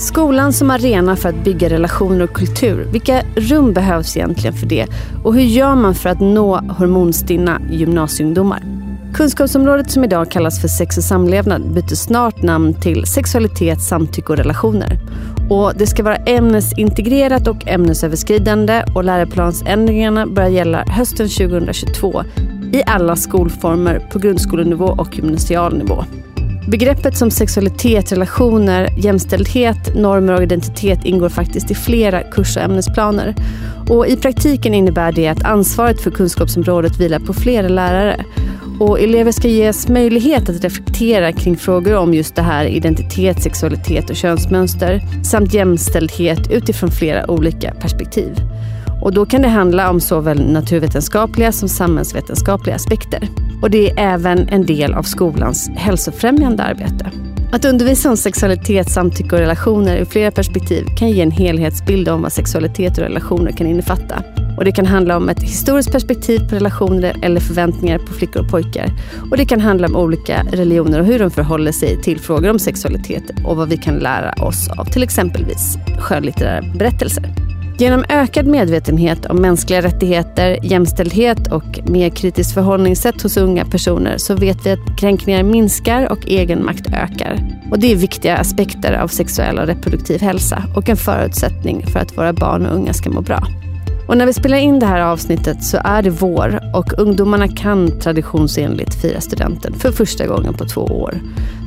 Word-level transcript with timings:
Skolan 0.00 0.52
som 0.52 0.70
arena 0.70 1.16
för 1.16 1.28
att 1.28 1.44
bygga 1.44 1.68
relationer 1.68 2.24
och 2.24 2.32
kultur. 2.32 2.88
Vilka 2.92 3.22
rum 3.36 3.72
behövs 3.72 4.16
egentligen 4.16 4.56
för 4.56 4.66
det? 4.66 4.86
Och 5.24 5.34
hur 5.34 5.42
gör 5.42 5.74
man 5.74 5.94
för 5.94 6.10
att 6.10 6.20
nå 6.20 6.56
hormonstinna 6.56 7.60
gymnasieungdomar? 7.70 8.62
Kunskapsområdet 9.14 9.90
som 9.90 10.04
idag 10.04 10.30
kallas 10.30 10.60
för 10.60 10.68
sex 10.68 10.98
och 10.98 11.04
samlevnad 11.04 11.72
byter 11.72 11.94
snart 11.94 12.42
namn 12.42 12.74
till 12.74 13.06
sexualitet, 13.06 13.80
samtycke 13.80 14.32
och 14.32 14.38
relationer. 14.38 14.98
Och 15.50 15.72
det 15.76 15.86
ska 15.86 16.02
vara 16.02 16.16
ämnesintegrerat 16.16 17.46
och 17.48 17.68
ämnesöverskridande 17.68 18.84
och 18.94 19.04
läroplansändringarna 19.04 20.26
börjar 20.26 20.50
gälla 20.50 20.84
hösten 20.86 21.28
2022 21.28 22.24
i 22.72 22.82
alla 22.86 23.16
skolformer 23.16 24.08
på 24.12 24.18
grundskolenivå 24.18 24.86
och 24.86 25.16
gymnasial 25.16 25.78
nivå. 25.78 26.04
Begreppet 26.68 27.16
som 27.16 27.30
sexualitet, 27.30 28.12
relationer, 28.12 28.88
jämställdhet, 28.98 29.94
normer 29.94 30.34
och 30.34 30.42
identitet 30.42 31.04
ingår 31.04 31.28
faktiskt 31.28 31.70
i 31.70 31.74
flera 31.74 32.22
kurs 32.22 32.56
och 32.56 32.62
ämnesplaner. 32.62 33.34
Och 33.88 34.06
I 34.06 34.16
praktiken 34.16 34.74
innebär 34.74 35.12
det 35.12 35.28
att 35.28 35.44
ansvaret 35.44 36.00
för 36.00 36.10
kunskapsområdet 36.10 37.00
vilar 37.00 37.18
på 37.18 37.32
flera 37.32 37.68
lärare. 37.68 38.24
Och 38.80 39.00
elever 39.00 39.32
ska 39.32 39.48
ges 39.48 39.88
möjlighet 39.88 40.48
att 40.48 40.64
reflektera 40.64 41.32
kring 41.32 41.56
frågor 41.56 41.96
om 41.96 42.14
just 42.14 42.34
det 42.34 42.42
här 42.42 42.64
identitet, 42.64 43.42
sexualitet 43.42 44.10
och 44.10 44.16
könsmönster 44.16 45.00
samt 45.24 45.54
jämställdhet 45.54 46.50
utifrån 46.50 46.90
flera 46.90 47.30
olika 47.30 47.74
perspektiv. 47.74 48.36
Och 49.02 49.14
då 49.14 49.26
kan 49.26 49.42
det 49.42 49.48
handla 49.48 49.90
om 49.90 50.00
såväl 50.00 50.52
naturvetenskapliga 50.52 51.52
som 51.52 51.68
samhällsvetenskapliga 51.68 52.74
aspekter. 52.74 53.28
Och 53.62 53.70
det 53.70 53.90
är 53.90 53.94
även 53.98 54.48
en 54.48 54.66
del 54.66 54.94
av 54.94 55.02
skolans 55.02 55.70
hälsofrämjande 55.76 56.62
arbete. 56.62 57.10
Att 57.52 57.64
undervisa 57.64 58.10
om 58.10 58.16
sexualitet, 58.16 58.90
samtycke 58.90 59.34
och 59.34 59.40
relationer 59.40 59.96
ur 59.96 60.04
flera 60.04 60.30
perspektiv 60.30 60.84
kan 60.98 61.10
ge 61.10 61.22
en 61.22 61.30
helhetsbild 61.30 62.08
om 62.08 62.22
vad 62.22 62.32
sexualitet 62.32 62.98
och 62.98 63.04
relationer 63.04 63.52
kan 63.52 63.66
innefatta. 63.66 64.22
Och 64.58 64.64
det 64.64 64.72
kan 64.72 64.86
handla 64.86 65.16
om 65.16 65.28
ett 65.28 65.42
historiskt 65.42 65.92
perspektiv 65.92 66.48
på 66.48 66.54
relationer 66.54 67.16
eller 67.22 67.40
förväntningar 67.40 67.98
på 67.98 68.12
flickor 68.12 68.42
och 68.42 68.50
pojkar. 68.50 68.90
Och 69.30 69.36
det 69.36 69.44
kan 69.44 69.60
handla 69.60 69.86
om 69.86 69.96
olika 69.96 70.42
religioner 70.52 71.00
och 71.00 71.06
hur 71.06 71.18
de 71.18 71.30
förhåller 71.30 71.72
sig 71.72 72.02
till 72.02 72.20
frågor 72.20 72.50
om 72.50 72.58
sexualitet 72.58 73.24
och 73.44 73.56
vad 73.56 73.68
vi 73.68 73.76
kan 73.76 73.94
lära 73.94 74.44
oss 74.44 74.68
av 74.78 74.84
till 74.84 75.02
exempelvis 75.02 75.78
skönlitterära 75.98 76.62
berättelser. 76.78 77.49
Genom 77.80 78.04
ökad 78.08 78.46
medvetenhet 78.46 79.26
om 79.26 79.36
mänskliga 79.36 79.82
rättigheter, 79.82 80.58
jämställdhet 80.62 81.52
och 81.52 81.80
mer 81.90 82.10
kritiskt 82.10 82.54
förhållningssätt 82.54 83.22
hos 83.22 83.36
unga 83.36 83.64
personer 83.64 84.18
så 84.18 84.34
vet 84.34 84.66
vi 84.66 84.70
att 84.70 84.98
kränkningar 84.98 85.42
minskar 85.42 86.12
och 86.12 86.28
egenmakt 86.28 86.86
ökar. 86.86 87.38
Och 87.70 87.78
det 87.78 87.92
är 87.92 87.96
viktiga 87.96 88.36
aspekter 88.36 88.92
av 88.92 89.08
sexuell 89.08 89.58
och 89.58 89.66
reproduktiv 89.66 90.20
hälsa 90.20 90.64
och 90.76 90.88
en 90.88 90.96
förutsättning 90.96 91.86
för 91.86 91.98
att 91.98 92.18
våra 92.18 92.32
barn 92.32 92.66
och 92.66 92.74
unga 92.74 92.92
ska 92.92 93.10
må 93.10 93.20
bra. 93.20 93.46
Och 94.10 94.16
när 94.16 94.26
vi 94.26 94.32
spelar 94.32 94.56
in 94.56 94.78
det 94.78 94.86
här 94.86 95.00
avsnittet 95.00 95.64
så 95.64 95.78
är 95.84 96.02
det 96.02 96.10
vår 96.10 96.60
och 96.74 96.98
ungdomarna 96.98 97.48
kan 97.48 98.00
traditionsenligt 98.00 99.02
fira 99.02 99.20
studenten 99.20 99.74
för 99.74 99.92
första 99.92 100.26
gången 100.26 100.54
på 100.54 100.64
två 100.64 100.80
år. 100.80 101.14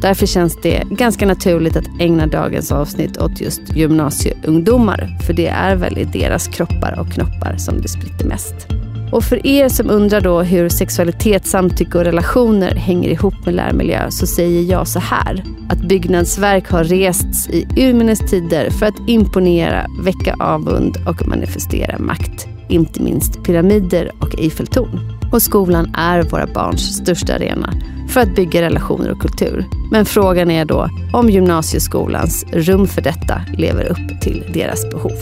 Därför 0.02 0.26
känns 0.26 0.62
det 0.62 0.84
ganska 0.90 1.26
naturligt 1.26 1.78
att 1.78 2.00
ägna 2.00 2.28
dagens 2.28 2.72
avsnitt 2.72 3.18
åt 3.18 3.42
just 3.42 3.62
gymnasieungdomar. 3.76 5.18
För 5.28 5.34
det 5.34 5.48
är 5.48 5.76
väl 5.76 5.98
i 5.98 6.04
deras 6.04 6.48
kroppar 6.48 7.00
och 7.00 7.14
knoppar 7.14 7.56
som 7.58 7.82
det 7.82 7.88
spritter 7.88 8.26
mest. 8.26 8.83
Och 9.14 9.24
för 9.24 9.48
er 9.48 9.70
som 9.70 9.90
undrar 9.90 10.22
då 10.22 10.42
hur 10.42 10.70
sexualitet, 10.70 11.46
samtycke 11.46 11.98
och 11.98 12.04
relationer 12.04 12.76
hänger 12.76 13.10
ihop 13.10 13.46
med 13.46 13.54
lärmiljö 13.54 14.12
så 14.12 14.28
säger 14.28 14.72
jag 14.72 14.88
så 14.88 15.00
här. 15.00 15.44
Att 15.70 15.78
byggnadsverk 15.78 16.70
har 16.70 16.84
rests 16.84 17.50
i 17.50 17.68
urminnes 17.78 18.20
tider 18.20 18.70
för 18.70 18.86
att 18.86 19.10
imponera, 19.10 19.86
väcka 20.04 20.36
avund 20.40 20.98
och 21.08 21.28
manifestera 21.28 22.00
makt. 22.00 22.48
Inte 22.70 23.02
minst 23.02 23.44
pyramider 23.44 24.12
och 24.20 24.40
Eiffeltorn. 24.40 25.00
Och 25.32 25.42
skolan 25.42 25.96
är 25.96 26.22
våra 26.22 26.48
barns 26.48 26.96
största 26.96 27.34
arena 27.34 27.74
för 28.10 28.22
att 28.22 28.36
bygga 28.36 28.62
relationer 28.62 29.12
och 29.12 29.22
kultur. 29.22 29.66
Men 29.92 30.06
frågan 30.06 30.52
är 30.52 30.66
då 30.66 30.90
om 31.14 31.30
gymnasieskolans 31.30 32.46
rum 32.52 32.88
för 32.88 33.02
detta 33.02 33.42
lever 33.58 33.92
upp 33.92 34.22
till 34.22 34.44
deras 34.54 34.90
behov. 34.90 35.18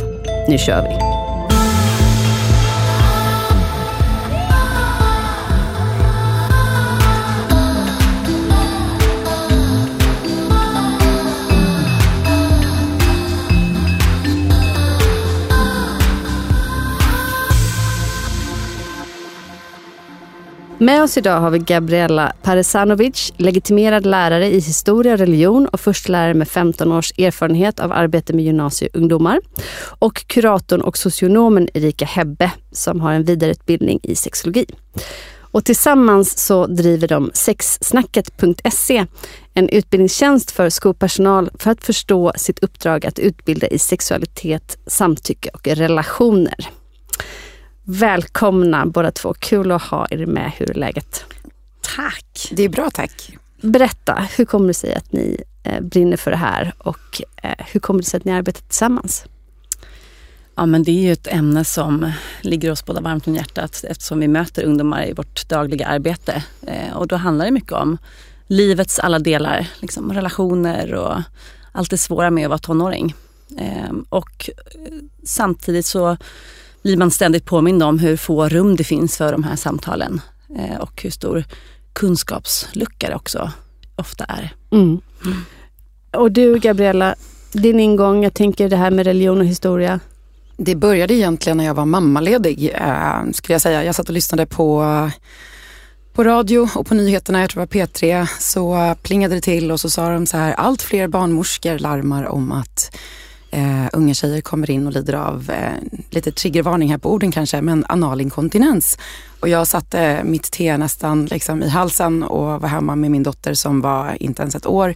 Nu 0.50 0.58
kör 0.58 0.82
vi! 0.82 1.31
Med 20.82 21.04
oss 21.04 21.18
idag 21.18 21.40
har 21.40 21.50
vi 21.50 21.60
Gabriella 21.60 22.34
Paresanovic, 22.42 23.34
legitimerad 23.38 24.06
lärare 24.06 24.48
i 24.48 24.60
historia 24.60 25.14
och 25.14 25.20
religion 25.20 25.68
och 25.68 25.80
förstelärare 25.80 26.34
med 26.34 26.48
15 26.48 26.92
års 26.92 27.14
erfarenhet 27.20 27.80
av 27.80 27.92
arbete 27.92 28.34
med 28.34 28.46
gymnasieungdomar. 28.46 29.40
Och 30.00 30.28
kuratorn 30.28 30.82
och 30.82 30.98
socionomen 30.98 31.70
Erika 31.74 32.06
Hebbe 32.06 32.52
som 32.72 33.02
har 33.02 33.14
en 33.14 33.24
vidareutbildning 33.24 34.00
i 34.04 34.16
sexologi. 34.16 34.66
Och 35.40 35.66
tillsammans 35.66 36.38
så 36.46 36.68
driver 36.68 37.08
de 37.08 37.32
sexsnacket.se, 37.34 39.06
en 39.54 39.70
utbildningstjänst 39.70 40.52
för 40.52 40.70
skolpersonal 40.70 41.50
för 41.54 41.72
att 41.72 41.84
förstå 41.84 42.34
sitt 42.36 42.60
uppdrag 42.60 43.06
att 43.06 43.20
utbilda 43.20 43.68
i 43.68 43.80
sexualitet, 43.80 44.78
samtycke 44.88 45.50
och 45.54 45.68
relationer. 45.68 46.81
Välkomna 47.92 48.86
båda 48.86 49.12
två. 49.12 49.34
Kul 49.40 49.72
att 49.72 49.82
ha 49.82 50.08
er 50.10 50.26
med. 50.26 50.52
Hur 50.58 50.70
är 50.70 50.74
läget? 50.74 51.26
Tack. 51.96 52.50
Det 52.52 52.64
är 52.64 52.70
bra 52.70 52.90
tack. 52.90 53.38
Berätta, 53.62 54.28
hur 54.38 54.46
kommer 54.46 54.68
det 54.68 54.74
sig 54.74 54.96
att 54.96 55.12
ni 55.12 55.44
eh, 55.64 55.82
brinner 55.82 56.18
för 56.18 56.32
det 56.32 56.38
här 56.38 56.74
och 56.78 57.22
eh, 57.44 57.66
hur 57.72 57.80
kommer 57.80 58.00
det 58.00 58.06
sig 58.06 58.18
att 58.18 58.26
ni 58.26 58.32
arbetar 58.32 58.62
tillsammans? 58.62 59.26
Ja, 60.56 60.66
men 60.66 60.84
det 60.84 60.92
är 60.92 61.02
ju 61.02 61.12
ett 61.12 61.28
ämne 61.28 61.66
som 61.66 62.12
ligger 62.42 62.72
oss 62.72 62.86
båda 62.86 63.02
varmt 63.02 63.28
om 63.28 63.36
hjärtat 63.36 63.84
eftersom 63.88 64.20
vi 64.20 64.28
möter 64.28 64.64
ungdomar 64.64 65.06
i 65.06 65.14
vårt 65.14 65.50
dagliga 65.50 65.88
arbete. 65.88 66.44
Eh, 66.68 66.98
och 66.98 67.08
då 67.08 67.16
handlar 67.16 67.46
det 67.46 67.52
mycket 67.52 67.72
om 67.72 67.98
livets 68.48 69.00
alla 69.00 69.20
delar, 69.20 69.68
liksom 69.80 70.14
relationer 70.14 70.94
och 70.94 71.22
allt 71.72 71.90
det 71.90 71.98
svåra 71.98 72.30
med 72.30 72.46
att 72.46 72.50
vara 72.50 72.60
tonåring. 72.60 73.16
och 74.10 74.50
samtidigt 75.24 75.86
så 75.86 76.18
blir 76.84 76.98
man 76.98 77.12
ständigt 77.12 77.46
påmind 77.46 77.84
om 77.84 78.00
hur 78.00 78.18
få 78.18 78.50
rum 78.50 78.76
det 78.76 78.84
finns 78.84 79.18
för 79.18 79.32
de 79.32 79.44
här 79.44 79.56
samtalen 79.56 80.22
eh, 80.58 80.78
och 80.78 81.02
hur 81.04 81.10
stor 81.10 81.44
kunskapslucka 81.94 83.10
det 83.10 83.16
också 83.16 83.52
ofta 83.96 84.24
är. 84.24 84.54
Mm. 84.72 85.02
Mm. 85.26 85.38
Och 86.12 86.32
du 86.32 86.60
Gabriella, 86.60 87.16
din 87.54 87.80
ingång, 87.80 88.24
jag 88.24 88.34
tänker 88.34 88.70
det 88.70 88.76
här 88.76 88.92
med 88.92 89.06
religion 89.06 89.40
och 89.40 89.46
historia. 89.46 90.00
Det 90.58 90.76
började 90.76 91.14
egentligen 91.14 91.58
när 91.58 91.66
jag 91.66 91.74
var 91.74 91.86
mammaledig, 91.86 92.72
eh, 92.74 93.32
skulle 93.34 93.54
jag 93.54 93.62
säga. 93.62 93.84
Jag 93.84 93.96
satt 93.96 94.08
och 94.08 94.14
lyssnade 94.14 94.46
på 94.46 94.84
på 96.14 96.24
radio 96.24 96.70
och 96.76 96.88
på 96.88 96.94
nyheterna, 96.94 97.42
jag 97.42 97.50
tror 97.50 97.66
det 97.66 97.76
var 97.76 97.86
P3, 97.86 98.28
så 98.40 98.96
plingade 99.04 99.36
det 99.36 99.42
till 99.42 99.72
och 99.72 99.80
så 99.80 99.90
sa 99.90 100.10
de 100.10 100.26
så 100.26 100.38
här, 100.38 100.54
allt 100.54 100.82
fler 100.82 101.08
barnmorskor 101.08 101.80
larmar 101.80 102.26
om 102.26 102.52
att 102.52 102.98
eh, 103.52 103.88
unga 103.94 104.14
tjejer 104.14 104.42
kommer 104.42 104.72
in 104.72 104.88
och 104.88 104.94
lider 104.94 105.14
av, 105.14 105.50
eh, 105.50 105.74
lite 106.10 106.32
triggervarning 106.32 106.92
här 106.92 106.98
på 106.98 107.14
orden 107.14 107.32
kanske, 107.32 107.62
men 107.62 107.86
analinkontinens. 107.90 108.98
Och 109.40 109.50
jag 109.50 109.68
satte 109.68 110.24
mitt 110.24 110.52
te 110.52 110.78
nästan 110.78 111.26
liksom 111.26 111.64
i 111.64 111.70
halsen 111.70 112.24
och 112.24 112.62
var 112.62 112.70
hemma 112.70 112.96
med 112.96 113.12
min 113.12 113.24
dotter 113.24 113.54
som 113.54 113.82
var 113.82 114.18
inte 114.24 114.42
ens 114.42 114.56
ett 114.56 114.66
år 114.66 114.96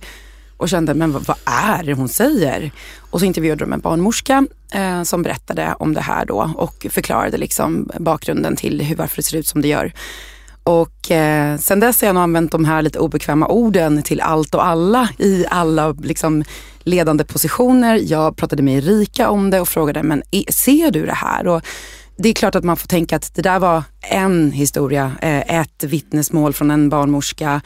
och 0.58 0.70
kände, 0.70 0.94
men 0.94 1.12
vad, 1.12 1.24
vad 1.28 1.38
är 1.46 1.84
det 1.84 1.94
hon 1.94 2.10
säger? 2.10 2.72
Och 3.00 3.20
så 3.20 3.26
intervjuade 3.26 3.66
de 3.66 3.74
en 3.74 3.80
barnmorska 3.80 4.46
eh, 4.72 5.04
som 5.04 5.24
berättade 5.24 5.76
om 5.80 5.94
det 5.94 6.02
här 6.02 6.26
då 6.26 6.52
och 6.56 6.88
förklarade 6.90 7.38
liksom 7.38 7.90
bakgrunden 8.00 8.56
till 8.56 8.82
hur, 8.82 8.96
varför 8.96 9.16
det 9.16 9.24
ser 9.24 9.38
ut 9.38 9.48
som 9.48 9.62
det 9.62 9.68
gör. 9.68 9.94
Och 10.64 11.12
eh, 11.12 11.58
sen 11.58 11.80
dess 11.80 12.02
har 12.02 12.08
jag 12.08 12.14
nog 12.14 12.24
använt 12.24 12.52
de 12.52 12.66
här 12.66 12.82
lite 12.82 13.00
obekväma 13.00 13.48
orden 13.48 14.04
till 14.04 14.22
allt 14.22 14.56
och 14.56 14.66
alla 14.66 15.10
i 15.18 15.46
alla 15.50 15.92
liksom, 15.92 16.44
ledande 16.86 17.24
positioner. 17.24 18.00
Jag 18.04 18.38
pratade 18.38 18.64
med 18.64 18.78
Erika 18.78 19.30
om 19.30 19.50
det 19.50 19.62
och 19.62 19.68
frågade, 19.68 20.04
men 20.04 20.24
ser 20.50 20.92
du 20.92 21.06
det 21.06 21.14
här? 21.14 21.48
Och 21.48 21.62
det 22.18 22.30
är 22.30 22.34
klart 22.34 22.56
att 22.56 22.64
man 22.64 22.78
får 22.78 22.88
tänka 22.88 23.16
att 23.16 23.36
det 23.36 23.42
där 23.42 23.60
var 23.60 23.84
en 24.02 24.52
historia, 24.52 25.12
eh, 25.22 25.60
ett 25.60 25.84
vittnesmål 25.84 26.54
från 26.54 26.72
en 26.72 26.90
barnmorska. 26.90 27.62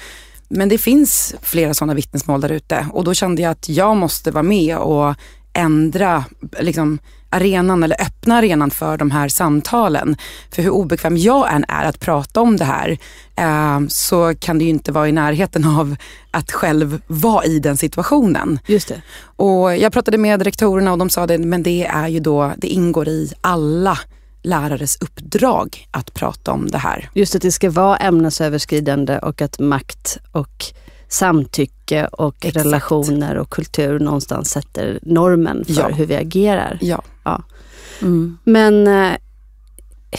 Men 0.50 0.70
det 0.70 0.78
finns 0.78 1.36
flera 1.42 1.74
sådana 1.74 1.94
vittnesmål 1.94 2.42
där 2.42 2.52
ute 2.52 2.88
och 2.94 3.04
då 3.04 3.14
kände 3.14 3.42
jag 3.42 3.52
att 3.52 3.70
jag 3.70 3.98
måste 3.98 4.32
vara 4.32 4.44
med 4.44 4.78
och 4.78 5.16
ändra 5.54 6.26
liksom, 6.60 7.00
arenan 7.30 7.84
eller 7.84 8.02
öppna 8.02 8.36
arenan 8.36 8.72
för 8.72 8.98
de 8.98 9.12
här 9.12 9.30
samtalen. 9.30 10.18
För 10.52 10.62
hur 10.62 10.70
obekväm 10.70 11.18
jag 11.18 11.54
än 11.54 11.66
är 11.68 11.86
att 11.86 12.00
prata 12.00 12.42
om 12.42 12.58
det 12.58 12.66
här 12.66 12.98
eh, 13.36 13.80
så 13.88 14.36
kan 14.40 14.58
det 14.58 14.64
ju 14.64 14.70
inte 14.70 14.92
vara 14.92 15.10
i 15.10 15.12
närheten 15.12 15.66
av 15.68 15.96
att 16.32 16.52
själv 16.52 17.02
vara 17.08 17.46
i 17.46 17.60
den 17.60 17.78
situationen. 17.78 18.60
Just 18.66 18.88
det. 18.88 19.02
Och 19.22 19.78
jag 19.78 19.94
pratade 19.94 20.18
med 20.18 20.42
rektorerna 20.42 20.92
och 20.92 20.98
de 20.98 21.10
sa 21.10 21.28
det, 21.28 21.38
men 21.38 21.64
det 21.64 21.86
är 21.86 22.08
ju 22.08 22.20
då, 22.20 22.54
det 22.58 22.68
ingår 22.68 23.08
i 23.08 23.32
alla 23.42 24.00
lärares 24.42 25.02
uppdrag 25.02 25.88
att 25.92 26.14
prata 26.14 26.52
om 26.52 26.68
det 26.68 26.78
här. 26.78 27.10
Just 27.14 27.36
att 27.36 27.42
det 27.42 27.52
ska 27.52 27.70
vara 27.70 27.98
ämnesöverskridande 27.98 29.18
och 29.20 29.42
att 29.42 29.60
makt 29.60 30.18
och 30.32 30.66
samtycke 31.10 32.08
och 32.08 32.46
Exakt. 32.46 32.66
relationer 32.66 33.36
och 33.36 33.50
kultur 33.50 34.00
någonstans 34.00 34.50
sätter 34.50 35.00
normen 35.02 35.66
för 35.66 35.74
ja. 35.74 35.88
hur 35.88 36.06
vi 36.06 36.16
agerar. 36.16 36.78
Ja. 36.82 37.02
ja. 37.24 37.44
Mm. 38.02 38.38
Men 38.44 38.88
eh, 38.88 39.18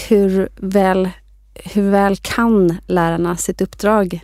hur, 0.09 0.49
väl, 0.57 1.11
hur 1.55 1.91
väl 1.91 2.17
kan 2.17 2.77
lärarna 2.87 3.37
sitt 3.37 3.61
uppdrag? 3.61 4.21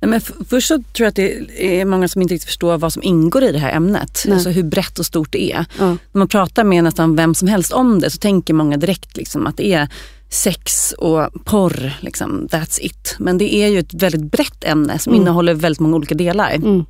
Nej, 0.00 0.10
men 0.10 0.20
först 0.20 0.68
så 0.68 0.74
tror 0.74 1.04
jag 1.04 1.08
att 1.08 1.16
det 1.16 1.80
är 1.80 1.84
många 1.84 2.08
som 2.08 2.22
inte 2.22 2.34
riktigt 2.34 2.48
förstår 2.48 2.78
vad 2.78 2.92
som 2.92 3.02
ingår 3.02 3.44
i 3.44 3.52
det 3.52 3.58
här 3.58 3.72
ämnet. 3.72 4.22
Nej. 4.26 4.34
Alltså 4.34 4.50
hur 4.50 4.62
brett 4.62 4.98
och 4.98 5.06
stort 5.06 5.32
det 5.32 5.52
är. 5.52 5.64
Ja. 5.78 5.86
När 5.86 6.18
man 6.18 6.28
pratar 6.28 6.64
med 6.64 6.84
nästan 6.84 7.16
vem 7.16 7.34
som 7.34 7.48
helst 7.48 7.72
om 7.72 8.00
det 8.00 8.10
så 8.10 8.18
tänker 8.18 8.54
många 8.54 8.76
direkt 8.76 9.16
liksom 9.16 9.46
att 9.46 9.56
det 9.56 9.72
är 9.72 9.88
sex 10.30 10.92
och 10.92 11.44
porr, 11.44 11.92
liksom, 12.00 12.48
that's 12.50 12.78
it. 12.82 13.16
Men 13.18 13.38
det 13.38 13.54
är 13.54 13.68
ju 13.68 13.78
ett 13.78 13.94
väldigt 13.94 14.32
brett 14.32 14.64
ämne 14.64 14.98
som 14.98 15.12
mm. 15.12 15.22
innehåller 15.22 15.54
väldigt 15.54 15.80
många 15.80 15.96
olika 15.96 16.14
delar. 16.14 16.50
Mm. 16.54 16.84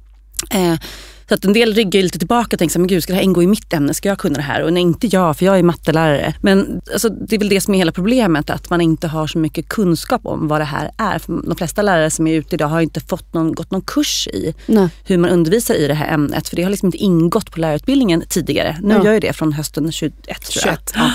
Eh, 0.51 0.81
så 1.29 1.35
att 1.35 1.45
en 1.45 1.53
del 1.53 1.75
ryggar 1.75 2.03
lite 2.03 2.19
tillbaka 2.19 2.55
och 2.55 2.59
tänker 2.59 2.73
så 2.73 2.79
men 2.79 2.89
gud 2.89 3.03
ska 3.03 3.13
det 3.13 3.17
här 3.17 3.25
ingå 3.25 3.43
i 3.43 3.47
mitt 3.47 3.73
ämne? 3.73 3.95
Ska 3.95 4.09
jag 4.09 4.19
kunna 4.19 4.37
det 4.37 4.43
här? 4.43 4.63
Och 4.63 4.73
nej 4.73 4.83
inte 4.83 5.07
jag 5.07 5.37
för 5.37 5.47
jag 5.47 5.59
är 5.59 5.63
mattelärare. 5.63 6.35
Men 6.41 6.81
alltså, 6.93 7.09
det 7.09 7.37
är 7.37 7.39
väl 7.39 7.49
det 7.49 7.61
som 7.61 7.75
är 7.75 7.79
hela 7.79 7.93
problemet 7.93 8.51
att 8.51 8.71
man 8.71 8.81
inte 8.81 9.09
har 9.09 9.27
så 9.27 9.39
mycket 9.39 9.69
kunskap 9.69 10.27
om 10.27 10.49
vad 10.49 10.61
det 10.61 10.65
här 10.65 10.91
är. 10.97 11.19
För 11.19 11.43
de 11.47 11.57
flesta 11.57 11.83
lärare 11.83 12.11
som 12.11 12.27
är 12.27 12.35
ute 12.35 12.55
idag 12.55 12.69
har 12.69 12.81
inte 12.81 13.01
fått 13.01 13.35
någon, 13.35 13.55
gått 13.55 13.71
någon 13.71 13.83
kurs 13.83 14.29
i 14.29 14.55
nej. 14.67 14.89
hur 15.05 15.19
man 15.19 15.31
undervisar 15.31 15.75
i 15.75 15.87
det 15.87 15.95
här 15.95 16.15
ämnet. 16.15 16.49
För 16.49 16.57
det 16.57 16.63
har 16.63 16.71
liksom 16.71 16.87
inte 16.87 16.99
ingått 16.99 17.51
på 17.51 17.61
lärarutbildningen 17.61 18.23
tidigare. 18.29 18.79
Nu 18.83 18.95
ja. 18.95 19.05
gör 19.05 19.13
ju 19.13 19.21
det 19.21 19.33
från 19.33 19.53
hösten 19.53 19.93
21 19.93 20.15
tror 20.27 20.67
jag. 20.67 20.79
21, 20.79 20.93
ja. 20.95 21.11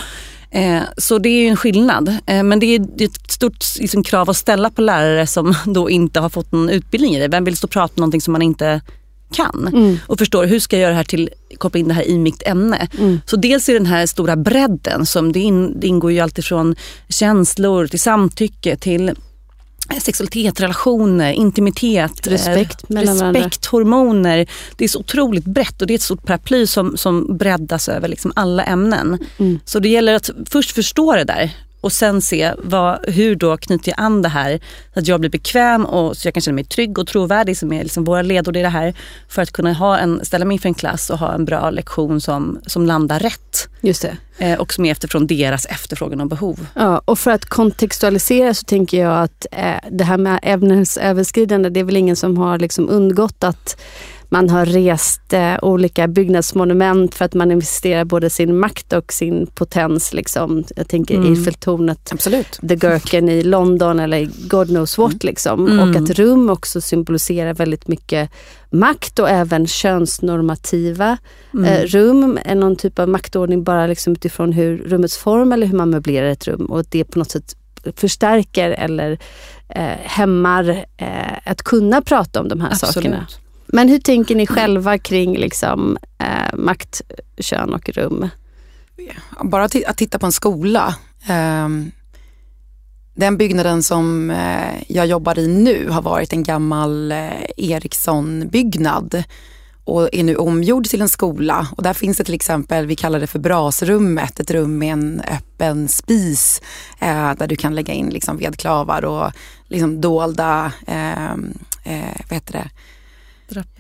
Eh, 0.54 0.82
så 0.98 1.18
det 1.18 1.30
är 1.30 1.42
ju 1.42 1.48
en 1.48 1.58
skillnad. 1.58 2.18
Eh, 2.26 2.44
men 2.44 2.60
det 2.60 2.66
är 2.66 3.04
ett 3.04 3.32
stort 3.32 3.66
liksom, 3.80 4.04
krav 4.04 4.30
att 4.30 4.38
ställa 4.38 4.70
på 4.70 4.82
lärare 4.82 5.28
som 5.28 5.56
då 5.66 5.90
inte 5.90 6.20
har 6.20 6.30
fått 6.30 6.52
någon 6.52 6.70
utbildning 6.70 7.16
i 7.16 7.20
det. 7.20 7.28
Vem 7.28 7.44
vill 7.44 7.58
stå 7.58 7.66
och 7.66 7.72
prata 7.72 7.94
om 7.96 8.02
någonting 8.02 8.22
som 8.22 8.32
man 8.32 8.42
inte 8.42 8.82
kan 9.34 9.68
mm. 9.74 9.98
och 10.08 10.20
förstår 10.20 10.46
hur 10.46 10.60
ska 10.60 10.76
jag 10.76 10.82
göra 10.82 10.92
det 10.92 10.98
här 10.98 11.04
till, 11.04 11.30
koppla 11.58 11.80
in 11.80 11.88
det 11.88 11.94
här 11.94 12.08
i 12.08 12.18
mitt 12.18 12.44
ämne. 12.48 12.88
Mm. 13.00 13.20
Så 13.26 13.36
dels 13.36 13.70
är 13.70 13.74
den 13.74 13.86
här 13.86 14.06
stora 14.06 14.36
bredden 14.36 15.06
som 15.06 15.32
det, 15.32 15.40
in, 15.40 15.80
det 15.80 15.88
ingår 15.88 16.12
ju 16.12 16.20
alltifrån 16.20 16.76
känslor 17.10 17.88
till 17.88 18.00
samtycke 18.00 18.76
till 18.76 19.12
sexualitet, 20.02 20.60
relationer, 20.60 21.34
intimitet, 21.34 22.28
respekt, 22.28 22.84
eh, 22.90 22.96
respekt 22.96 23.66
hormoner. 23.66 24.48
Det 24.78 24.84
är 24.84 24.88
så 24.88 25.00
otroligt 25.00 25.46
brett 25.46 25.82
och 25.82 25.88
det 25.88 25.94
är 25.94 25.96
ett 25.96 26.02
stort 26.02 26.26
paraply 26.26 26.68
som, 26.68 26.98
som 26.98 27.38
breddas 27.38 27.90
över 27.90 28.08
liksom 28.08 28.32
alla 28.36 28.64
ämnen. 28.64 29.20
Mm. 29.38 29.60
Så 29.66 29.80
det 29.80 29.90
gäller 29.90 30.14
att 30.14 30.30
först 30.50 30.72
förstå 30.72 31.16
det 31.16 31.24
där 31.24 31.52
och 31.84 31.92
sen 31.92 32.22
se 32.22 32.54
vad, 32.58 33.10
hur 33.10 33.36
då 33.36 33.58
knyter 33.58 33.92
jag 33.92 34.06
an 34.06 34.22
det 34.22 34.30
här 34.30 34.60
så 34.94 35.00
att 35.00 35.08
jag 35.08 35.20
blir 35.20 35.30
bekväm 35.30 35.86
och 35.86 36.18
så 36.18 36.28
jag 36.28 36.34
kan 36.34 36.42
känna 36.42 36.56
mig 36.56 36.64
trygg 36.64 37.00
och 37.00 37.08
trovärdig 37.08 37.58
som 37.58 37.74
är 37.74 37.84
liksom 37.84 38.04
våra 38.04 38.22
ledord 38.22 38.58
i 38.58 38.62
det 38.62 38.70
här. 38.70 38.94
För 39.30 39.42
att 39.42 39.52
kunna 39.52 39.74
ha 39.74 39.98
en, 39.98 40.26
ställa 40.26 40.46
mig 40.46 40.56
inför 40.56 40.70
en 40.70 40.74
klass 40.74 41.10
och 41.10 41.20
ha 41.20 41.34
en 41.34 41.46
bra 41.46 41.70
lektion 41.70 42.22
som, 42.22 42.60
som 42.66 42.86
landar 42.86 43.20
rätt. 43.20 43.70
Just 43.82 44.02
det. 44.02 44.18
Eh, 44.38 44.60
och 44.60 44.74
som 44.74 44.86
är 44.86 44.92
efterfrån 44.92 45.28
deras 45.28 45.66
efterfrågan 45.66 46.22
och 46.22 46.28
behov. 46.28 46.68
Ja, 46.74 47.02
och 47.06 47.20
för 47.20 47.32
att 47.32 47.46
kontextualisera 47.46 48.54
så 48.54 48.64
tänker 48.64 49.02
jag 49.02 49.24
att 49.24 49.46
eh, 49.52 49.90
det 49.92 50.04
här 50.04 50.18
med 50.18 50.40
ämnesöverskridande, 50.44 51.70
det 51.70 51.80
är 51.80 51.84
väl 51.84 51.98
ingen 51.98 52.16
som 52.16 52.38
har 52.38 52.60
liksom 52.60 52.90
undgått 52.90 53.44
att 53.44 53.78
man 54.34 54.50
har 54.50 54.66
rest 54.66 55.34
eh, 55.34 55.56
olika 55.62 56.08
byggnadsmonument 56.08 57.16
för 57.16 57.26
att 57.26 57.34
manifestera 57.34 58.06
både 58.06 58.30
sin 58.30 58.60
makt 58.60 58.94
och 58.94 59.14
sin 59.14 59.48
potens. 59.48 60.14
Liksom. 60.14 60.64
Jag 60.76 60.88
tänker 60.88 61.16
mm. 61.16 61.34
Eiffeltornet, 61.34 62.10
Absolut. 62.12 62.60
The 62.68 62.76
Gherkin 62.76 63.30
i 63.30 63.44
London 63.44 64.00
eller 64.00 64.30
God 64.48 64.68
knows 64.68 64.98
what. 64.98 65.12
Mm. 65.12 65.20
Liksom. 65.24 65.68
Mm. 65.68 65.90
Och 65.90 65.96
att 65.96 66.10
rum 66.10 66.50
också 66.50 66.82
symboliserar 66.82 67.54
väldigt 67.54 67.88
mycket 67.88 68.30
makt 68.70 69.20
och 69.20 69.30
även 69.30 69.68
könsnormativa 69.68 71.18
mm. 71.54 71.66
eh, 71.66 71.82
rum. 71.82 72.40
Är 72.46 72.56
någon 72.56 72.76
typ 72.76 73.00
av 73.00 73.10
maktordning 73.10 73.64
bara 73.64 73.88
liksom 73.88 74.14
utifrån 74.14 74.52
hur 74.52 74.78
rummets 74.78 75.18
form 75.18 75.52
eller 75.52 75.68
hur 75.68 75.78
man 75.78 75.90
möblerar 75.90 76.28
ett 76.28 76.48
rum 76.48 76.66
och 76.66 76.80
att 76.80 76.92
det 76.92 77.04
på 77.04 77.20
något 77.20 77.32
sätt 77.32 77.56
förstärker 77.96 78.72
eller 78.72 79.12
eh, 79.70 79.98
hämmar 80.04 80.86
eh, 80.98 81.08
att 81.46 81.62
kunna 81.64 82.02
prata 82.02 82.40
om 82.40 82.48
de 82.48 82.62
här 82.62 82.72
Absolut. 82.72 82.94
sakerna. 82.94 83.28
Men 83.68 83.90
hur 83.90 84.00
tänker 84.00 84.36
ni 84.36 84.48
själva 84.48 84.98
kring 84.98 85.38
liksom, 85.38 85.98
eh, 86.18 86.58
makt, 86.58 87.02
kön 87.38 87.74
och 87.74 87.90
rum? 87.90 88.30
Bara 89.42 89.64
att 89.64 89.98
titta 89.98 90.20
på 90.20 90.26
en 90.26 90.32
skola. 90.32 90.96
Eh, 91.28 91.70
den 93.16 93.38
byggnaden 93.38 93.84
som 93.84 94.30
eh, 94.30 94.84
jag 94.88 95.08
jobbar 95.08 95.40
i 95.40 95.48
nu 95.48 95.90
har 95.90 96.02
varit 96.02 96.34
en 96.34 96.44
gammal 96.44 97.12
eh, 97.12 97.44
Ericsson-byggnad 97.58 99.24
och 99.86 100.10
är 100.14 100.24
nu 100.24 100.36
omgjord 100.36 100.86
till 100.86 101.02
en 101.02 101.10
skola. 101.10 101.68
Och 101.78 101.84
där 101.84 101.94
finns 101.94 102.18
det 102.18 102.24
till 102.24 102.34
exempel, 102.34 102.86
vi 102.86 102.96
kallar 102.96 103.20
det 103.20 103.28
för 103.28 103.40
brasrummet, 103.40 104.40
ett 104.40 104.52
rum 104.52 104.78
med 104.78 104.94
en 104.94 105.22
öppen 105.32 105.88
spis 105.88 106.62
eh, 107.00 107.34
där 107.34 107.48
du 107.48 107.56
kan 107.56 107.76
lägga 107.76 107.94
in 107.94 108.10
liksom 108.10 108.38
vedklavar 108.38 109.06
och 109.06 109.32
liksom 109.68 110.02
dolda, 110.02 110.72
eh, 110.88 111.32
eh, 111.84 112.18
vad 112.30 112.34
heter 112.34 112.54
det, 112.54 112.70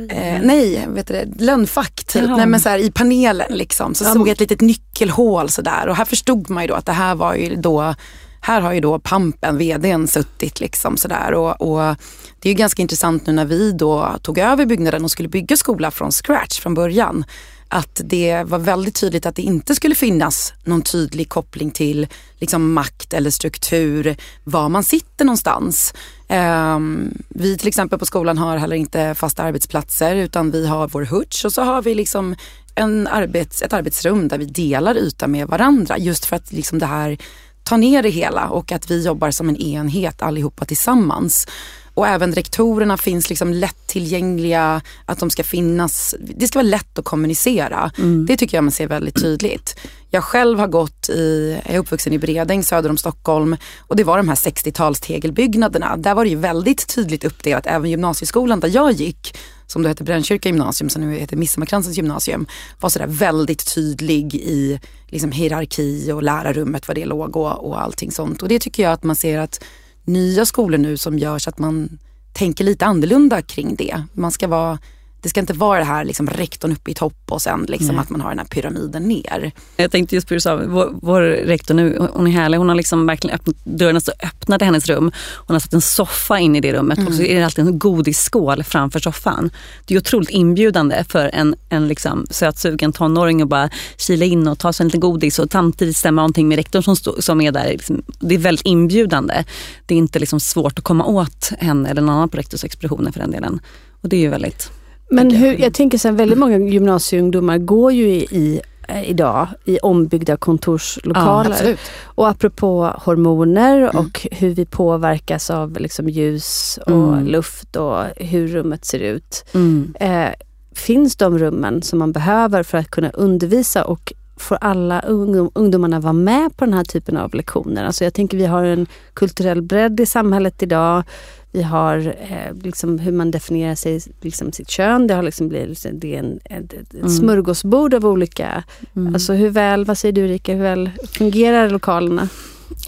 Eh, 0.09 0.41
nej, 0.41 0.85
vet 0.87 1.07
du 1.07 1.13
det, 1.13 1.43
lönnfack 1.43 2.03
typ. 2.03 2.29
Nej, 2.29 2.47
men 2.47 2.59
så 2.59 2.69
här, 2.69 2.79
I 2.79 2.91
panelen 2.91 3.57
liksom, 3.57 3.95
så 3.95 4.03
ja. 4.03 4.13
såg 4.13 4.27
jag 4.27 4.33
ett 4.33 4.39
litet 4.39 4.61
nyckelhål 4.61 5.49
sådär 5.49 5.87
och 5.87 5.95
här 5.95 6.05
förstod 6.05 6.49
man 6.49 6.63
ju 6.63 6.67
då 6.67 6.73
att 6.73 6.85
det 6.85 6.91
här 6.91 7.15
var 7.15 7.35
ju 7.35 7.55
då 7.55 7.95
här 8.41 8.61
har 8.61 8.73
ju 8.73 8.79
då 8.79 8.99
Pampen, 8.99 9.57
vdn, 9.57 10.07
suttit 10.07 10.59
liksom 10.59 10.97
sådär 10.97 11.33
och, 11.33 11.61
och 11.61 11.95
det 12.39 12.49
är 12.49 12.53
ju 12.53 12.53
ganska 12.53 12.81
intressant 12.81 13.27
nu 13.27 13.33
när 13.33 13.45
vi 13.45 13.71
då 13.71 14.15
tog 14.21 14.37
över 14.37 14.65
byggnaden 14.65 15.03
och 15.03 15.11
skulle 15.11 15.29
bygga 15.29 15.57
skola 15.57 15.91
från 15.91 16.11
scratch 16.11 16.59
från 16.59 16.73
början 16.73 17.25
att 17.73 18.01
det 18.03 18.43
var 18.43 18.59
väldigt 18.59 18.95
tydligt 18.95 19.25
att 19.25 19.35
det 19.35 19.41
inte 19.41 19.75
skulle 19.75 19.95
finnas 19.95 20.53
någon 20.63 20.81
tydlig 20.81 21.29
koppling 21.29 21.71
till 21.71 22.07
liksom, 22.37 22.73
makt 22.73 23.13
eller 23.13 23.29
struktur, 23.29 24.15
var 24.43 24.69
man 24.69 24.83
sitter 24.83 25.25
någonstans. 25.25 25.93
Um, 26.33 27.17
vi 27.29 27.57
till 27.57 27.67
exempel 27.67 27.99
på 27.99 28.05
skolan 28.05 28.37
har 28.37 28.57
heller 28.57 28.75
inte 28.75 29.15
fasta 29.15 29.43
arbetsplatser 29.43 30.15
utan 30.15 30.51
vi 30.51 30.67
har 30.67 30.87
vår 30.87 31.05
hutch 31.05 31.45
och 31.45 31.53
så 31.53 31.61
har 31.61 31.81
vi 31.81 31.95
liksom 31.95 32.35
en 32.75 33.07
arbets, 33.07 33.61
ett 33.61 33.73
arbetsrum 33.73 34.27
där 34.27 34.37
vi 34.37 34.45
delar 34.45 34.97
yta 34.97 35.27
med 35.27 35.47
varandra 35.47 35.97
just 35.97 36.25
för 36.25 36.35
att 36.35 36.51
liksom 36.51 36.79
det 36.79 36.85
här 36.85 37.17
tar 37.63 37.77
ner 37.77 38.03
det 38.03 38.09
hela 38.09 38.47
och 38.49 38.71
att 38.71 38.91
vi 38.91 39.05
jobbar 39.05 39.31
som 39.31 39.49
en 39.49 39.57
enhet 39.57 40.21
allihopa 40.21 40.65
tillsammans. 40.65 41.47
Och 41.93 42.07
även 42.07 42.33
rektorerna 42.33 42.97
finns 42.97 43.29
liksom 43.29 43.53
lättillgängliga, 43.53 44.81
att 45.05 45.19
de 45.19 45.29
ska 45.29 45.43
finnas, 45.43 46.15
det 46.19 46.47
ska 46.47 46.59
vara 46.59 46.67
lätt 46.67 46.99
att 46.99 47.05
kommunicera. 47.05 47.91
Mm. 47.97 48.25
Det 48.25 48.37
tycker 48.37 48.57
jag 48.57 48.63
man 48.63 48.71
ser 48.71 48.87
väldigt 48.87 49.21
tydligt. 49.21 49.79
Jag 50.09 50.23
själv 50.23 50.59
har 50.59 50.67
gått 50.67 51.09
i, 51.09 51.57
jag 51.65 51.75
är 51.75 51.79
uppvuxen 51.79 52.13
i 52.13 52.19
Bredäng 52.19 52.63
söder 52.63 52.89
om 52.89 52.97
Stockholm 52.97 53.57
och 53.79 53.95
det 53.95 54.03
var 54.03 54.17
de 54.17 54.29
här 54.29 54.35
60-tals 54.35 54.99
tegelbyggnaderna. 54.99 55.97
Där 55.97 56.15
var 56.15 56.23
det 56.23 56.29
ju 56.29 56.35
väldigt 56.35 56.87
tydligt 56.95 57.23
uppdelat, 57.23 57.67
även 57.67 57.89
gymnasieskolan 57.89 58.59
där 58.59 58.69
jag 58.73 58.91
gick 58.91 59.35
som 59.67 59.83
då 59.83 59.89
hette 59.89 60.03
Brännkyrka 60.03 60.49
gymnasium, 60.49 60.89
som 60.89 61.01
nu 61.01 61.15
heter 61.15 61.37
Midsommarkransens 61.37 61.97
gymnasium, 61.97 62.47
var 62.79 62.89
sådär 62.89 63.07
väldigt 63.07 63.75
tydlig 63.75 64.35
i 64.35 64.79
liksom, 65.07 65.31
hierarki 65.31 66.11
och 66.11 66.23
lärarrummet, 66.23 66.87
var 66.87 66.95
det 66.95 67.05
låg 67.05 67.37
och, 67.37 67.67
och 67.67 67.81
allting 67.81 68.11
sånt. 68.11 68.41
Och 68.41 68.47
det 68.47 68.59
tycker 68.59 68.83
jag 68.83 68.93
att 68.93 69.03
man 69.03 69.15
ser 69.15 69.39
att 69.39 69.63
nya 70.03 70.45
skolor 70.45 70.77
nu 70.77 70.97
som 70.97 71.19
gör 71.19 71.39
så 71.39 71.49
att 71.49 71.59
man 71.59 71.99
tänker 72.33 72.63
lite 72.63 72.85
annorlunda 72.85 73.41
kring 73.41 73.75
det. 73.75 74.03
Man 74.13 74.31
ska 74.31 74.47
vara 74.47 74.79
det 75.23 75.29
ska 75.29 75.39
inte 75.39 75.53
vara 75.53 75.79
det 75.79 75.85
här 75.85 76.05
liksom 76.05 76.27
rektorn 76.27 76.71
uppe 76.71 76.91
i 76.91 76.93
topp 76.93 77.31
och 77.31 77.41
sen 77.41 77.65
liksom 77.69 77.99
att 77.99 78.09
man 78.09 78.21
har 78.21 78.29
den 78.29 78.39
här 78.39 78.45
pyramiden 78.45 79.03
ner. 79.03 79.51
Jag 79.75 79.91
tänkte 79.91 80.15
just 80.15 80.27
på 80.27 80.33
det 80.33 80.35
du 80.35 80.41
sa, 80.41 80.55
vår, 80.55 80.93
vår 81.01 81.21
rektor 81.21 81.73
nu, 81.73 82.07
hon 82.13 82.27
är 82.27 82.31
härlig. 82.31 82.57
Hon 82.57 82.69
har 82.69 82.75
liksom 82.75 83.05
verkligen 83.05 83.35
öppnat 83.35 83.55
dörren 83.63 83.95
och 83.95 84.01
öppnade 84.23 84.65
hennes 84.65 84.87
rum. 84.87 85.11
Hon 85.47 85.55
har 85.55 85.59
satt 85.59 85.73
en 85.73 85.81
soffa 85.81 86.39
in 86.39 86.55
i 86.55 86.61
det 86.61 86.73
rummet 86.73 86.97
mm. 86.97 87.07
och 87.07 87.13
så 87.13 87.23
är 87.23 87.39
det 87.39 87.45
alltid 87.45 87.67
en 87.67 87.79
godisskål 87.79 88.63
framför 88.63 88.99
soffan. 88.99 89.49
Det 89.85 89.95
är 89.95 89.99
otroligt 89.99 90.29
inbjudande 90.29 91.03
för 91.09 91.29
en, 91.33 91.55
en 91.69 91.87
liksom 91.87 92.25
sötsugen 92.29 92.93
tonåring 92.93 93.41
att 93.41 93.49
bara 93.49 93.69
kila 93.97 94.25
in 94.25 94.47
och 94.47 94.59
ta 94.59 94.73
sig 94.73 94.83
en 94.83 94.87
liten 94.87 94.99
godis 94.99 95.39
och 95.39 95.51
samtidigt 95.51 95.97
stämma 95.97 96.21
någonting 96.21 96.47
med 96.47 96.55
rektorn 96.55 96.83
som, 96.83 96.95
stå, 96.95 97.21
som 97.21 97.41
är 97.41 97.51
där. 97.51 97.67
Liksom, 97.67 98.03
det 98.19 98.35
är 98.35 98.39
väldigt 98.39 98.65
inbjudande. 98.65 99.43
Det 99.85 99.93
är 99.93 99.97
inte 99.97 100.19
liksom 100.19 100.39
svårt 100.39 100.79
att 100.79 100.85
komma 100.85 101.05
åt 101.05 101.51
henne 101.59 101.89
eller 101.89 102.01
någon 102.01 102.15
annan 102.15 102.29
på 102.29 102.37
rektorsexpeditionen 102.37 103.13
för 103.13 103.19
den 103.19 103.31
delen. 103.31 103.59
Och 104.01 104.09
det 104.09 104.15
är 104.15 104.21
ju 104.21 104.29
väldigt 104.29 104.71
Men 105.09 105.31
hur, 105.31 105.61
jag 105.61 105.73
tänker 105.73 105.97
så 105.97 106.07
här, 106.07 106.15
väldigt 106.15 106.37
många 106.37 106.57
gymnasieungdomar 106.57 107.57
går 107.57 107.91
ju 107.91 108.07
i, 108.07 108.27
i 108.31 108.61
eh, 108.87 109.09
idag 109.09 109.47
i 109.65 109.79
ombyggda 109.79 110.37
kontorslokaler. 110.37 111.67
Ja, 111.69 111.75
och 112.05 112.29
apropå 112.29 112.93
hormoner 112.97 113.77
mm. 113.77 113.95
och 113.95 114.27
hur 114.31 114.49
vi 114.49 114.65
påverkas 114.65 115.49
av 115.49 115.79
liksom 115.79 116.09
ljus 116.09 116.79
och 116.85 117.13
mm. 117.13 117.27
luft 117.27 117.75
och 117.75 118.03
hur 118.17 118.47
rummet 118.47 118.85
ser 118.85 118.99
ut. 118.99 119.45
Mm. 119.53 119.93
Eh, 119.99 120.29
finns 120.75 121.15
de 121.15 121.39
rummen 121.39 121.81
som 121.81 121.99
man 121.99 122.11
behöver 122.11 122.63
för 122.63 122.77
att 122.77 122.91
kunna 122.91 123.09
undervisa 123.09 123.83
och 123.83 124.13
får 124.37 124.57
alla 124.61 124.99
ungdom, 124.99 125.51
ungdomarna 125.55 125.99
vara 125.99 126.13
med 126.13 126.57
på 126.57 126.65
den 126.65 126.73
här 126.73 126.83
typen 126.83 127.17
av 127.17 127.35
lektioner? 127.35 127.85
Alltså 127.85 128.03
jag 128.03 128.13
tänker 128.13 128.37
vi 128.37 128.45
har 128.45 128.63
en 128.63 128.87
kulturell 129.13 129.61
bredd 129.61 129.99
i 129.99 130.05
samhället 130.05 130.63
idag. 130.63 131.03
Vi 131.51 131.61
har 131.61 131.97
eh, 131.97 132.55
liksom 132.63 132.99
hur 132.99 133.11
man 133.11 133.31
definierar 133.31 133.75
sig, 133.75 134.01
liksom 134.21 134.51
sitt 134.51 134.69
kön. 134.69 135.07
Det 135.07 135.13
har 135.13 135.23
liksom 135.23 135.49
blivit 135.49 135.85
det 135.91 136.15
är 136.15 136.19
en, 136.19 136.39
ett, 136.45 136.73
ett 136.73 136.93
mm. 136.93 137.09
smörgåsbord 137.09 137.93
av 137.93 138.05
olika... 138.05 138.63
Mm. 138.95 139.13
Alltså 139.13 139.33
hur 139.33 139.49
väl, 139.49 139.85
vad 139.85 139.97
säger 139.97 140.13
du 140.13 140.27
Rika, 140.27 140.53
hur 140.53 140.63
väl 140.63 140.89
fungerar 141.13 141.69
lokalerna? 141.69 142.29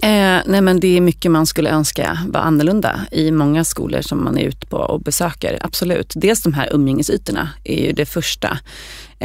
Eh, 0.02 0.42
nej 0.46 0.62
men 0.62 0.80
det 0.80 0.98
är 0.98 1.02
mycket 1.02 1.32
man 1.32 1.46
skulle 1.46 1.70
önska 1.70 2.18
var 2.28 2.40
annorlunda 2.40 3.00
i 3.12 3.32
många 3.32 3.64
skolor 3.64 4.02
som 4.02 4.24
man 4.24 4.38
är 4.38 4.44
ute 4.44 4.68
på 4.68 4.78
och 4.78 5.02
besöker. 5.02 5.58
Absolut. 5.62 6.14
Dels 6.16 6.44
de 6.44 6.54
här 6.54 6.70
umgängesytorna 6.74 7.50
är 7.64 7.86
ju 7.86 7.92
det 7.92 8.06
första. 8.06 8.58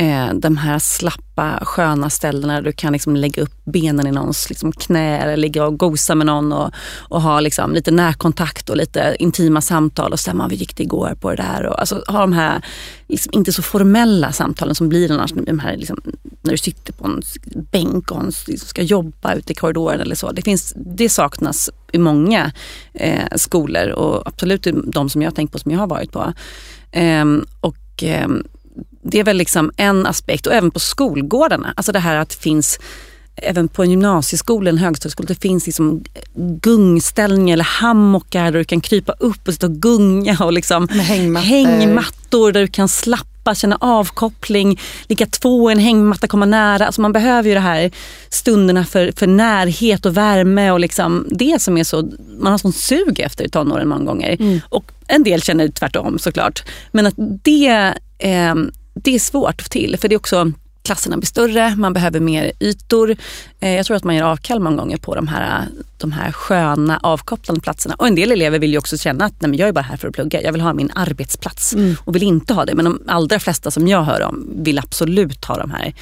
Eh, 0.01 0.35
de 0.35 0.57
här 0.57 0.79
slappa 0.79 1.59
sköna 1.63 2.11
ställena 2.11 2.55
där 2.55 2.63
du 2.63 2.73
kan 2.73 2.93
liksom 2.93 3.17
lägga 3.17 3.43
upp 3.43 3.65
benen 3.65 4.07
i 4.07 4.11
någons 4.11 4.49
liksom 4.49 4.73
knä 4.73 5.19
eller 5.19 5.37
ligga 5.37 5.67
och 5.67 5.79
gosa 5.79 6.15
med 6.15 6.27
någon 6.27 6.53
och, 6.53 6.71
och 6.99 7.23
ha 7.23 7.41
liksom 7.41 7.75
lite 7.75 7.91
närkontakt 7.91 8.71
och 8.71 8.77
lite 8.77 9.17
intima 9.19 9.61
samtal 9.61 10.13
och 10.13 10.21
stämma, 10.21 10.49
vi 10.49 10.57
gick 10.57 10.77
det 10.77 10.83
igår 10.83 11.17
på 11.21 11.31
det 11.31 11.37
där. 11.37 11.67
Och, 11.67 11.81
alltså 11.81 12.05
ha 12.09 12.21
de 12.21 12.33
här 12.33 12.65
liksom 13.09 13.33
inte 13.33 13.53
så 13.53 13.63
formella 13.63 14.33
samtalen 14.33 14.75
som 14.75 14.89
blir 14.89 15.13
annars 15.13 15.33
de 15.33 15.59
här, 15.59 15.77
liksom, 15.77 16.01
när 16.43 16.51
du 16.51 16.59
sitter 16.59 16.93
på 16.93 17.05
en 17.05 17.23
bänk 17.71 18.11
och 18.11 18.25
liksom 18.47 18.69
ska 18.69 18.83
jobba 18.83 19.35
ute 19.35 19.53
i 19.53 19.55
korridoren 19.55 20.01
eller 20.01 20.15
så. 20.15 20.33
Det, 20.33 20.43
finns, 20.43 20.73
det 20.77 21.09
saknas 21.09 21.71
i 21.93 21.99
många 21.99 22.53
eh, 22.95 23.37
skolor 23.37 23.89
och 23.89 24.29
absolut 24.29 24.67
de 24.85 25.11
som 25.11 25.23
jag 25.23 25.35
tänkt 25.35 25.53
på 25.53 25.59
som 25.59 25.71
jag 25.71 25.79
har 25.79 25.87
varit 25.87 26.13
på. 26.13 26.33
Eh, 26.93 27.25
och 27.61 28.03
eh, 28.03 28.29
det 29.03 29.19
är 29.19 29.25
väl 29.25 29.37
liksom 29.37 29.73
en 29.77 30.07
aspekt 30.07 30.47
och 30.47 30.55
även 30.55 30.71
på 30.71 30.81
skolgårdarna. 30.81 31.73
Alltså 31.77 31.93
det 31.93 31.99
här 31.99 32.17
att 32.17 32.29
det 32.29 32.37
finns 32.37 32.79
även 33.43 33.69
på 33.69 33.83
en 33.83 33.91
gymnasieskola, 33.91 34.71
en 34.71 34.79
högstadieskola, 34.79 35.27
det 35.27 35.41
finns 35.41 35.67
liksom 35.67 36.05
gungställningar 36.35 37.53
eller 37.53 37.65
hammockar 37.65 38.45
där 38.45 38.59
du 38.59 38.65
kan 38.65 38.81
krypa 38.81 39.13
upp 39.13 39.49
och 39.49 39.55
sitta 39.55 39.67
och 39.67 39.73
gunga 39.73 40.37
och 40.41 40.53
liksom 40.53 40.89
hängmattor. 40.89 41.47
hängmattor 41.47 42.53
där 42.53 42.61
du 42.61 42.67
kan 42.67 42.89
slappa, 42.89 43.55
känna 43.55 43.79
avkoppling, 43.81 44.81
ligga 45.07 45.27
två 45.27 45.71
i 45.71 45.73
en 45.73 45.79
hängmatta, 45.79 46.29
komma 46.29 46.47
nära. 46.47 46.87
Alltså 46.87 47.01
man 47.01 47.13
behöver 47.13 47.49
ju 47.49 47.55
de 47.55 47.61
här 47.61 47.91
stunderna 48.29 48.85
för, 48.85 49.13
för 49.17 49.27
närhet 49.27 50.07
och 50.07 50.17
värme 50.17 50.71
och 50.71 50.81
liksom 50.81 51.27
det 51.31 51.63
som 51.63 51.79
är 51.79 51.85
så, 51.85 52.11
man 52.39 52.53
har 52.53 52.59
sån 52.59 52.73
sug 52.73 53.21
efter 53.21 53.45
i 53.45 53.49
tonåren 53.49 53.89
många 53.89 54.05
gånger. 54.05 54.37
Mm. 54.41 54.61
Och 54.69 54.85
en 55.07 55.23
del 55.23 55.43
känner 55.43 55.69
tvärtom 55.69 56.19
såklart. 56.19 56.63
Men 56.93 57.07
att 57.07 57.15
det 57.17 57.95
eh, 58.19 58.55
det 59.05 59.15
är 59.15 59.19
svårt 59.19 59.61
att 59.61 59.71
till 59.71 59.97
för 59.99 60.09
det 60.09 60.15
är 60.15 60.19
också 60.19 60.53
klasserna 60.83 61.17
blir 61.17 61.27
större, 61.27 61.77
man 61.77 61.93
behöver 61.93 62.21
mer 62.21 62.53
ytor. 62.61 63.17
Eh, 63.61 63.75
jag 63.75 63.87
tror 63.87 63.97
att 63.97 64.05
man 64.05 64.15
gör 64.15 64.25
avkall 64.25 64.61
många 64.61 64.77
gånger 64.77 64.97
på 64.97 65.15
de 65.15 65.29
här, 65.29 65.69
de 65.99 66.13
här 66.13 66.33
sköna 66.33 67.01
avkopplande 67.03 67.61
platserna. 67.61 67.95
Och 67.99 68.07
en 68.07 68.15
del 68.15 68.33
elever 68.33 68.59
vill 68.59 68.71
ju 68.71 68.79
också 68.79 68.99
känna 68.99 69.25
att 69.25 69.41
nej, 69.41 69.51
men 69.51 69.59
jag 69.59 69.69
är 69.69 69.73
bara 69.73 69.81
här 69.81 69.97
för 69.97 70.09
att 70.09 70.15
plugga, 70.15 70.43
jag 70.43 70.53
vill 70.53 70.61
ha 70.61 70.73
min 70.73 70.91
arbetsplats 70.95 71.73
mm. 71.73 71.97
och 72.05 72.15
vill 72.15 72.23
inte 72.23 72.55
ha 72.55 72.65
det. 72.65 72.75
Men 72.75 72.85
de 72.85 73.03
allra 73.07 73.41
flesta 73.41 73.71
som 73.71 73.89
jag 73.89 74.03
hör 74.03 74.23
om 74.23 74.47
vill 74.57 74.79
absolut 74.79 75.45
ha 75.45 75.57
de 75.57 75.71
här 75.71 75.95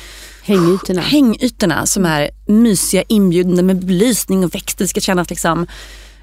hängytorna, 0.43 1.01
hängytorna 1.01 1.87
som 1.87 2.05
är 2.05 2.31
mysiga, 2.47 3.03
inbjudande 3.09 3.63
med 3.63 3.85
belysning 3.85 4.45
och 4.45 4.55
växter. 4.55 4.85
Det 4.85 4.89
ska 4.89 5.01
kännas 5.01 5.31
liksom 5.31 5.67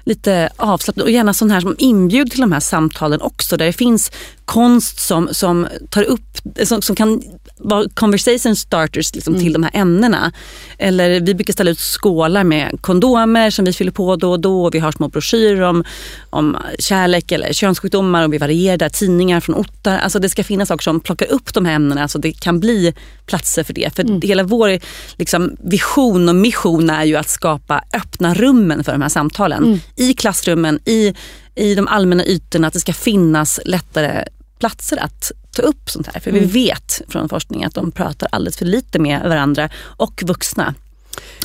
lite 0.06 0.48
avslappnad 0.56 1.04
och 1.04 1.10
gärna 1.10 1.34
sån 1.34 1.50
här 1.50 1.60
som 1.60 1.76
inbjuder 1.78 2.30
till 2.30 2.40
de 2.40 2.52
här 2.52 2.60
samtalen 2.60 3.20
också 3.20 3.56
där 3.56 3.66
det 3.66 3.72
finns 3.72 4.12
konst 4.44 5.00
som, 5.00 5.28
som 5.32 5.66
tar 5.90 6.02
upp, 6.02 6.38
som, 6.64 6.82
som 6.82 6.96
kan 6.96 7.22
vara 7.58 7.88
conversation 7.94 8.56
starters 8.56 9.14
liksom, 9.14 9.34
mm. 9.34 9.44
till 9.44 9.52
de 9.52 9.62
här 9.62 9.70
ämnena. 9.74 10.32
Eller 10.78 11.20
vi 11.20 11.34
brukar 11.34 11.52
ställa 11.52 11.70
ut 11.70 11.78
skålar 11.78 12.44
med 12.44 12.78
kondomer 12.80 13.50
som 13.50 13.64
vi 13.64 13.72
fyller 13.72 13.92
på 13.92 14.16
då 14.16 14.30
och 14.30 14.40
då. 14.40 14.64
Och 14.64 14.74
vi 14.74 14.78
har 14.78 14.92
små 14.92 15.08
broschyrer 15.08 15.60
om, 15.60 15.84
om 16.30 16.56
kärlek 16.78 17.32
eller 17.32 17.52
könssjukdomar 17.52 18.24
och 18.24 18.32
vi 18.32 18.38
varierar 18.38 18.76
där, 18.76 18.88
tidningar 18.88 19.40
från 19.40 19.54
ottar. 19.54 19.98
Alltså 19.98 20.18
det 20.18 20.28
ska 20.28 20.44
finnas 20.44 20.68
saker 20.68 20.82
som 20.82 21.00
plockar 21.00 21.26
upp 21.26 21.54
de 21.54 21.66
här 21.66 21.74
ämnena 21.74 22.08
så 22.08 22.18
det 22.18 22.32
kan 22.32 22.60
bli 22.60 22.94
platser 23.26 23.64
för 23.64 23.72
det. 23.72 23.96
För 23.96 24.02
mm. 24.02 24.20
hela 24.20 24.42
vår 24.42 24.78
liksom, 25.16 25.56
vision 25.62 26.28
och 26.28 26.36
mission 26.36 26.90
är 26.90 27.04
ju 27.04 27.16
att 27.16 27.28
skapa 27.28 27.82
öppna 27.92 28.34
rummen 28.34 28.84
för 28.84 28.92
de 28.92 29.02
här 29.02 29.08
samtalen. 29.08 29.64
Mm. 29.64 29.78
I 29.96 30.14
klassrummen, 30.14 30.80
i 30.84 31.14
i 31.58 31.74
de 31.74 31.88
allmänna 31.88 32.24
ytorna, 32.24 32.66
att 32.66 32.72
det 32.72 32.80
ska 32.80 32.92
finnas 32.92 33.60
lättare 33.64 34.24
platser 34.58 34.96
att 34.96 35.32
ta 35.56 35.62
upp 35.62 35.90
sånt 35.90 36.06
här. 36.06 36.20
För 36.20 36.30
mm. 36.30 36.42
vi 36.42 36.46
vet 36.46 37.02
från 37.08 37.28
forskning 37.28 37.64
att 37.64 37.74
de 37.74 37.90
pratar 37.90 38.28
alldeles 38.32 38.56
för 38.56 38.64
lite 38.64 38.98
med 38.98 39.22
varandra 39.22 39.68
och 39.82 40.22
vuxna 40.26 40.74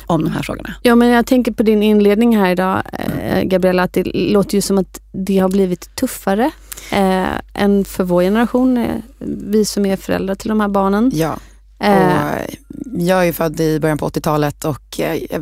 om 0.06 0.24
de 0.24 0.30
här 0.30 0.42
frågorna. 0.42 0.74
Ja 0.82 0.94
men 0.94 1.08
jag 1.08 1.26
tänker 1.26 1.52
på 1.52 1.62
din 1.62 1.82
inledning 1.82 2.36
här 2.36 2.50
idag 2.50 2.82
eh, 2.92 3.42
Gabriella, 3.42 3.82
att 3.82 3.92
det 3.92 4.04
låter 4.14 4.54
ju 4.54 4.60
som 4.60 4.78
att 4.78 5.00
det 5.12 5.38
har 5.38 5.48
blivit 5.48 5.96
tuffare 5.96 6.50
eh, 6.92 7.24
än 7.54 7.84
för 7.84 8.04
vår 8.04 8.22
generation, 8.22 8.76
eh, 8.76 8.96
vi 9.18 9.64
som 9.64 9.86
är 9.86 9.96
föräldrar 9.96 10.34
till 10.34 10.48
de 10.48 10.60
här 10.60 10.68
barnen. 10.68 11.10
Ja. 11.14 11.38
Eh. 11.82 12.46
jag 12.92 13.28
är 13.28 13.32
född 13.32 13.60
i 13.60 13.80
början 13.80 13.98
på 13.98 14.08
80-talet 14.08 14.64
och 14.64 15.00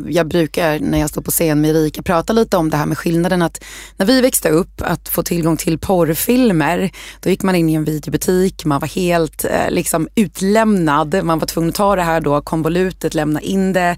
jag 0.09 0.27
brukar 0.27 0.79
när 0.79 0.99
jag 0.99 1.09
står 1.09 1.21
på 1.21 1.31
scen 1.31 1.61
med 1.61 1.75
Erika 1.75 2.01
prata 2.01 2.33
lite 2.33 2.57
om 2.57 2.69
det 2.69 2.77
här 2.77 2.85
med 2.85 2.97
skillnaden 2.97 3.41
att 3.41 3.63
när 3.97 4.05
vi 4.05 4.21
växte 4.21 4.49
upp 4.49 4.81
att 4.81 5.09
få 5.09 5.23
tillgång 5.23 5.57
till 5.57 5.79
porrfilmer, 5.79 6.91
då 7.19 7.29
gick 7.29 7.43
man 7.43 7.55
in 7.55 7.69
i 7.69 7.73
en 7.73 7.83
videobutik, 7.83 8.65
man 8.65 8.79
var 8.79 8.87
helt 8.87 9.45
eh, 9.45 9.69
liksom 9.69 10.07
utlämnad, 10.15 11.23
man 11.23 11.39
var 11.39 11.47
tvungen 11.47 11.69
att 11.69 11.75
ta 11.75 11.95
det 11.95 12.01
här 12.01 12.21
då 12.21 12.41
konvolutet, 12.41 13.13
lämna 13.13 13.41
in 13.41 13.73
det 13.73 13.97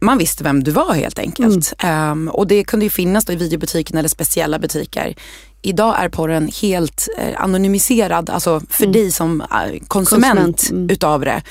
man 0.00 0.18
visste 0.18 0.44
vem 0.44 0.64
du 0.64 0.70
var 0.70 0.94
helt 0.94 1.18
enkelt. 1.18 1.72
Mm. 1.78 2.10
Um, 2.10 2.28
och 2.28 2.46
det 2.46 2.64
kunde 2.64 2.86
ju 2.86 2.90
finnas 2.90 3.24
då 3.24 3.32
i 3.32 3.36
videobutiken 3.36 3.98
eller 3.98 4.08
speciella 4.08 4.58
butiker. 4.58 5.14
Idag 5.66 5.94
är 5.98 6.08
porren 6.08 6.50
helt 6.62 7.08
eh, 7.18 7.42
anonymiserad, 7.42 8.30
alltså 8.30 8.60
för 8.70 8.84
mm. 8.84 8.92
dig 8.92 9.12
som 9.12 9.40
eh, 9.40 9.46
konsument, 9.46 9.88
konsument. 9.88 10.70
Mm. 10.70 10.90
utav 10.90 11.20
det. 11.20 11.42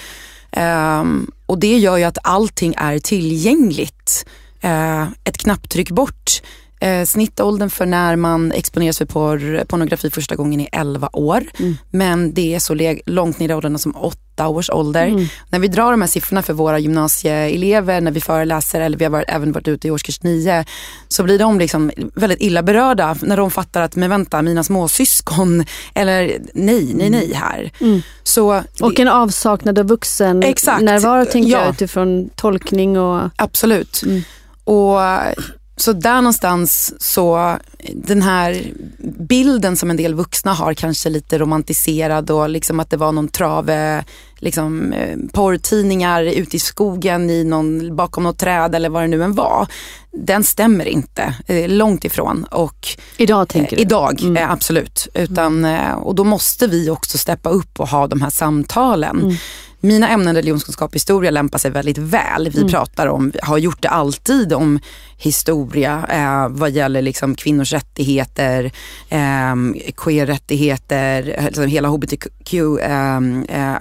Um, 1.02 1.32
och 1.46 1.60
det 1.60 1.78
gör 1.78 1.98
ju 1.98 2.04
att 2.04 2.18
allting 2.24 2.74
är 2.78 3.00
tillgängligt. 3.00 4.26
Uh, 4.66 5.08
ett 5.24 5.38
knapptryck 5.38 5.90
bort. 5.92 6.42
Uh, 6.86 7.06
snittåldern 7.06 7.70
för 7.70 7.86
när 7.86 8.16
man 8.16 8.52
exponeras 8.52 8.98
för 8.98 9.06
porr, 9.06 9.66
pornografi 9.66 10.10
första 10.10 10.36
gången 10.36 10.60
är 10.60 10.70
11 10.72 11.10
år. 11.14 11.44
Mm. 11.60 11.78
Men 11.92 12.34
det 12.34 12.56
är 12.56 12.60
så 12.60 12.96
långt 13.06 13.40
ner 13.40 13.50
i 13.50 13.54
åldrarna 13.54 13.78
som 13.78 13.96
8 13.96 14.20
åtta 14.36 14.48
års 14.48 14.70
ålder. 14.70 15.08
Mm. 15.08 15.26
När 15.50 15.60
vi 15.60 15.68
drar 15.68 15.92
de 15.92 16.02
här 16.02 16.08
siffrorna 16.08 16.42
för 16.42 16.54
våra 16.54 16.80
gymnasieelever, 16.80 18.02
när 18.02 18.12
vi 18.12 18.22
föreläser 18.22 18.82
eller 18.82 18.98
vi 18.98 19.06
har 19.06 19.12
varit, 19.12 19.30
även 19.30 19.52
varit 19.52 19.68
ute 19.68 19.88
i 19.88 19.92
årskurs 19.92 20.24
nio, 20.24 20.66
så 21.08 21.24
blir 21.24 21.40
de 21.40 21.60
liksom 21.60 21.92
väldigt 22.16 22.42
illa 22.42 22.64
berörda 22.64 23.16
när 23.22 23.38
de 23.38 23.52
fattar 23.52 23.82
att, 23.82 23.96
men 23.96 24.10
vänta, 24.10 24.42
mina 24.42 24.64
småsyskon, 24.64 25.66
eller 25.96 26.40
nej, 26.54 26.94
nej, 26.94 27.10
nej 27.10 27.34
här. 27.34 27.72
Mm. 27.82 28.02
Så, 28.24 28.64
och 28.82 29.00
en 29.00 29.08
avsaknad 29.08 29.80
av 29.80 29.88
vuxen 29.88 30.44
exakt, 30.44 30.82
närvaro 30.82 31.26
tänker 31.26 31.52
ja. 31.52 31.62
jag 31.62 31.70
utifrån 31.70 32.30
tolkning 32.36 33.00
och... 33.00 33.30
Absolut. 33.36 34.02
Mm. 34.06 34.24
Och 34.64 35.00
så 35.78 35.94
där 35.94 36.16
någonstans 36.16 36.94
så, 36.98 37.58
den 37.94 38.22
här 38.22 38.64
bilden 39.20 39.78
som 39.78 39.90
en 39.90 39.98
del 39.98 40.14
vuxna 40.14 40.54
har 40.54 40.74
kanske 40.74 41.10
lite 41.10 41.38
romantiserad 41.38 42.32
och 42.32 42.50
liksom 42.50 42.80
att 42.80 42.90
det 42.90 42.98
var 42.98 43.12
någon 43.12 43.28
trave 43.28 44.04
liksom, 44.40 44.94
eh, 44.94 45.18
porrtidningar 45.34 46.24
ute 46.24 46.56
i 46.56 46.60
skogen 46.60 47.30
i 47.30 47.44
någon, 47.44 47.96
bakom 47.96 48.24
något 48.24 48.38
träd 48.38 48.76
eller 48.76 48.90
vad 48.90 49.04
det 49.04 49.08
nu 49.08 49.24
än 49.24 49.34
var. 49.34 49.68
Den 50.12 50.44
stämmer 50.44 50.86
inte, 50.86 51.36
eh, 51.48 51.70
långt 51.70 52.06
ifrån. 52.06 52.44
Och, 52.52 52.88
idag 53.18 53.50
tänker 53.50 53.76
du? 53.76 53.82
Idag, 53.82 54.22
mm. 54.22 54.38
eh, 54.38 54.52
absolut. 54.52 55.08
Utan, 55.14 55.66
mm. 55.66 55.76
eh, 55.76 55.94
och 55.94 56.16
då 56.16 56.24
måste 56.24 56.68
vi 56.68 56.90
också 56.90 57.18
steppa 57.18 57.50
upp 57.50 57.80
och 57.80 57.88
ha 57.88 58.08
de 58.08 58.22
här 58.22 58.30
samtalen. 58.30 59.22
Mm. 59.22 59.36
Mina 59.86 60.10
ämnen 60.10 60.36
religionskunskap 60.36 60.92
och 60.92 60.96
historia 60.96 61.32
lämpar 61.32 61.60
sig 61.60 61.72
väldigt 61.72 61.98
väl. 61.98 62.50
Vi 62.50 62.58
mm. 62.58 62.72
pratar 62.72 63.08
om, 63.08 63.32
har 63.42 63.58
gjort 63.58 63.82
det 63.82 63.90
alltid 63.90 64.54
om 64.54 64.80
historia 65.18 66.06
eh, 66.10 66.50
vad 66.50 66.72
gäller 66.72 67.02
liksom 67.02 67.36
kvinnors 67.36 67.74
rättigheter, 67.74 68.72
eh, 69.10 69.56
queer-rättigheter, 69.96 71.46
alltså 71.46 71.64
hela 71.64 71.88
hbtq, 71.88 72.54
eh, 72.54 73.18
eh 73.18 73.78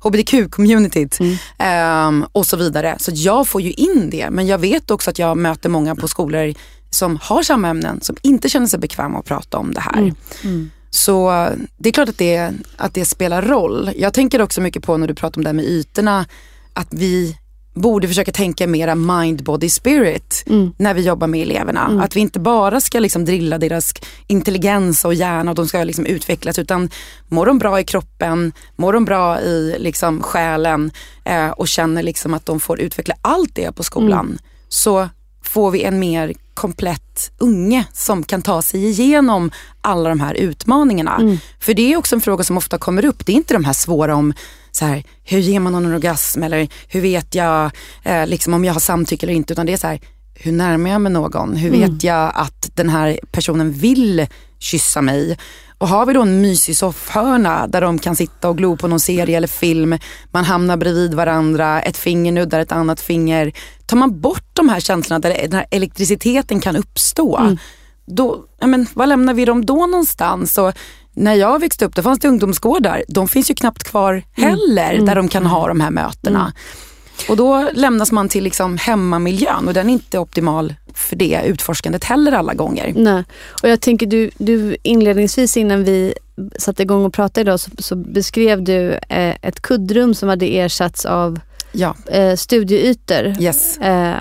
hbtq-communityt 0.00 1.20
mm. 1.20 2.22
eh, 2.22 2.28
och 2.32 2.46
så 2.46 2.56
vidare. 2.56 2.96
Så 2.98 3.10
jag 3.14 3.48
får 3.48 3.60
ju 3.62 3.72
in 3.72 4.10
det 4.10 4.30
men 4.30 4.46
jag 4.46 4.58
vet 4.58 4.90
också 4.90 5.10
att 5.10 5.18
jag 5.18 5.36
möter 5.36 5.68
många 5.68 5.96
på 5.96 6.08
skolor 6.08 6.54
som 6.90 7.18
har 7.22 7.42
samma 7.42 7.68
ämnen 7.68 8.00
som 8.00 8.16
inte 8.22 8.48
känner 8.48 8.66
sig 8.66 8.78
bekväma 8.78 9.18
att 9.18 9.24
prata 9.24 9.58
om 9.58 9.74
det 9.74 9.80
här. 9.80 10.14
Mm. 10.44 10.70
Så 10.94 11.48
det 11.76 11.88
är 11.88 11.92
klart 11.92 12.08
att 12.08 12.18
det, 12.18 12.52
att 12.76 12.94
det 12.94 13.04
spelar 13.04 13.42
roll. 13.42 13.90
Jag 13.96 14.14
tänker 14.14 14.42
också 14.42 14.60
mycket 14.60 14.82
på 14.82 14.96
när 14.96 15.08
du 15.08 15.14
pratar 15.14 15.38
om 15.38 15.44
det 15.44 15.48
här 15.48 15.54
med 15.54 15.64
ytorna, 15.64 16.26
att 16.72 16.88
vi 16.90 17.36
borde 17.74 18.08
försöka 18.08 18.32
tänka 18.32 18.66
mera 18.66 18.94
mind, 18.94 19.44
body, 19.44 19.70
spirit 19.70 20.44
mm. 20.46 20.72
när 20.78 20.94
vi 20.94 21.02
jobbar 21.02 21.26
med 21.26 21.42
eleverna. 21.42 21.86
Mm. 21.86 22.00
Att 22.00 22.16
vi 22.16 22.20
inte 22.20 22.40
bara 22.40 22.80
ska 22.80 22.98
liksom 22.98 23.24
drilla 23.24 23.58
deras 23.58 23.92
intelligens 24.26 25.04
och 25.04 25.14
hjärna 25.14 25.50
och 25.50 25.54
de 25.54 25.66
ska 25.66 25.84
liksom 25.84 26.06
utvecklas 26.06 26.58
utan 26.58 26.90
mår 27.28 27.46
de 27.46 27.58
bra 27.58 27.80
i 27.80 27.84
kroppen, 27.84 28.52
mår 28.76 28.92
de 28.92 29.04
bra 29.04 29.40
i 29.40 29.76
liksom 29.78 30.22
själen 30.22 30.90
eh, 31.24 31.48
och 31.48 31.68
känner 31.68 32.02
liksom 32.02 32.34
att 32.34 32.46
de 32.46 32.60
får 32.60 32.80
utveckla 32.80 33.14
allt 33.22 33.54
det 33.54 33.72
på 33.72 33.82
skolan 33.82 34.26
mm. 34.26 34.38
så 34.68 35.08
får 35.54 35.70
vi 35.70 35.82
en 35.82 35.98
mer 35.98 36.32
komplett 36.54 37.32
unge 37.38 37.84
som 37.92 38.22
kan 38.22 38.42
ta 38.42 38.62
sig 38.62 38.84
igenom 38.84 39.50
alla 39.80 40.08
de 40.08 40.20
här 40.20 40.34
utmaningarna. 40.34 41.16
Mm. 41.16 41.38
För 41.60 41.74
det 41.74 41.92
är 41.92 41.96
också 41.96 42.14
en 42.14 42.20
fråga 42.20 42.44
som 42.44 42.56
ofta 42.56 42.78
kommer 42.78 43.04
upp. 43.04 43.26
Det 43.26 43.32
är 43.32 43.36
inte 43.36 43.54
de 43.54 43.64
här 43.64 43.72
svåra 43.72 44.16
om 44.16 44.34
så 44.70 44.84
här, 44.84 45.04
hur 45.24 45.38
ger 45.38 45.60
man 45.60 45.72
någon 45.72 45.94
orgasm 45.94 46.42
eller 46.42 46.68
hur 46.88 47.00
vet 47.00 47.34
jag 47.34 47.70
eh, 48.02 48.26
liksom 48.26 48.54
om 48.54 48.64
jag 48.64 48.72
har 48.72 48.80
samtycke 48.80 49.26
eller 49.26 49.34
inte. 49.34 49.52
Utan 49.52 49.66
det 49.66 49.72
är 49.72 49.76
så 49.76 49.86
här, 49.86 50.00
hur 50.34 50.52
närmar 50.52 50.90
jag 50.90 51.00
mig 51.00 51.12
någon? 51.12 51.56
Hur 51.56 51.74
mm. 51.74 51.80
vet 51.80 52.04
jag 52.04 52.32
att 52.34 52.70
den 52.74 52.88
här 52.88 53.20
personen 53.32 53.72
vill 53.72 54.26
kyssa 54.58 55.02
mig? 55.02 55.38
Och 55.78 55.88
har 55.88 56.06
vi 56.06 56.12
då 56.12 56.22
en 56.22 56.40
mysig 56.40 56.76
soffhörna 56.76 57.66
där 57.66 57.80
de 57.80 57.98
kan 57.98 58.16
sitta 58.16 58.48
och 58.48 58.56
glo 58.56 58.76
på 58.76 58.88
någon 58.88 59.00
serie 59.00 59.36
eller 59.36 59.48
film, 59.48 59.98
man 60.30 60.44
hamnar 60.44 60.76
bredvid 60.76 61.14
varandra, 61.14 61.82
ett 61.82 61.96
finger 61.96 62.32
nuddar 62.32 62.60
ett 62.60 62.72
annat 62.72 63.00
finger. 63.00 63.52
Tar 63.86 63.96
man 63.96 64.20
bort 64.20 64.50
de 64.52 64.68
här 64.68 64.80
känslorna 64.80 65.18
där 65.18 65.38
den 65.42 65.52
här 65.52 65.66
elektriciteten 65.70 66.60
kan 66.60 66.76
uppstå, 66.76 67.36
mm. 67.36 67.58
då, 68.06 68.44
men, 68.60 68.86
vad 68.94 69.08
lämnar 69.08 69.34
vi 69.34 69.44
dem 69.44 69.66
då 69.66 69.86
någonstans? 69.86 70.58
Och 70.58 70.72
när 71.12 71.34
jag 71.34 71.60
växte 71.60 71.84
upp 71.84 71.94
då 71.94 72.02
fanns 72.02 72.18
det 72.18 72.28
ungdomsgårdar, 72.28 73.04
de 73.08 73.28
finns 73.28 73.50
ju 73.50 73.54
knappt 73.54 73.84
kvar 73.84 74.12
mm. 74.12 74.50
heller 74.50 74.94
mm. 74.94 75.06
där 75.06 75.14
de 75.14 75.28
kan 75.28 75.46
ha 75.46 75.68
de 75.68 75.80
här 75.80 75.90
mötena. 75.90 76.40
Mm. 76.40 76.52
Och 77.28 77.36
då 77.36 77.70
lämnas 77.72 78.12
man 78.12 78.28
till 78.28 78.44
liksom 78.44 78.76
hemmamiljön 78.76 79.68
och 79.68 79.74
den 79.74 79.88
är 79.88 79.92
inte 79.92 80.18
optimal 80.18 80.74
för 80.94 81.16
det 81.16 81.42
utforskandet 81.44 82.04
heller 82.04 82.32
alla 82.32 82.54
gånger. 82.54 82.92
Nej. 82.96 83.24
Och 83.62 83.68
jag 83.68 83.80
tänker 83.80 84.06
du, 84.06 84.30
du 84.38 84.76
inledningsvis 84.82 85.56
innan 85.56 85.84
vi 85.84 86.14
satte 86.58 86.82
igång 86.82 87.04
och 87.04 87.12
pratade 87.12 87.40
idag 87.40 87.60
så, 87.60 87.70
så 87.78 87.96
beskrev 87.96 88.62
du 88.62 88.92
eh, 88.92 89.34
ett 89.42 89.62
kuddrum 89.62 90.14
som 90.14 90.28
hade 90.28 90.46
ersatts 90.46 91.04
av 91.06 91.40
ja. 91.72 91.96
eh, 92.06 92.36
studieytor. 92.36 93.42
Yes. 93.42 93.78
Eh, 93.78 94.14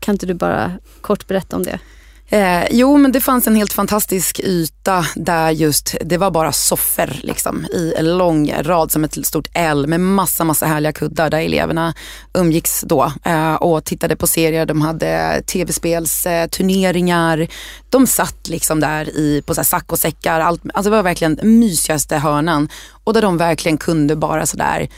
kan 0.00 0.14
inte 0.14 0.26
du 0.26 0.34
bara 0.34 0.72
kort 1.00 1.26
berätta 1.26 1.56
om 1.56 1.62
det? 1.62 1.78
Eh, 2.32 2.66
jo 2.70 2.96
men 2.96 3.12
det 3.12 3.20
fanns 3.20 3.46
en 3.46 3.56
helt 3.56 3.72
fantastisk 3.72 4.40
yta 4.40 5.06
där 5.14 5.50
just 5.50 5.96
det 6.04 6.16
var 6.16 6.30
bara 6.30 6.52
soffor 6.52 7.16
liksom, 7.22 7.64
i 7.64 7.94
en 7.96 8.18
lång 8.18 8.52
rad 8.62 8.92
som 8.92 9.04
ett 9.04 9.26
stort 9.26 9.48
L 9.52 9.86
med 9.86 10.00
massa 10.00 10.44
massa 10.44 10.66
härliga 10.66 10.92
kuddar 10.92 11.30
där 11.30 11.40
eleverna 11.40 11.94
umgicks 12.34 12.80
då 12.80 13.12
eh, 13.24 13.54
och 13.54 13.84
tittade 13.84 14.16
på 14.16 14.26
serier. 14.26 14.66
De 14.66 14.80
hade 14.80 15.42
tv-spelsturneringar. 15.46 17.48
de 17.90 18.06
satt 18.06 18.48
liksom 18.48 18.80
där 18.80 19.16
i, 19.16 19.42
på 19.46 19.54
så 19.54 19.60
här 19.60 19.66
saccosäckar. 19.66 20.40
Allt, 20.40 20.62
alltså 20.74 20.90
det 20.90 20.96
var 20.96 21.02
verkligen 21.02 21.40
mysigaste 21.42 22.16
hörnan 22.16 22.68
och 23.04 23.12
där 23.12 23.22
de 23.22 23.36
verkligen 23.36 23.78
kunde 23.78 24.16
bara 24.16 24.46
sådär 24.46 24.88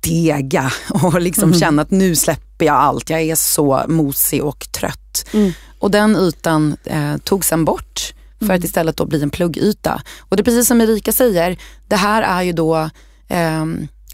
dega 0.00 0.72
och 0.88 1.20
liksom 1.20 1.44
mm. 1.44 1.60
känna 1.60 1.82
att 1.82 1.90
nu 1.90 2.16
släpper 2.16 2.66
jag 2.66 2.76
allt. 2.76 3.10
Jag 3.10 3.20
är 3.20 3.34
så 3.34 3.84
mosig 3.88 4.44
och 4.44 4.66
trött. 4.72 5.26
Mm. 5.32 5.52
Och 5.78 5.90
den 5.90 6.16
ytan 6.16 6.76
eh, 6.84 7.16
togs 7.16 7.48
sen 7.48 7.64
bort 7.64 8.12
för 8.38 8.44
mm. 8.44 8.56
att 8.56 8.64
istället 8.64 8.96
då 8.96 9.06
bli 9.06 9.22
en 9.22 9.30
pluggyta. 9.30 10.02
Och 10.18 10.36
det 10.36 10.40
är 10.40 10.44
precis 10.44 10.68
som 10.68 10.80
Erika 10.80 11.12
säger, 11.12 11.58
det 11.88 11.96
här 11.96 12.22
är 12.22 12.42
ju 12.42 12.52
då 12.52 12.90
eh, 13.28 13.64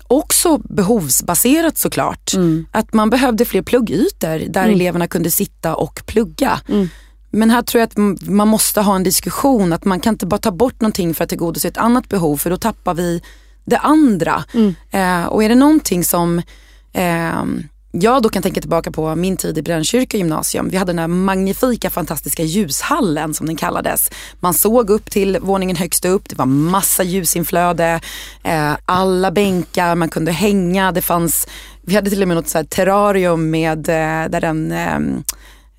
också 0.07 0.59
behovsbaserat 0.59 1.79
såklart. 1.79 2.35
Mm. 2.35 2.67
Att 2.71 2.93
man 2.93 3.11
behövde 3.11 3.45
fler 3.45 3.63
pluggytor 3.63 4.53
där 4.53 4.63
mm. 4.63 4.75
eleverna 4.75 5.07
kunde 5.07 5.31
sitta 5.31 5.75
och 5.75 6.03
plugga. 6.07 6.61
Mm. 6.69 6.89
Men 7.31 7.51
här 7.51 7.63
tror 7.63 7.81
jag 7.81 7.87
att 7.87 8.23
man 8.29 8.49
måste 8.49 8.81
ha 8.81 8.97
en 8.97 9.03
diskussion, 9.03 9.73
att 9.73 9.85
man 9.85 10.01
kan 10.01 10.15
inte 10.15 10.27
bara 10.27 10.41
ta 10.41 10.51
bort 10.51 10.81
någonting 10.81 11.15
för 11.15 11.25
att 11.25 11.31
tillgodose 11.31 11.69
ett 11.69 11.77
annat 11.77 12.09
behov 12.09 12.37
för 12.37 12.51
då 12.51 12.57
tappar 12.57 12.95
vi 12.95 13.23
det 13.65 13.79
andra. 13.79 14.45
Mm. 14.55 14.75
Eh, 14.91 15.27
och 15.27 15.45
är 15.45 15.49
det 15.49 15.55
någonting 15.55 16.05
som 16.05 16.43
eh, 16.93 17.45
jag 17.95 18.23
då 18.23 18.29
kan 18.29 18.43
tänka 18.43 18.61
tillbaka 18.61 18.91
på 18.91 19.15
min 19.15 19.37
tid 19.37 19.59
i 19.59 19.63
Brännkyrka 19.63 20.17
gymnasium. 20.17 20.69
Vi 20.69 20.77
hade 20.77 20.93
den 20.93 20.99
här 20.99 21.09
magnifika 21.09 21.91
fantastiska 21.91 22.43
ljushallen 22.43 23.35
som 23.35 23.47
den 23.47 23.57
kallades. 23.57 24.11
Man 24.41 24.55
såg 24.55 24.91
upp 24.91 25.11
till 25.11 25.39
våningen 25.41 25.77
högst 25.77 26.05
upp, 26.05 26.29
det 26.29 26.39
var 26.39 26.47
massa 26.47 27.03
ljusinflöde, 27.03 28.01
eh, 28.45 28.73
alla 28.87 29.31
bänkar, 29.31 29.95
man 29.95 30.09
kunde 30.09 30.33
hänga, 30.33 30.93
det 30.93 31.03
fanns, 31.03 31.47
vi 31.83 31.95
hade 31.95 32.11
till 32.11 32.23
och 32.23 32.29
med 32.29 32.37
något 32.37 32.49
så 32.49 32.65
terrarium 32.65 33.51
med, 33.51 33.89
eh, 33.89 34.31
där 34.31 34.45
en 34.45 34.73
eh, 34.73 34.99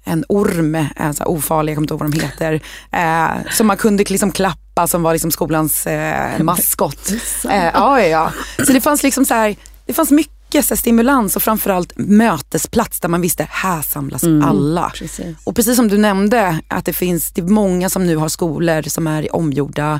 en 0.05 0.25
orm, 0.29 0.85
en 0.95 1.13
så 1.13 1.23
ofarlig, 1.23 1.71
jag 1.71 1.75
kommer 1.77 1.83
inte 1.83 1.93
ihåg 1.93 2.01
vad 2.01 2.11
de 2.11 2.19
heter, 2.19 2.61
eh, 2.91 3.51
som 3.51 3.67
man 3.67 3.77
kunde 3.77 4.03
liksom 4.03 4.31
klappa 4.31 4.87
som 4.87 5.03
var 5.03 5.13
liksom 5.13 5.31
skolans 5.31 5.87
eh, 5.87 6.43
maskot. 6.43 7.11
Eh, 7.49 7.65
ja, 7.73 8.01
ja, 8.01 8.31
Så 8.65 8.73
det 8.73 8.81
fanns 8.81 9.03
liksom 9.03 9.25
så 9.25 9.33
här, 9.33 9.55
det 9.85 9.93
fanns 9.93 10.11
mycket 10.11 10.42
mycket 10.53 10.79
stimulans 10.79 11.35
och 11.35 11.43
framförallt 11.43 11.93
mötesplats 11.95 12.99
där 12.99 13.09
man 13.09 13.21
visste 13.21 13.47
här 13.49 13.81
samlas 13.81 14.23
mm, 14.23 14.43
alla. 14.43 14.91
Precis. 14.95 15.37
Och 15.43 15.55
precis 15.55 15.75
som 15.75 15.87
du 15.87 15.97
nämnde 15.97 16.59
att 16.67 16.85
det 16.85 16.93
finns 16.93 17.31
det 17.31 17.41
många 17.41 17.89
som 17.89 18.05
nu 18.05 18.15
har 18.15 18.29
skolor 18.29 18.81
som 18.81 19.07
är 19.07 19.23
i 19.23 19.29
omgjorda 19.29 19.99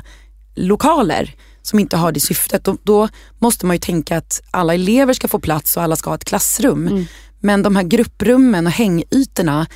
lokaler 0.54 1.34
som 1.62 1.78
inte 1.78 1.96
har 1.96 2.12
det 2.12 2.20
syftet. 2.20 2.64
Då, 2.64 2.76
då, 2.82 3.08
måste 3.38 3.66
man 3.66 3.76
ju 3.76 3.80
tänka 3.80 4.16
att 4.16 4.42
alla 4.50 4.74
elever 4.74 5.14
ska 5.14 5.28
få 5.28 5.38
plats 5.38 5.76
och 5.76 5.82
alla 5.82 5.96
ska 5.96 6.10
ha 6.10 6.14
ett 6.14 6.24
klassrum. 6.24 6.88
Mm. 6.88 7.04
Men 7.40 7.62
de 7.62 7.76
här 7.76 7.82
grupprummen 7.82 8.66
och 8.66 8.72
hängytorna 8.72 9.66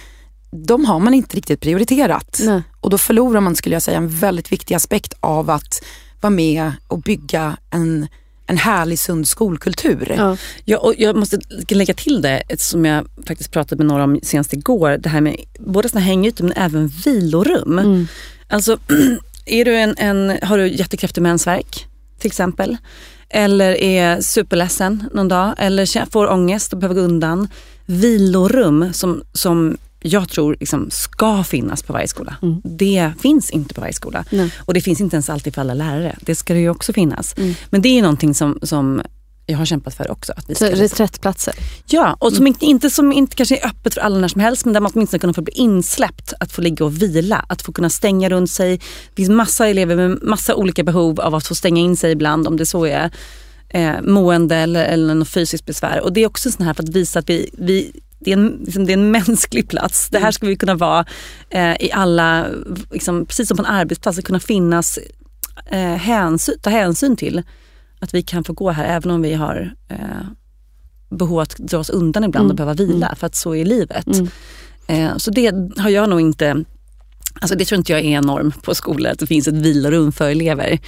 de 0.67 0.85
har 0.85 1.01
man 1.01 1.15
inte 1.15 1.37
riktigt 1.37 1.61
prioriterat. 1.61 2.41
Nej. 2.45 2.63
Och 2.81 2.91
då 2.91 2.99
förlorar 2.99 3.41
man, 3.41 3.57
skulle 3.57 3.75
jag 3.75 3.83
säga, 3.83 3.97
en 3.97 4.09
väldigt 4.09 4.53
viktig 4.53 4.75
aspekt 4.75 5.15
av 5.21 5.51
att 5.51 5.85
vara 6.21 6.31
med 6.31 6.73
och 6.89 6.99
bygga 6.99 7.57
en 7.71 8.07
en 8.49 8.59
härlig 8.59 8.99
sund 8.99 9.29
skolkultur. 9.29 10.15
Ja. 10.17 10.37
ja, 10.65 10.79
och 10.79 10.95
jag 10.99 11.17
måste 11.17 11.39
lägga 11.69 11.95
till 11.95 12.23
det 12.23 12.43
som 12.61 12.85
jag 12.85 13.07
faktiskt 13.27 13.53
pratade 13.53 13.77
med 13.77 13.87
några 13.87 14.05
om 14.05 14.21
senast 14.23 14.53
igår. 14.53 14.99
Det 14.99 15.09
här 15.09 15.21
med 15.21 15.37
både 15.59 15.89
såna 15.89 16.01
hängytor 16.01 16.45
men 16.45 16.53
även 16.57 16.89
vilorum. 16.89 17.79
Mm. 17.79 18.07
Alltså, 18.49 18.79
är 19.47 19.65
du 19.65 19.77
en, 19.77 19.95
en, 19.99 20.39
har 20.43 20.59
du 20.59 20.69
jättekraftig 20.69 21.23
mensvärk 21.23 21.87
till 22.19 22.27
exempel 22.27 22.77
eller 23.31 23.83
är 23.83 24.21
superledsen 24.21 25.05
någon 25.15 25.29
dag 25.29 25.55
eller 25.59 26.11
får 26.11 26.31
ångest 26.31 26.73
och 26.73 26.79
behöver 26.79 27.01
gå 27.01 27.07
undan. 27.07 27.49
Vilorum 27.87 28.93
som, 28.93 29.23
som 29.33 29.77
jag 30.01 30.29
tror 30.29 30.57
liksom 30.61 30.91
ska 30.91 31.45
finnas 31.45 31.83
på 31.83 31.93
varje 31.93 32.09
skola. 32.09 32.37
Mm. 32.43 32.61
Det 32.65 33.13
finns 33.21 33.51
inte 33.51 33.75
på 33.75 33.81
varje 33.81 33.93
skola. 33.93 34.25
Nej. 34.31 34.53
Och 34.59 34.75
det 34.75 34.81
finns 34.81 35.01
inte 35.01 35.17
ens 35.17 35.31
alltid 35.31 35.55
för 35.55 35.61
alla 35.61 35.75
lärare. 35.75 36.17
Det 36.21 36.35
ska 36.35 36.55
det 36.55 36.61
ju 36.61 36.71
också 36.71 36.93
finnas. 36.93 37.35
Mm. 37.39 37.55
Men 37.71 37.83
det 37.83 37.89
är 37.89 38.03
någonting 38.03 38.35
som, 38.35 38.59
som 38.63 39.03
jag 39.47 39.59
har 39.59 39.65
kämpat 39.65 39.95
för 39.95 40.11
också. 40.11 40.33
Att 40.37 40.51
vi 40.51 40.55
ska 40.55 40.65
liksom- 40.65 40.81
reträttplatser? 40.81 41.55
Ja, 41.87 42.17
och 42.21 42.33
som, 42.33 42.37
mm. 42.37 42.47
inte, 42.47 42.65
inte, 42.65 42.91
som 42.91 43.13
inte 43.13 43.37
kanske 43.37 43.57
är 43.57 43.67
öppet 43.67 43.95
för 43.95 44.01
alla 44.01 44.19
när 44.19 44.29
som 44.29 44.41
helst 44.41 44.65
men 44.65 44.75
där 44.75 44.81
man 44.81 44.93
åtminstone 44.95 45.19
kunna 45.19 45.33
få 45.33 45.43
bli 45.43 45.55
insläppt. 45.55 46.33
Att 46.41 46.53
få 46.53 46.63
ligga 46.63 46.85
och 46.85 47.03
vila, 47.03 47.45
att 47.49 47.63
få 47.63 47.73
kunna 47.73 47.91
stänga 47.91 48.29
runt 48.29 48.51
sig. 48.51 48.77
Det 48.77 49.17
finns 49.17 49.29
massa 49.29 49.69
elever 49.69 49.97
med 49.97 50.23
massa 50.23 50.55
olika 50.55 50.85
behov 50.85 51.21
av 51.21 51.35
att 51.35 51.47
få 51.47 51.55
stänga 51.55 51.81
in 51.81 51.97
sig 51.97 52.13
ibland 52.13 52.47
om 52.47 52.57
det 52.57 52.67
så 52.67 52.87
är 52.87 53.11
eh, 53.69 54.03
mående 54.03 54.57
eller, 54.57 54.85
eller 54.85 55.15
något 55.15 55.29
fysiskt 55.29 55.67
besvär. 55.67 56.01
Och 56.01 56.13
det 56.13 56.21
är 56.21 56.27
också 56.27 56.51
sån 56.51 56.67
här 56.67 56.75
för 56.75 56.83
att 56.83 56.89
visa 56.89 57.19
att 57.19 57.31
vi, 57.31 57.51
vi 57.59 57.93
det 58.21 58.33
är, 58.33 58.37
en, 58.37 58.61
liksom, 58.65 58.87
det 58.87 58.93
är 58.93 58.99
en 58.99 59.11
mänsklig 59.11 59.69
plats. 59.69 60.09
Det 60.11 60.19
här 60.19 60.25
mm. 60.25 60.33
ska 60.33 60.47
vi 60.47 60.57
kunna 60.57 60.75
vara 60.75 61.05
eh, 61.51 61.77
i 61.81 61.91
alla, 61.93 62.47
liksom, 62.93 63.27
precis 63.27 63.49
som 63.49 63.57
på 63.57 63.63
en 63.63 63.73
arbetsplats, 63.73 64.21
kunna 64.21 64.41
finnas, 64.41 64.99
eh, 65.67 65.95
hänsyn, 65.95 66.55
ta 66.63 66.71
hänsyn 66.71 67.17
till 67.17 67.43
att 68.01 68.15
vi 68.15 68.23
kan 68.23 68.45
få 68.45 68.53
gå 68.53 68.71
här 68.71 68.85
även 68.85 69.11
om 69.11 69.23
vi 69.23 69.35
har 69.35 69.75
eh, 69.89 70.27
behov 71.11 71.41
att 71.41 71.57
dra 71.57 71.79
oss 71.79 71.91
undan 71.91 72.25
ibland 72.25 72.45
mm. 72.45 72.51
och 72.51 72.57
behöva 72.57 72.75
vila 72.75 73.07
mm. 73.07 73.17
för 73.17 73.27
att 73.27 73.35
så 73.35 73.55
är 73.55 73.65
livet. 73.65 74.07
Mm. 74.07 74.29
Eh, 74.87 75.17
så 75.17 75.31
det 75.31 75.55
har 75.77 75.91
jag 75.91 76.11
nog 76.11 76.21
inte, 76.21 76.65
alltså 77.41 77.57
det 77.57 77.65
tror 77.65 77.79
inte 77.79 77.93
jag 77.93 78.01
är 78.01 78.19
en 78.19 78.25
norm 78.25 78.53
på 78.63 78.75
skolor, 78.75 79.13
att 79.13 79.19
det 79.19 79.27
finns 79.27 79.49
ett 79.49 79.55
vilorum 79.55 80.13
för 80.13 80.31
elever. 80.31 80.79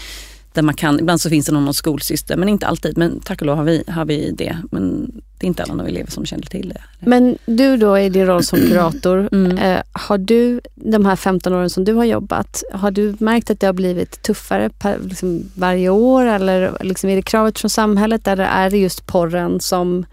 Där 0.52 0.62
man 0.62 0.74
kan, 0.74 1.00
ibland 1.00 1.20
så 1.20 1.30
finns 1.30 1.46
det 1.46 1.52
någon 1.52 1.74
skolsyster 1.74 2.36
men 2.36 2.48
inte 2.48 2.66
alltid. 2.66 2.98
Men 2.98 3.20
tack 3.20 3.40
och 3.40 3.46
lov 3.46 3.56
har 3.56 3.64
vi, 3.64 3.84
har 3.88 4.04
vi 4.04 4.30
det. 4.30 4.56
Men 4.70 5.12
det 5.38 5.46
är 5.46 5.48
inte 5.48 5.62
alla 5.62 5.88
elever 5.88 6.10
som 6.10 6.26
känner 6.26 6.46
till 6.46 6.68
det. 6.68 6.80
Men 7.00 7.38
du 7.46 7.76
då 7.76 7.98
i 7.98 8.08
din 8.08 8.26
roll 8.26 8.44
som 8.44 8.58
kurator, 8.58 9.28
mm. 9.32 9.58
eh, 9.58 9.82
har 9.92 10.18
du 10.18 10.60
de 10.74 11.06
här 11.06 11.16
15 11.16 11.52
åren 11.52 11.70
som 11.70 11.84
du 11.84 11.92
har 11.92 12.04
jobbat, 12.04 12.62
har 12.72 12.90
du 12.90 13.16
märkt 13.18 13.50
att 13.50 13.60
det 13.60 13.66
har 13.66 13.72
blivit 13.72 14.22
tuffare 14.22 14.70
per, 14.70 14.98
liksom, 14.98 15.50
varje 15.54 15.88
år 15.88 16.24
eller 16.24 16.76
liksom, 16.80 17.10
är 17.10 17.16
det 17.16 17.22
kravet 17.22 17.58
från 17.58 17.70
samhället 17.70 18.26
eller 18.26 18.44
är 18.44 18.70
det 18.70 18.78
just 18.78 19.06
porren 19.06 19.60
som 19.60 20.06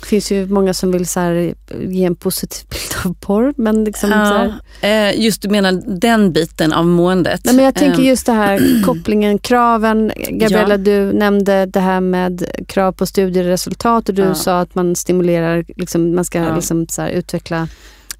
Det 0.00 0.06
finns 0.06 0.32
ju 0.32 0.46
många 0.46 0.74
som 0.74 0.92
vill 0.92 1.06
så 1.06 1.20
här, 1.20 1.54
ge 1.80 2.04
en 2.04 2.16
positiv 2.16 2.68
bild 2.70 3.06
av 3.06 3.14
porr. 3.20 3.54
Men 3.56 3.84
liksom 3.84 4.10
Ja, 4.10 4.26
så 4.26 4.34
här, 4.86 5.08
eh, 5.10 5.20
just 5.20 5.42
du 5.42 5.48
menar 5.48 5.72
den 6.00 6.32
biten 6.32 6.72
av 6.72 6.86
måendet. 6.86 7.40
Nej, 7.44 7.54
men 7.54 7.64
jag 7.64 7.74
tänker 7.74 8.00
Eh, 8.02 8.06
just 8.08 8.26
det 8.26 8.32
här 8.32 8.82
kopplingen, 8.84 9.38
kraven. 9.38 10.12
Gabriella, 10.30 10.74
Ja. 10.74 10.76
du 10.76 11.12
nämnde 11.12 11.66
det 11.66 11.80
här 11.80 12.00
med 12.00 12.44
krav 12.68 12.92
på 12.92 13.06
studieresultat 13.06 14.08
och 14.08 14.14
du 14.14 14.22
Ja. 14.22 14.34
sa 14.34 14.60
att 14.60 14.74
man 14.74 14.96
stimulerar, 14.96 15.64
liksom, 15.76 16.14
man 16.14 16.24
ska 16.24 16.38
Ja. 16.38 16.54
liksom, 16.54 16.86
så 16.88 17.02
här, 17.02 17.08
utveckla 17.10 17.68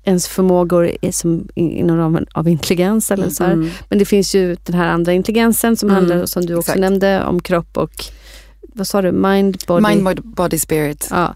ens 0.05 0.29
förmågor 0.29 0.91
som, 1.11 1.49
inom 1.55 1.97
ramen 1.97 2.27
av 2.33 2.49
intelligens. 2.49 3.11
Eller 3.11 3.29
så 3.31 3.45
här. 3.45 3.53
mm. 3.53 3.71
Men 3.89 3.99
det 3.99 4.05
finns 4.05 4.35
ju 4.35 4.57
den 4.65 4.75
här 4.77 4.89
andra 4.89 5.13
intelligensen 5.13 5.77
som 5.77 5.91
Mm, 5.91 5.97
handlar, 5.97 6.27
som 6.27 6.47
du 6.47 6.55
också 6.55 6.71
exakt. 6.71 6.81
nämnde, 6.81 7.25
om 7.25 7.43
kropp 7.43 7.77
och 7.77 8.05
vad 8.75 8.87
sa 8.87 9.03
du, 9.03 9.13
mind, 9.13 9.63
body? 9.67 9.83
Mind, 10.05 10.21
body, 10.25 10.59
spirit. 10.59 11.09
Ja. 11.11 11.35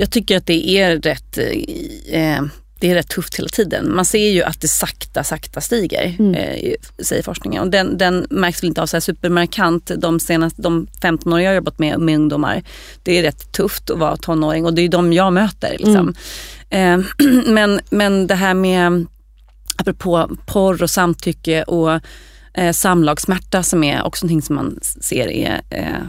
Jag 0.00 0.10
tycker 0.10 0.36
att 0.36 0.46
det 0.46 0.68
är 0.68 0.96
rätt 0.96 1.38
eh, 1.38 2.42
det 2.80 2.90
är 2.90 2.94
rätt 2.94 3.08
tufft 3.08 3.38
hela 3.38 3.48
tiden. 3.48 3.94
Man 3.94 4.04
ser 4.04 4.30
ju 4.30 4.42
att 4.42 4.60
det 4.60 4.68
sakta, 4.68 5.24
sakta 5.24 5.60
stiger, 5.60 6.16
Mm. 6.18 6.34
eh, 6.34 6.74
säger 6.98 7.22
forskningen. 7.22 7.62
Och 7.62 7.70
den, 7.70 7.98
den 7.98 8.26
märks 8.30 8.62
väl 8.62 8.68
inte 8.68 8.82
av 8.82 8.86
så 8.86 8.96
här 8.96 9.00
supermarkant 9.00 9.90
de 9.96 10.20
senaste 10.20 10.62
de 10.62 10.86
15 11.02 11.32
år 11.32 11.40
jag 11.40 11.50
har 11.50 11.54
jobbat 11.54 11.78
med, 11.78 12.00
med 12.00 12.16
ungdomar. 12.16 12.62
Det 13.02 13.18
är 13.18 13.22
rätt 13.22 13.52
tufft 13.52 13.90
att 13.90 13.98
vara 13.98 14.16
tonåring 14.16 14.64
och 14.64 14.74
det 14.74 14.82
är 14.82 14.88
de 14.88 15.12
jag 15.12 15.32
möter. 15.32 15.76
Liksom. 15.78 16.14
Eh, 16.70 16.98
men, 17.46 17.80
men 17.90 18.26
det 18.26 18.34
här 18.34 18.54
med, 18.54 19.06
apropå 19.76 20.30
porr 20.46 20.82
och 20.82 20.90
samtycke 20.90 21.62
och 21.62 22.00
eh, 22.54 22.72
samlagssmärta 22.72 23.62
som 23.62 23.84
är 23.84 24.02
också 24.02 24.26
någonting 24.26 24.42
som 24.42 24.56
man 24.56 24.78
ser 24.82 25.30
är 25.30 25.60
eh, 25.70 26.02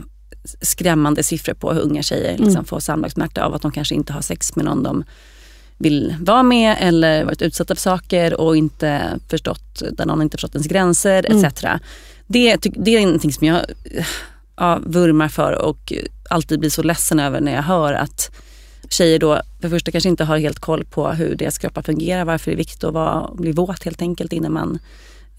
skrämmande 0.61 1.23
siffror 1.23 1.53
på 1.53 1.73
hur 1.73 1.81
unga 1.81 2.03
tjejer 2.03 2.31
liksom 2.31 2.49
Mm. 2.49 2.65
får 2.65 2.79
samlagssmärta 2.79 3.45
av 3.45 3.53
att 3.53 3.61
de 3.61 3.71
kanske 3.71 3.95
inte 3.95 4.13
har 4.13 4.21
sex 4.21 4.55
med 4.55 4.65
någon 4.65 4.83
de 4.83 5.03
vill 5.77 6.15
vara 6.19 6.43
med 6.43 6.77
eller 6.79 7.23
varit 7.23 7.41
utsatta 7.41 7.75
för 7.75 7.81
saker 7.81 8.41
och 8.41 8.57
inte 8.57 9.19
förstått, 9.29 9.83
där 9.91 10.05
någon 10.05 10.21
inte 10.21 10.37
förstått 10.37 10.55
ens 10.55 10.67
gränser 10.67 11.25
Mm. 11.29 11.45
etc. 11.45 11.63
Det, 12.27 12.57
det 12.75 12.95
är 12.95 13.05
någonting 13.05 13.33
som 13.33 13.47
jag 13.47 13.61
ja, 14.55 14.79
vurmar 14.85 15.27
för 15.27 15.51
och 15.53 15.93
alltid 16.29 16.59
blir 16.59 16.69
så 16.69 16.83
ledsen 16.83 17.19
över 17.19 17.41
när 17.41 17.53
jag 17.53 17.63
hör 17.63 17.93
att 17.93 18.31
tjejer 18.89 19.19
då 19.19 19.35
för 19.35 19.43
det 19.61 19.69
första 19.69 19.91
kanske 19.91 20.09
inte 20.09 20.23
har 20.23 20.37
helt 20.37 20.59
koll 20.59 20.83
på 20.85 21.09
hur 21.11 21.35
deras 21.35 21.57
kroppar 21.57 21.81
fungerar, 21.81 22.25
varför 22.25 22.51
det 22.51 22.55
är 22.55 22.57
viktigt 22.57 22.83
att 22.83 22.93
vara, 22.93 23.29
bli 23.33 23.51
våt 23.51 23.83
helt 23.83 24.01
enkelt 24.01 24.33
innan 24.33 24.53
man 24.53 24.79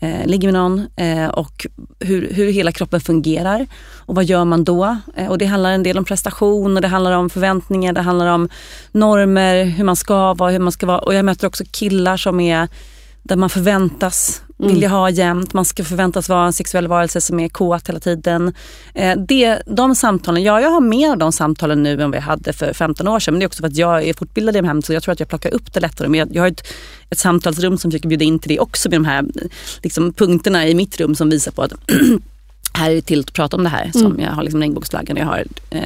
eh, 0.02 0.26
ligger 0.26 0.52
med 0.52 0.54
någon 0.54 0.86
eh, 0.96 1.28
och 1.28 1.66
hur, 2.00 2.34
hur 2.34 2.52
hela 2.52 2.72
kroppen 2.72 3.00
fungerar 3.00 3.66
och 3.96 4.14
vad 4.14 4.24
gör 4.24 4.44
man 4.44 4.64
då? 4.64 4.96
Eh, 5.16 5.28
och 5.28 5.38
det 5.38 5.46
handlar 5.46 5.72
en 5.72 5.82
del 5.82 5.98
om 5.98 6.04
prestation 6.04 6.76
och 6.76 6.82
det 6.82 6.88
handlar 6.88 7.12
om 7.12 7.30
förväntningar, 7.30 7.92
det 7.92 8.00
handlar 8.00 8.26
om 8.26 8.48
normer, 8.92 9.64
hur 9.64 9.84
man 9.84 9.96
ska 9.96 10.34
vara, 10.34 10.50
hur 10.50 10.58
man 10.58 10.72
ska 10.72 10.86
vara 10.86 10.98
och 10.98 11.14
jag 11.14 11.24
möter 11.24 11.46
också 11.46 11.64
killar 11.70 12.16
som 12.16 12.40
är 12.40 12.68
där 13.22 13.36
man 13.36 13.50
förväntas 13.50 14.42
Mm. 14.62 14.74
vilja 14.74 14.88
ha 14.88 15.10
jämt, 15.10 15.52
man 15.52 15.64
ska 15.64 15.84
förväntas 15.84 16.28
vara 16.28 16.46
en 16.46 16.52
sexuell 16.52 16.88
varelse 16.88 17.20
som 17.20 17.40
är 17.40 17.48
kåt 17.48 17.88
hela 17.88 18.00
tiden. 18.00 18.54
Eh, 18.94 19.18
det, 19.28 19.62
de 19.66 19.94
samtalen, 19.94 20.42
ja 20.42 20.60
jag 20.60 20.70
har 20.70 20.80
mer 20.80 21.10
av 21.10 21.18
de 21.18 21.32
samtalen 21.32 21.82
nu 21.82 22.02
än 22.02 22.10
vad 22.10 22.16
jag 22.16 22.22
hade 22.22 22.52
för 22.52 22.72
15 22.72 23.08
år 23.08 23.20
sedan 23.20 23.34
men 23.34 23.38
det 23.38 23.44
är 23.44 23.46
också 23.46 23.62
för 23.62 23.66
att 23.66 23.76
jag 23.76 24.08
är 24.08 24.14
fortbildad 24.14 24.56
i 24.56 24.58
de 24.58 24.66
här 24.66 24.80
så 24.80 24.92
jag 24.92 25.02
tror 25.02 25.12
att 25.12 25.20
jag 25.20 25.28
plockar 25.28 25.54
upp 25.54 25.72
det 25.72 25.80
lättare. 25.80 26.08
Men 26.08 26.18
jag, 26.18 26.36
jag 26.36 26.42
har 26.42 26.48
ett, 26.48 26.66
ett 27.10 27.18
samtalsrum 27.18 27.78
som 27.78 27.90
försöker 27.90 28.08
bjuda 28.08 28.24
in 28.24 28.38
till 28.38 28.48
det 28.48 28.60
också 28.60 28.88
med 28.88 28.96
de 28.96 29.04
här 29.04 29.24
liksom, 29.82 30.12
punkterna 30.12 30.68
i 30.68 30.74
mitt 30.74 31.00
rum 31.00 31.14
som 31.14 31.30
visar 31.30 31.52
på 31.52 31.62
att 31.62 31.72
här 32.74 32.90
är 32.90 32.94
det 32.94 33.02
till 33.02 33.20
att 33.20 33.32
prata 33.32 33.56
om 33.56 33.62
det 33.64 33.68
här. 33.70 33.90
Som 33.92 34.06
Mm. 34.06 34.20
jag 34.20 34.30
har 34.30 34.42
liksom 34.42 34.60
regnbågsflaggan, 34.60 35.16
jag 35.16 35.26
har 35.26 35.44
eh, 35.70 35.82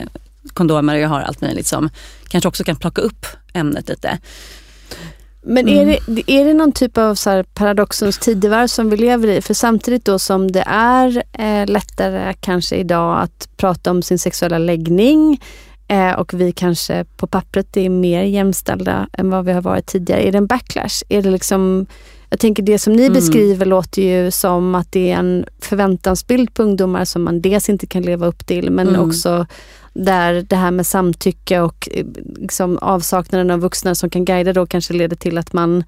kondomer 0.55 0.95
och 0.95 1.01
jag 1.01 1.09
har 1.09 1.21
allt 1.21 1.41
möjligt 1.41 1.67
som 1.67 1.91
kanske 2.29 2.49
också 2.49 2.65
kan 2.65 2.77
plocka 2.77 3.01
upp 3.01 3.27
ämnet 3.53 3.89
lite. 3.89 4.19
Men 5.49 5.69
Mm. 5.69 5.89
är, 5.89 5.99
det, 6.07 6.31
är 6.31 6.45
det 6.45 6.55
någon 6.55 6.73
typ 6.73 6.99
av 6.99 7.15
så 7.15 7.45
paradoxens 7.55 8.19
tidevarv 8.19 8.67
som 8.67 8.91
vi 8.91 8.97
lever 8.97 9.29
i? 9.29 9.41
För 9.43 9.55
samtidigt 9.55 10.05
då 10.05 10.19
som 10.19 10.51
det 10.53 10.65
är 10.67 11.23
eh, 11.33 11.67
lättare 11.67 12.35
kanske 12.41 12.77
idag 12.77 13.21
att 13.23 13.49
prata 13.57 13.91
om 13.91 14.03
sin 14.03 14.19
sexuella 14.19 14.59
läggning 14.59 15.41
eh, 15.89 16.13
och 16.13 16.35
vi 16.35 16.53
kanske 16.53 17.05
på 17.17 17.27
pappret 17.27 17.77
är 17.77 17.89
mer 17.89 18.23
jämställda 18.23 19.09
än 19.13 19.31
vad 19.31 19.45
vi 19.45 19.53
har 19.53 19.63
varit 19.63 19.87
tidigare. 19.87 20.29
Är 20.29 20.33
det 20.33 20.39
en 20.39 20.47
backlash? 20.47 21.03
Är 21.09 21.23
det 21.23 21.31
liksom, 21.31 21.87
jag 22.31 22.41
tänker 22.41 22.63
det 22.63 22.79
som 22.79 22.93
ni 22.93 23.03
Mm. 23.03 23.15
beskriver 23.15 23.67
låter 23.67 24.03
ju 24.03 24.31
som 24.31 24.75
att 24.75 24.93
det 24.93 25.13
är 25.13 25.17
en 25.19 25.45
förväntansbild 25.61 26.55
på 26.55 26.63
ungdomar 26.63 27.05
som 27.05 27.23
man 27.25 27.41
dels 27.41 27.69
inte 27.69 27.87
kan 27.87 28.03
leva 28.03 28.27
upp 28.27 28.47
till 28.47 28.71
men 28.71 28.89
Mm. 28.89 29.09
också 29.09 29.47
där 30.05 30.45
det 30.49 30.57
här 30.57 30.71
med 30.71 30.87
samtycke 30.87 31.61
och 31.61 31.89
eh, 31.93 32.07
liksom 32.37 32.79
avsaknaden 32.79 33.51
av 33.51 33.61
vuxna 33.61 33.95
som 33.95 34.11
kan 34.11 34.25
guida 34.25 34.53
då 34.53 34.67
kanske 34.67 34.93
leder 34.95 35.17
till 35.17 35.39
att 35.39 35.53
man 35.53 35.85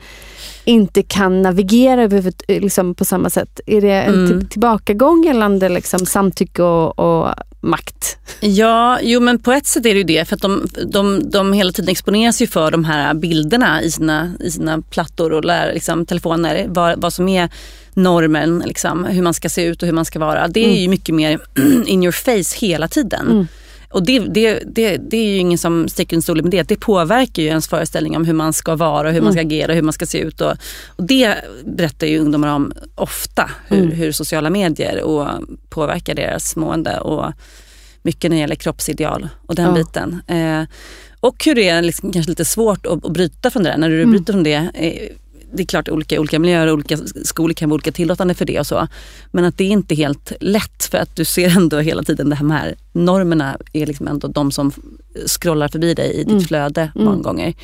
inte 0.64 1.02
kan 1.02 1.42
navigera 1.42 2.02
eh, 2.02 2.24
liksom 2.48 2.94
på 2.94 3.04
samma 3.04 3.30
sätt. 3.30 3.60
Är 3.66 3.80
det 3.80 3.92
en 3.92 4.14
Mm. 4.14 4.28
till- 4.40 4.48
tillbakagång 4.48 5.24
gällande 5.24 5.68
liksom 5.68 6.06
samtycke 6.06 6.62
och, 6.62 6.98
och 6.98 7.34
makt? 7.60 8.16
Ja, 8.40 8.98
jo 9.02 9.20
men 9.20 9.38
på 9.38 9.52
ett 9.52 9.66
sätt 9.66 9.86
är 9.86 9.90
det 9.94 9.98
ju 9.98 10.04
det 10.04 10.28
för 10.28 10.36
att 10.36 10.42
de, 10.42 10.66
de, 10.86 11.30
de 11.30 11.52
hela 11.52 11.72
tiden 11.72 11.90
exponeras 11.90 12.42
ju 12.42 12.46
för 12.46 12.70
de 12.70 12.84
här 12.84 13.14
bilderna 13.14 13.82
i 13.82 13.90
sina, 13.90 14.32
i 14.40 14.50
sina 14.50 14.82
plattor 14.82 15.32
och 15.32 15.44
lär, 15.44 15.72
liksom, 15.74 16.06
telefoner. 16.06 16.66
Vad, 16.68 17.00
vad 17.02 17.12
som 17.12 17.28
är 17.28 17.48
normen, 17.94 18.62
liksom, 18.66 19.04
hur 19.04 19.22
man 19.22 19.34
ska 19.34 19.48
se 19.48 19.64
ut 19.64 19.82
och 19.82 19.86
hur 19.86 19.92
man 19.94 20.04
ska 20.04 20.18
vara. 20.18 20.48
Det 20.48 20.60
är 20.60 20.64
Mm. 20.64 20.76
ju 20.76 20.88
mycket 20.88 21.14
mer 21.14 21.38
in 21.86 22.02
your 22.02 22.12
face 22.12 22.66
hela 22.66 22.88
tiden. 22.88 23.26
Mm. 23.30 23.46
Och 23.90 24.06
det, 24.06 24.18
det, 24.18 24.62
det, 24.66 24.96
det 24.96 25.16
är 25.16 25.24
ju 25.32 25.36
ingen 25.36 25.58
som 25.58 25.88
sticker 25.88 26.16
en 26.16 26.22
stol 26.22 26.42
med 26.42 26.50
det. 26.50 26.68
Det 26.68 26.76
påverkar 26.76 27.42
ju 27.42 27.48
ens 27.48 27.68
föreställning 27.68 28.16
om 28.16 28.24
hur 28.24 28.32
man 28.34 28.52
ska 28.52 28.76
vara 28.76 29.08
och 29.08 29.14
hur 29.14 29.20
man 29.20 29.32
ska 29.32 29.40
agera 29.40 29.68
och 29.72 29.74
hur 29.76 29.82
man 29.82 29.92
ska 29.92 30.06
se 30.06 30.18
ut. 30.18 30.40
Och, 30.40 30.52
och 30.88 31.04
det 31.04 31.34
berättar 31.64 32.06
ju 32.06 32.18
ungdomar 32.18 32.54
om 32.54 32.72
ofta. 32.94 33.50
Hur, 33.68 33.78
Mm. 33.82 33.90
hur 33.92 34.12
sociala 34.12 34.50
medier 34.50 35.02
och 35.02 35.28
påverkar 35.68 36.14
deras 36.14 36.56
mående. 36.56 37.00
Och 37.00 37.32
mycket 38.02 38.30
när 38.30 38.36
det 38.36 38.40
gäller 38.40 38.54
kroppsideal 38.54 39.28
och 39.46 39.54
den 39.54 39.66
Ja. 39.66 39.72
biten. 39.74 40.22
Eh, 40.26 40.62
och 41.20 41.44
hur 41.44 41.54
det 41.54 41.68
är 41.68 41.82
liksom 41.82 42.12
kanske 42.12 42.30
lite 42.30 42.44
svårt 42.44 42.86
att, 42.86 43.04
att 43.04 43.12
bryta 43.12 43.50
från 43.50 43.62
det 43.62 43.70
där. 43.70 43.76
När 43.78 43.88
du 43.88 43.96
Mm. 44.02 44.10
bryter 44.10 44.32
från 44.32 44.42
det 44.42 44.70
eh, 44.74 45.08
det 45.54 45.62
är 45.62 45.66
klart 45.66 45.88
olika, 45.88 46.20
olika 46.20 46.38
miljöer 46.38 46.66
och 46.66 46.72
olika 46.74 46.96
skolor 47.24 47.54
kan 47.54 47.68
vara 47.68 47.74
olika 47.74 47.92
tillåtande 47.92 48.34
för 48.34 48.44
det 48.44 48.60
och 48.60 48.66
så. 48.66 48.88
Men 49.32 49.44
att 49.44 49.58
det 49.58 49.64
är 49.64 49.68
inte 49.68 49.94
helt 49.94 50.32
lätt 50.40 50.84
för 50.90 50.98
att 50.98 51.16
du 51.16 51.24
ser 51.24 51.56
ändå 51.56 51.78
hela 51.78 52.02
tiden 52.02 52.28
det 52.30 52.36
här 52.36 52.44
med 52.44 52.58
här 52.58 52.74
normerna 52.92 53.56
är 53.72 53.86
liksom 53.86 54.08
ändå 54.08 54.28
de 54.28 54.50
som 54.52 54.72
scrollar 55.26 55.68
förbi 55.68 55.94
dig 55.94 56.12
i 56.12 56.18
ditt 56.18 56.28
Mm. 56.28 56.40
flöde 56.44 56.92
Mm. 56.94 57.04
många 57.04 57.22
gånger. 57.22 57.54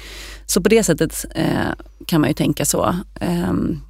Så 0.47 0.61
på 0.61 0.69
det 0.69 0.83
sättet 0.83 1.25
eh, 1.35 1.47
kan 2.07 2.21
man 2.21 2.31
ju 2.31 2.35
tänka 2.35 2.65
så. 2.65 2.97
Ehm, 3.21 3.81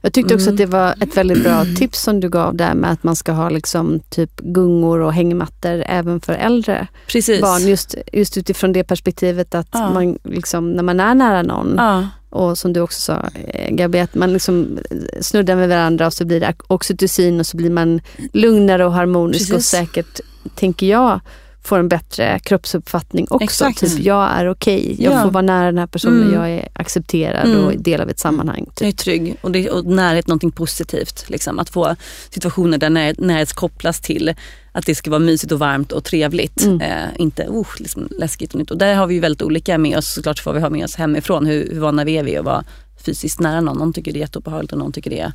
Jag 0.00 0.12
tyckte 0.12 0.34
också 0.34 0.46
Mm. 0.50 0.54
att 0.54 0.58
det 0.58 0.66
var 0.66 0.94
ett 1.00 1.16
väldigt 1.16 1.42
bra 1.42 1.64
tips 1.78 2.02
som 2.02 2.20
du 2.20 2.28
gav 2.28 2.54
där 2.56 2.74
med 2.74 2.90
att 2.92 3.02
man 3.02 3.16
ska 3.16 3.32
ha 3.32 3.48
liksom 3.48 4.00
typ 4.10 4.36
gungor 4.36 4.98
och 5.00 5.12
hängmattor 5.12 5.82
även 5.86 6.20
för 6.20 6.32
äldre 6.32 6.86
precis. 7.06 7.40
barn. 7.40 7.68
Just, 7.68 7.94
just 8.12 8.36
utifrån 8.36 8.72
det 8.72 8.84
perspektivet 8.84 9.54
att 9.54 9.68
Ja. 9.72 9.90
man 9.94 10.18
liksom, 10.24 10.72
när 10.72 10.82
man 10.82 11.00
är 11.00 11.14
nära 11.14 11.42
någon 11.42 11.74
Ja, 11.76 12.08
och 12.30 12.58
som 12.58 12.72
du 12.72 12.80
också 12.80 13.00
sa 13.00 13.28
eh, 13.34 13.70
Gabi, 13.70 14.00
att 14.00 14.14
man 14.14 14.32
liksom 14.32 14.78
snuddar 15.20 15.56
med 15.56 15.68
varandra 15.68 16.06
och 16.06 16.12
så 16.12 16.24
blir 16.24 16.40
det 16.40 16.54
oxytocin 16.66 17.40
och 17.40 17.46
så 17.46 17.56
blir 17.56 17.70
man 17.70 18.00
lugnare 18.32 18.86
och 18.86 18.92
harmonisk 18.92 19.50
och 19.50 19.56
Precis. 19.56 19.70
säkert, 19.70 20.20
tänker 20.54 20.86
jag, 20.86 21.20
får 21.68 21.78
en 21.78 21.88
bättre 21.88 22.38
kroppsuppfattning 22.38 23.26
också. 23.30 23.44
Exakt. 23.44 23.80
Typ 23.80 23.98
jag 23.98 24.30
är 24.30 24.48
okej, 24.50 24.96
jag 24.98 25.12
Ja. 25.14 25.22
får 25.22 25.30
vara 25.30 25.42
nära 25.42 25.66
den 25.66 25.78
här 25.78 25.86
personen, 25.86 26.22
Mm. 26.22 26.34
jag 26.34 26.50
är 26.50 26.68
accepterad 26.72 27.48
Mm. 27.48 27.64
och 27.64 27.72
del 27.80 28.00
av 28.00 28.08
ett 28.10 28.18
sammanhang. 28.18 28.64
jag 28.66 28.74
Typ. 28.74 28.88
är 28.88 28.96
trygg 28.96 29.36
och, 29.40 29.50
det, 29.52 29.70
och 29.70 29.84
närhet 29.84 30.24
är 30.24 30.28
någonting 30.28 30.50
positivt. 30.52 31.24
Liksom. 31.28 31.58
Att 31.58 31.70
få 31.70 31.96
situationer 32.30 32.78
där 32.78 32.90
närhet, 32.90 33.18
närhet 33.20 33.52
kopplas 33.52 34.00
till 34.00 34.34
att 34.72 34.86
det 34.86 34.94
ska 34.94 35.10
vara 35.10 35.18
mysigt 35.20 35.52
och 35.52 35.58
varmt 35.58 35.92
och 35.92 36.04
trevligt. 36.04 36.62
Mm. 36.62 36.80
Eh, 36.80 37.08
inte 37.16 37.44
uh, 37.46 37.64
liksom 37.78 38.08
läskigt 38.18 38.52
och 38.52 38.58
nytt. 38.58 38.70
Och 38.70 38.78
där 38.78 38.94
har 38.94 39.06
vi 39.06 39.14
ju 39.14 39.20
väldigt 39.20 39.42
olika 39.42 39.78
med 39.78 39.98
oss. 39.98 40.14
Såklart 40.14 40.38
får 40.38 40.52
vi 40.52 40.60
ha 40.60 40.70
med 40.70 40.84
oss 40.84 40.94
hemifrån. 40.96 41.46
Hur, 41.46 41.68
hur 41.72 41.80
vana 41.80 42.04
vi 42.04 42.16
är 42.18 42.22
vid 42.22 42.38
att 42.38 42.44
vara 42.44 42.64
fysiskt 43.04 43.40
nära 43.40 43.60
någon. 43.60 43.78
Någon 43.78 43.92
tycker 43.92 44.12
det 44.12 44.18
är 44.18 44.20
jätteobehagligt 44.20 44.72
och 44.72 44.78
någon 44.78 44.92
tycker 44.92 45.10
det 45.10 45.20
är 45.20 45.32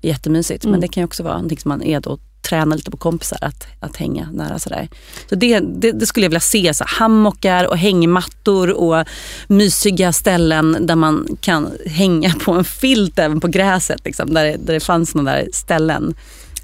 jättemysigt. 0.00 0.64
Mm. 0.64 0.72
Men 0.72 0.80
det 0.80 0.88
kan 0.88 1.00
ju 1.00 1.04
också 1.04 1.22
vara 1.22 1.34
någonting 1.34 1.58
som 1.58 1.68
man 1.68 1.82
är 1.82 2.00
då 2.00 2.18
träna 2.42 2.76
lite 2.76 2.90
på 2.90 2.96
kompisar 2.96 3.38
att, 3.40 3.66
att 3.80 3.96
hänga 3.96 4.28
nära 4.32 4.58
sådär. 4.58 4.88
Så 5.28 5.34
det, 5.34 5.60
det, 5.60 5.92
det 5.92 6.06
skulle 6.06 6.24
jag 6.24 6.30
vilja 6.30 6.40
se, 6.40 6.74
så 6.74 6.84
hammockar 6.86 7.64
och 7.64 7.76
hängmattor 7.78 8.70
och 8.70 9.06
mysiga 9.48 10.12
ställen 10.12 10.86
där 10.86 10.96
man 10.96 11.36
kan 11.40 11.68
hänga 11.86 12.34
på 12.44 12.52
en 12.52 12.64
filt 12.64 13.18
även 13.18 13.40
på 13.40 13.48
gräset. 13.48 14.04
Liksom, 14.04 14.34
där, 14.34 14.44
det, 14.44 14.56
där 14.56 14.74
det 14.74 14.80
fanns 14.80 15.14
några 15.14 15.32
där 15.32 15.48
ställen. 15.52 16.14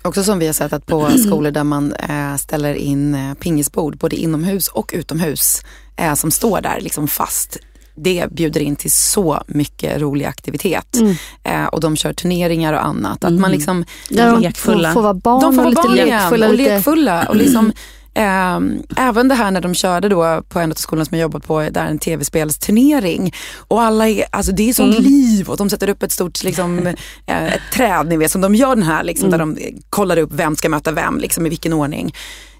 Också 0.02 0.24
som 0.24 0.38
vi 0.38 0.46
har 0.46 0.52
sett 0.52 0.72
att 0.72 0.86
på 0.86 1.10
skolor 1.26 1.50
där 1.50 1.64
man 1.64 1.92
eh, 1.92 2.36
ställer 2.36 2.74
in 2.74 3.14
eh, 3.14 3.34
pingisbord 3.34 3.96
både 3.96 4.16
inomhus 4.16 4.68
och 4.68 4.90
utomhus 4.94 5.62
eh, 5.96 6.14
som 6.14 6.30
står 6.30 6.60
där 6.60 6.80
liksom 6.80 7.08
fast. 7.08 7.58
Det 7.96 8.26
bjuder 8.30 8.60
in 8.60 8.76
till 8.76 8.92
så 8.92 9.42
mycket 9.46 10.00
rolig 10.00 10.24
aktivitet. 10.24 10.96
Mm. 10.96 11.14
Eh, 11.44 11.66
och 11.66 11.80
de 11.80 11.96
kör 11.96 12.12
turneringar 12.12 12.72
och 12.72 12.86
annat. 12.86 13.24
Att 13.24 13.32
man 13.32 13.38
Mm. 13.44 13.50
liksom, 13.50 13.84
Där 14.08 14.32
de 14.32 14.42
lekfulla. 14.42 14.92
får 14.92 15.02
vara 15.02 15.14
barn 15.14 15.40
de 15.40 15.52
får 15.54 15.62
vara 15.62 15.68
lite 15.68 15.82
barn 15.82 15.94
igen 15.94 16.08
lekfulla. 16.08 16.48
och 16.48 16.54
lite, 16.54 16.74
lekfulla. 16.74 17.26
Och 17.28 17.36
liksom, 17.36 17.72
Eh, 18.16 18.60
även 18.96 19.28
det 19.28 19.34
här 19.34 19.50
när 19.50 19.60
de 19.60 19.74
körde 19.74 20.08
då 20.08 20.42
på 20.48 20.60
en 20.60 20.70
av 20.70 20.74
skolorna 20.74 21.04
som 21.04 21.18
jag 21.18 21.22
jobbat 21.22 21.46
på, 21.46 21.60
där 21.70 21.86
en 21.86 21.98
tv-spelsturnering. 21.98 23.32
Och 23.68 23.82
alla 23.82 24.08
är, 24.08 24.24
alltså 24.30 24.52
det 24.52 24.68
är 24.68 24.72
sånt 24.72 24.98
mm. 24.98 25.10
liv 25.10 25.48
och 25.50 25.56
de 25.56 25.70
sätter 25.70 25.88
upp 25.88 26.02
ett 26.02 26.12
stort 26.12 26.44
liksom, 26.44 26.86
eh, 27.26 27.54
ett 27.54 27.62
träd, 27.72 28.06
ni 28.06 28.16
vet 28.16 28.30
som 28.30 28.40
de 28.40 28.54
gör 28.54 28.74
den 28.74 28.82
här, 28.82 29.04
liksom, 29.04 29.28
mm. 29.28 29.54
där 29.54 29.62
de 29.64 29.80
kollar 29.90 30.16
upp 30.16 30.30
vem 30.32 30.56
ska 30.56 30.68
möta 30.68 30.92
vem, 30.92 31.18
liksom, 31.18 31.46
i 31.46 31.48
vilken 31.48 31.72
ordning. 31.72 32.14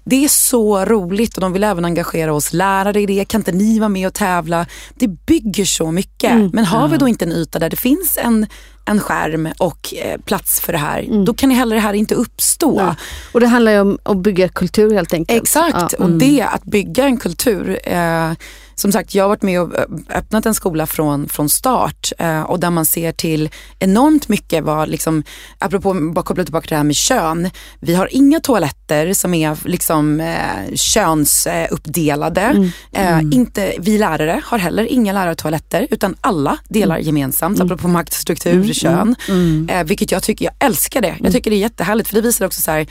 Det 0.09 0.23
är 0.23 0.29
så 0.29 0.85
roligt 0.85 1.35
och 1.35 1.41
de 1.41 1.53
vill 1.53 1.63
även 1.63 1.85
engagera 1.85 2.33
oss 2.33 2.53
lärare 2.53 3.01
i 3.01 3.05
det. 3.05 3.25
Kan 3.25 3.41
inte 3.41 3.51
ni 3.51 3.79
vara 3.79 3.89
med 3.89 4.07
och 4.07 4.13
tävla? 4.13 4.65
Det 4.95 5.07
bygger 5.07 5.65
så 5.65 5.91
mycket. 5.91 6.31
Mm. 6.31 6.49
Men 6.53 6.65
har 6.65 6.87
vi 6.87 6.97
då 6.97 7.07
inte 7.07 7.25
en 7.25 7.31
yta 7.31 7.59
där 7.59 7.69
det 7.69 7.75
finns 7.75 8.17
en, 8.21 8.47
en 8.85 8.99
skärm 8.99 9.49
och 9.57 9.93
eh, 9.93 10.21
plats 10.21 10.59
för 10.59 10.73
det 10.73 10.79
här, 10.79 10.99
mm. 10.99 11.25
då 11.25 11.33
kan 11.33 11.51
heller 11.51 11.75
det 11.75 11.81
här 11.81 11.93
inte 11.93 12.15
uppstå. 12.15 12.79
Ja. 12.79 12.95
Och 13.31 13.39
det 13.39 13.47
handlar 13.47 13.71
ju 13.71 13.79
om 13.79 13.97
att 14.03 14.17
bygga 14.17 14.49
kultur 14.49 14.93
helt 14.93 15.13
enkelt. 15.13 15.41
Exakt, 15.41 15.77
ja. 15.91 15.97
och 15.97 16.05
mm. 16.05 16.19
det 16.19 16.41
att 16.41 16.63
bygga 16.63 17.05
en 17.05 17.17
kultur 17.17 17.79
eh, 17.83 18.31
som 18.79 18.91
sagt, 18.91 19.15
jag 19.15 19.23
har 19.23 19.29
varit 19.29 19.41
med 19.41 19.61
och 19.61 19.73
öppnat 20.09 20.45
en 20.45 20.53
skola 20.53 20.87
från, 20.87 21.29
från 21.29 21.49
start 21.49 22.11
eh, 22.17 22.41
och 22.41 22.59
där 22.59 22.69
man 22.69 22.85
ser 22.85 23.11
till 23.11 23.49
enormt 23.79 24.29
mycket 24.29 24.63
vad, 24.63 24.89
liksom, 24.89 25.23
apropå 25.57 25.93
bara 25.93 26.23
koppla 26.23 26.43
tillbaka 26.43 26.63
till 26.63 26.69
det 26.69 26.77
här 26.77 26.83
med 26.83 26.95
kön. 26.95 27.49
Vi 27.79 27.95
har 27.95 28.09
inga 28.11 28.39
toaletter 28.39 29.13
som 29.13 29.33
är 29.33 29.57
liksom 29.63 30.19
eh, 30.19 30.75
könsuppdelade. 30.75 32.41
Mm. 32.41 32.69
Eh, 32.91 33.13
mm. 33.13 33.33
inte, 33.33 33.73
vi 33.79 33.97
lärare 33.97 34.41
har 34.45 34.57
heller 34.57 34.83
inga 34.83 35.13
lärartoaletter 35.13 35.87
utan 35.89 36.15
alla 36.21 36.57
delar 36.69 36.95
mm. 36.95 37.05
gemensamt, 37.05 37.59
mm. 37.59 37.67
apropå 37.67 37.87
maktstruktur, 37.87 38.53
mm. 38.53 38.73
kön. 38.73 39.15
Mm. 39.29 39.69
Eh, 39.69 39.83
vilket 39.83 40.11
jag 40.11 40.23
tycker, 40.23 40.45
jag 40.45 40.53
älskar 40.59 41.01
det. 41.01 41.15
Jag 41.19 41.33
tycker 41.33 41.51
det 41.51 41.57
är 41.57 41.59
jättehärligt 41.59 42.09
för 42.09 42.15
det 42.15 42.21
visar 42.21 42.45
också 42.45 42.61
så 42.61 42.71
här, 42.71 42.87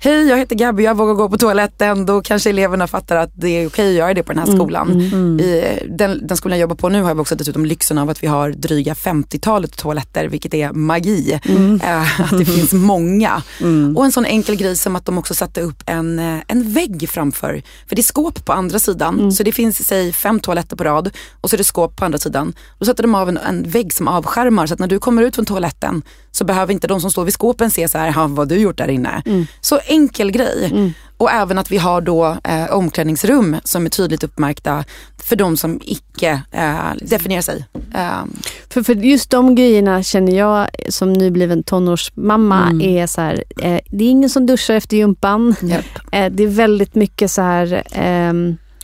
Hej, 0.00 0.28
jag 0.28 0.38
heter 0.38 0.56
Gabby, 0.56 0.82
jag 0.82 0.96
vågar 0.96 1.14
gå 1.14 1.28
på 1.28 1.38
toaletten. 1.38 2.06
Då 2.06 2.22
kanske 2.22 2.50
eleverna 2.50 2.86
fattar 2.86 3.16
att 3.16 3.30
det 3.34 3.48
är 3.48 3.68
okej 3.68 3.88
att 3.88 3.94
göra 3.94 4.14
det 4.14 4.22
på 4.22 4.32
den 4.32 4.38
här 4.38 4.46
mm, 4.46 4.58
skolan. 4.58 4.90
Mm, 4.90 5.12
mm. 5.12 5.40
I 5.40 5.78
den, 5.90 6.26
den, 6.26 6.36
skolan 6.36 6.58
jag 6.58 6.62
jobbar 6.62 6.76
på 6.76 6.88
nu 6.88 7.02
har 7.02 7.14
vi 7.14 7.20
också 7.20 7.34
dessutom 7.34 7.66
lyxen 7.66 7.98
av 7.98 8.10
att 8.10 8.22
vi 8.22 8.26
har 8.26 8.50
dryga 8.50 8.94
50-talet 8.94 9.76
toaletter, 9.76 10.28
vilket 10.28 10.54
är 10.54 10.72
magi. 10.72 11.40
Mm. 11.44 11.80
Äh, 11.84 12.20
att 12.20 12.38
det 12.38 12.44
finns 12.44 12.72
många. 12.88 13.42
Mm. 13.60 13.96
Och 13.96 14.04
en 14.04 14.12
sån 14.12 14.24
enkel 14.24 14.56
grej 14.56 14.76
som 14.76 14.96
att 14.96 15.06
de 15.06 15.18
också 15.18 15.34
satte 15.34 15.60
upp 15.60 15.82
en, 15.86 16.18
eh, 16.18 16.38
en 16.46 16.72
vägg 16.72 17.08
framför. 17.10 17.62
För 17.86 17.96
det 17.96 18.00
är 18.00 18.04
skåp 18.04 18.44
på 18.44 18.52
andra 18.52 18.78
sidan. 18.78 19.18
Mm. 19.18 19.32
Så 19.32 19.42
det 19.42 19.52
finns 19.52 19.86
säg 19.86 20.12
fem 20.12 20.40
toaletter 20.40 20.76
på 20.76 20.84
rad 20.84 21.10
och 21.40 21.50
så 21.50 21.56
är 21.56 21.58
det 21.58 21.64
skåp 21.64 21.96
på 21.96 22.04
andra 22.04 22.18
sidan. 22.18 22.52
Då 22.78 22.84
sätter 22.84 23.02
de 23.02 23.14
av 23.14 23.28
en, 23.28 23.36
en 23.36 23.70
vägg 23.70 23.92
som 23.92 24.08
avskärmar 24.08 24.66
så 24.66 24.74
att 24.74 24.80
när 24.80 24.88
du 24.88 24.98
kommer 24.98 25.22
ut 25.22 25.34
från 25.34 25.44
toaletten 25.44 26.02
så 26.30 26.44
behöver 26.44 26.72
inte 26.72 26.86
de 26.86 27.00
som 27.00 27.10
står 27.10 27.24
vid 27.24 27.34
skåpen 27.34 27.70
se 27.70 27.88
så 27.88 27.98
här, 27.98 28.12
vad 28.12 28.38
har 28.38 28.46
du 28.46 28.56
gjort 28.56 28.78
där 28.78 28.88
inne? 28.88 29.22
Så 29.60 29.80
enkel 29.88 30.30
grej. 30.30 30.64
Mm. 30.64 30.92
Och 31.16 31.30
även 31.30 31.58
att 31.58 31.70
vi 31.70 31.76
har 31.76 32.00
då 32.00 32.36
eh, 32.44 32.70
omklädningsrum 32.70 33.56
som 33.64 33.86
är 33.86 33.90
tydligt 33.90 34.22
uppmärkta 34.22 34.84
för 35.16 35.36
de 35.36 35.56
som 35.56 35.80
icke 35.84 36.42
eh, 36.52 36.78
definierar 37.00 37.42
sig. 37.42 37.64
Eh. 37.94 38.24
För, 38.68 38.82
för 38.82 38.94
just 38.94 39.30
de 39.30 39.54
grejerna 39.54 40.02
känner 40.02 40.32
jag 40.32 40.68
som 40.88 41.12
nybliven 41.12 41.62
tonårsmamma 41.62 42.70
mm. 42.70 42.80
är 42.80 43.06
så 43.06 43.20
här, 43.20 43.44
eh, 43.60 43.80
det 43.90 44.04
är 44.04 44.08
ingen 44.08 44.30
som 44.30 44.46
duschar 44.46 44.74
efter 44.74 44.96
gympan. 44.96 45.54
Yep. 45.62 45.84
Eh, 46.12 46.32
det 46.32 46.42
är 46.42 46.48
väldigt 46.48 46.94
mycket 46.94 47.30
så 47.30 47.42
här 47.42 47.82
eh, 47.92 48.32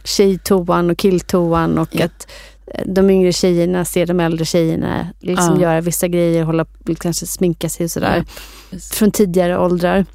tjejtoan 0.04 0.90
och 0.90 0.98
killtoan 0.98 1.78
och 1.78 1.96
yep. 1.96 2.04
att 2.04 2.26
eh, 2.66 2.82
de 2.86 3.10
yngre 3.10 3.32
tjejerna 3.32 3.84
ser 3.84 4.06
de 4.06 4.20
äldre 4.20 4.44
tjejerna 4.44 5.08
liksom 5.20 5.54
ja. 5.54 5.62
göra 5.62 5.80
vissa 5.80 6.08
grejer, 6.08 6.44
hålla, 6.44 6.66
kanske 7.00 7.26
sminka 7.26 7.68
sig 7.68 7.84
och 7.84 7.90
sådär. 7.90 8.24
Ja. 8.70 8.78
Från 8.92 9.10
tidigare 9.10 9.58
åldrar. 9.58 10.06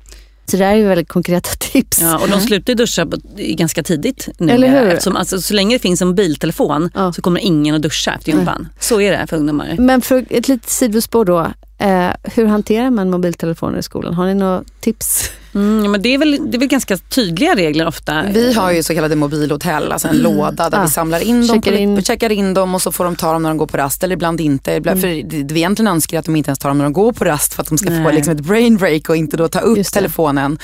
Så 0.49 0.57
det 0.57 0.65
här 0.65 0.75
är 0.75 0.87
väldigt 0.87 1.07
konkreta 1.07 1.49
tips. 1.59 2.01
Ja, 2.01 2.17
och 2.17 2.29
de 2.29 2.41
slutar 2.41 2.75
duscha 2.75 3.07
ganska 3.37 3.83
tidigt 3.83 4.29
nu. 4.37 4.53
Eller 4.53 4.67
hur? 4.67 4.87
Eftersom, 4.87 5.15
alltså, 5.15 5.41
så 5.41 5.53
länge 5.53 5.75
det 5.75 5.79
finns 5.79 6.01
en 6.01 6.07
mobiltelefon 6.07 6.89
ja. 6.93 7.13
så 7.13 7.21
kommer 7.21 7.39
ingen 7.39 7.75
att 7.75 7.81
duscha 7.81 8.13
efter 8.13 8.31
gympan. 8.31 8.67
Så 8.79 9.01
är 9.01 9.11
det 9.11 9.27
för 9.27 9.37
ungdomar. 9.37 9.75
Men 9.79 10.01
för 10.01 10.25
ett 10.29 10.47
litet 10.47 10.69
sidospår 10.69 11.25
då. 11.25 11.39
Eh, 11.77 12.09
hur 12.23 12.45
hanterar 12.45 12.89
man 12.89 13.09
mobiltelefoner 13.09 13.79
i 13.79 13.83
skolan? 13.83 14.13
Har 14.13 14.25
ni 14.25 14.33
några 14.33 14.63
tips? 14.79 15.31
Mm, 15.55 15.91
men 15.91 16.01
det, 16.01 16.13
är 16.13 16.17
väl, 16.17 16.51
det 16.51 16.57
är 16.57 16.59
väl 16.59 16.67
ganska 16.67 16.97
tydliga 16.97 17.55
regler 17.55 17.87
ofta. 17.87 18.23
Vi 18.33 18.53
har 18.53 18.71
ju 18.71 18.83
så 18.83 18.93
kallade 18.93 19.15
mobilhotell, 19.15 19.91
alltså 19.91 20.07
en 20.07 20.19
mm. 20.19 20.35
låda 20.35 20.69
där 20.69 20.79
ah, 20.79 20.83
vi 20.83 20.89
samlar 20.89 21.19
in 21.19 21.47
dem, 21.47 21.61
checkar 21.61 21.77
in. 21.77 22.03
checkar 22.03 22.31
in 22.31 22.53
dem 22.53 22.75
och 22.75 22.81
så 22.81 22.91
får 22.91 23.03
de 23.03 23.15
ta 23.15 23.33
dem 23.33 23.43
när 23.43 23.49
de 23.49 23.57
går 23.57 23.67
på 23.67 23.77
rast 23.77 24.03
eller 24.03 24.13
ibland 24.13 24.41
inte. 24.41 24.73
Mm. 24.73 25.01
För 25.01 25.07
det 25.07 25.53
vi 25.53 25.59
egentligen 25.59 25.87
önskar 25.87 26.19
att 26.19 26.25
de 26.25 26.35
inte 26.35 26.49
ens 26.49 26.59
tar 26.59 26.69
dem 26.69 26.77
när 26.77 26.85
de 26.85 26.93
går 26.93 27.11
på 27.11 27.25
rast 27.25 27.53
för 27.53 27.61
att 27.61 27.69
de 27.69 27.77
ska 27.77 27.89
Nej. 27.89 28.03
få 28.03 28.11
liksom 28.11 28.33
ett 28.33 28.41
brain 28.41 28.77
break 28.77 29.09
och 29.09 29.15
inte 29.15 29.37
då 29.37 29.47
ta 29.47 29.59
upp 29.59 29.85
telefonen. 29.85 30.59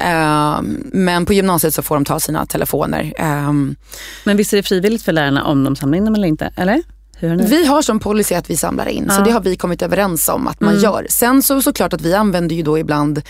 Uh, 0.00 0.60
men 0.92 1.26
på 1.26 1.32
gymnasiet 1.32 1.74
så 1.74 1.82
får 1.82 1.94
de 1.94 2.04
ta 2.04 2.20
sina 2.20 2.46
telefoner. 2.46 3.02
Uh, 3.20 3.52
men 4.24 4.36
visst 4.36 4.52
är 4.52 4.56
det 4.56 4.62
frivilligt 4.62 5.02
för 5.02 5.12
lärarna 5.12 5.44
om 5.44 5.64
de 5.64 5.76
samlar 5.76 5.98
in 5.98 6.04
dem 6.04 6.14
eller 6.14 6.28
inte? 6.28 6.52
Eller? 6.56 6.82
Vi 7.20 7.66
har 7.66 7.82
som 7.82 8.00
policy 8.00 8.34
att 8.34 8.50
vi 8.50 8.56
samlar 8.56 8.88
in, 8.88 9.04
ja. 9.08 9.14
så 9.14 9.22
det 9.22 9.30
har 9.30 9.40
vi 9.40 9.56
kommit 9.56 9.82
överens 9.82 10.28
om 10.28 10.46
att 10.46 10.60
man 10.60 10.70
mm. 10.70 10.82
gör. 10.82 11.06
Sen 11.10 11.42
så 11.42 11.62
såklart 11.62 11.92
att 11.92 12.00
vi 12.00 12.14
använder 12.14 12.56
ju 12.56 12.62
då 12.62 12.78
ibland 12.78 13.22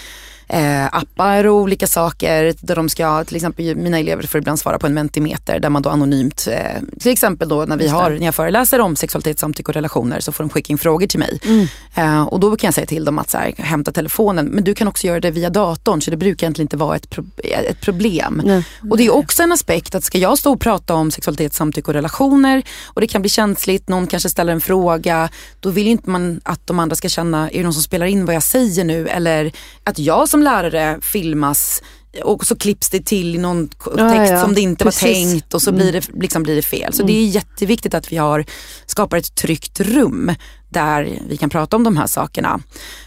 eh, 0.49 0.87
appar 0.87 1.45
och 1.45 1.55
olika 1.55 1.87
saker 1.87 2.55
där 2.61 2.77
de 2.77 2.89
ska, 2.89 3.25
till 3.25 3.37
exempel 3.37 3.77
mina 3.77 3.99
elever 3.99 4.23
får 4.23 4.39
ibland 4.39 4.59
svara 4.59 4.79
på 4.79 4.87
en 4.87 4.95
mentimeter 4.95 5.61
där 5.61 5.71
man 5.71 5.83
då 5.83 5.91
anonymt, 5.91 6.49
eh, 6.51 6.83
till 7.01 7.13
exempel 7.13 7.49
då 7.49 7.65
när 7.65 7.77
vi 7.77 7.89
har, 7.89 8.11
när 8.11 8.25
jag 8.25 8.35
föreläser 8.35 8.81
om 8.81 8.97
sexualitet, 8.97 9.39
samtycke 9.39 9.71
och 9.71 9.75
relationer 9.75 10.21
så 10.21 10.33
får 10.33 10.45
de 10.45 10.51
skicka 10.51 10.73
in 10.73 10.79
frågor 10.79 11.07
till 11.07 11.19
mig. 11.19 11.41
Mm. 11.45 11.67
Eh, 11.95 12.23
och 12.23 12.41
då 12.41 12.57
kan 12.57 12.69
jag 12.69 12.75
säga 12.75 12.87
till 12.87 13.05
dem 13.05 13.19
att 13.19 13.31
så 13.31 13.39
här, 13.39 13.55
hämta 13.59 13.93
telefonen 13.93 14.47
men 14.47 14.65
du 14.65 14.75
kan 14.75 14.89
också 14.89 15.07
göra 15.07 15.21
det 15.21 15.31
via 15.31 15.51
datorn 15.51 16.03
så 16.03 16.11
det 16.11 16.17
brukar 16.17 16.45
egentligen 16.45 16.65
inte 16.65 16.77
vara 16.77 16.97
ett, 16.97 17.11
pro 17.11 17.25
ett 17.45 17.81
problem. 17.81 18.43
Nej. 18.45 18.65
Och 18.91 18.97
det 18.97 19.07
är 19.07 19.15
också 19.15 19.43
en 19.43 19.53
aspekt 19.53 19.95
att 19.95 20.05
ska 20.05 20.19
jag 20.19 20.39
stå 20.39 20.53
och 20.53 20.61
prata 20.61 20.95
om 20.95 21.11
sexualitet, 21.11 21.55
samtycke 21.55 21.91
och 21.91 21.95
relationer 21.95 22.63
och 22.87 23.01
det 23.01 23.07
kan 23.07 23.23
bli 23.23 23.29
känsligt, 23.31 23.89
någon 23.89 24.07
kanske 24.07 24.29
ställer 24.29 24.53
en 24.53 24.61
fråga, 24.61 25.29
då 25.61 25.71
vill 25.71 25.87
inte 25.87 26.11
man 26.11 26.41
att 26.45 26.67
de 26.67 26.79
andra 26.79 26.97
ska 26.97 27.09
känna, 27.09 27.51
är 27.51 27.57
det 27.57 27.63
någon 27.63 27.75
som 27.75 27.83
spelar 27.83 28.07
in 28.07 28.27
vad 28.27 28.35
jag 28.35 28.43
säger 28.43 28.85
nu 28.85 29.09
eller 29.09 29.53
att 29.85 29.99
jag 29.99 30.29
som 30.29 30.38
som 30.39 30.43
lärare 30.43 30.99
filmas 31.03 31.83
och 32.25 32.47
så 32.47 32.57
klipps 32.57 32.91
det 32.91 33.05
till 33.05 33.35
i 33.35 33.39
någon 33.39 33.69
text 33.69 33.95
ja, 33.97 34.25
ja. 34.25 34.43
som 34.43 34.55
det 34.55 34.61
inte 34.61 34.85
Precis. 34.85 35.03
var 35.03 35.09
tänkt 35.09 35.55
och 35.55 35.63
så 35.63 35.73
blir 35.73 35.93
det, 35.93 36.09
liksom 36.15 36.43
blir 36.43 36.57
det 36.57 36.63
fel. 36.63 36.93
Så 36.93 37.03
mm. 37.03 37.15
det 37.15 37.19
är 37.19 37.27
jätteviktigt 37.27 37.95
att 37.95 38.13
vi 38.13 38.17
har, 38.17 38.45
skapar 38.87 39.17
ett 39.17 39.35
tryggt 39.35 39.81
rum 39.81 40.33
där 40.69 41.21
vi 41.29 41.37
kan 41.37 41.51
prata 41.51 41.77
om 41.77 41.85
de 41.85 41.97
här 41.97 42.07
sakerna. 42.07 42.61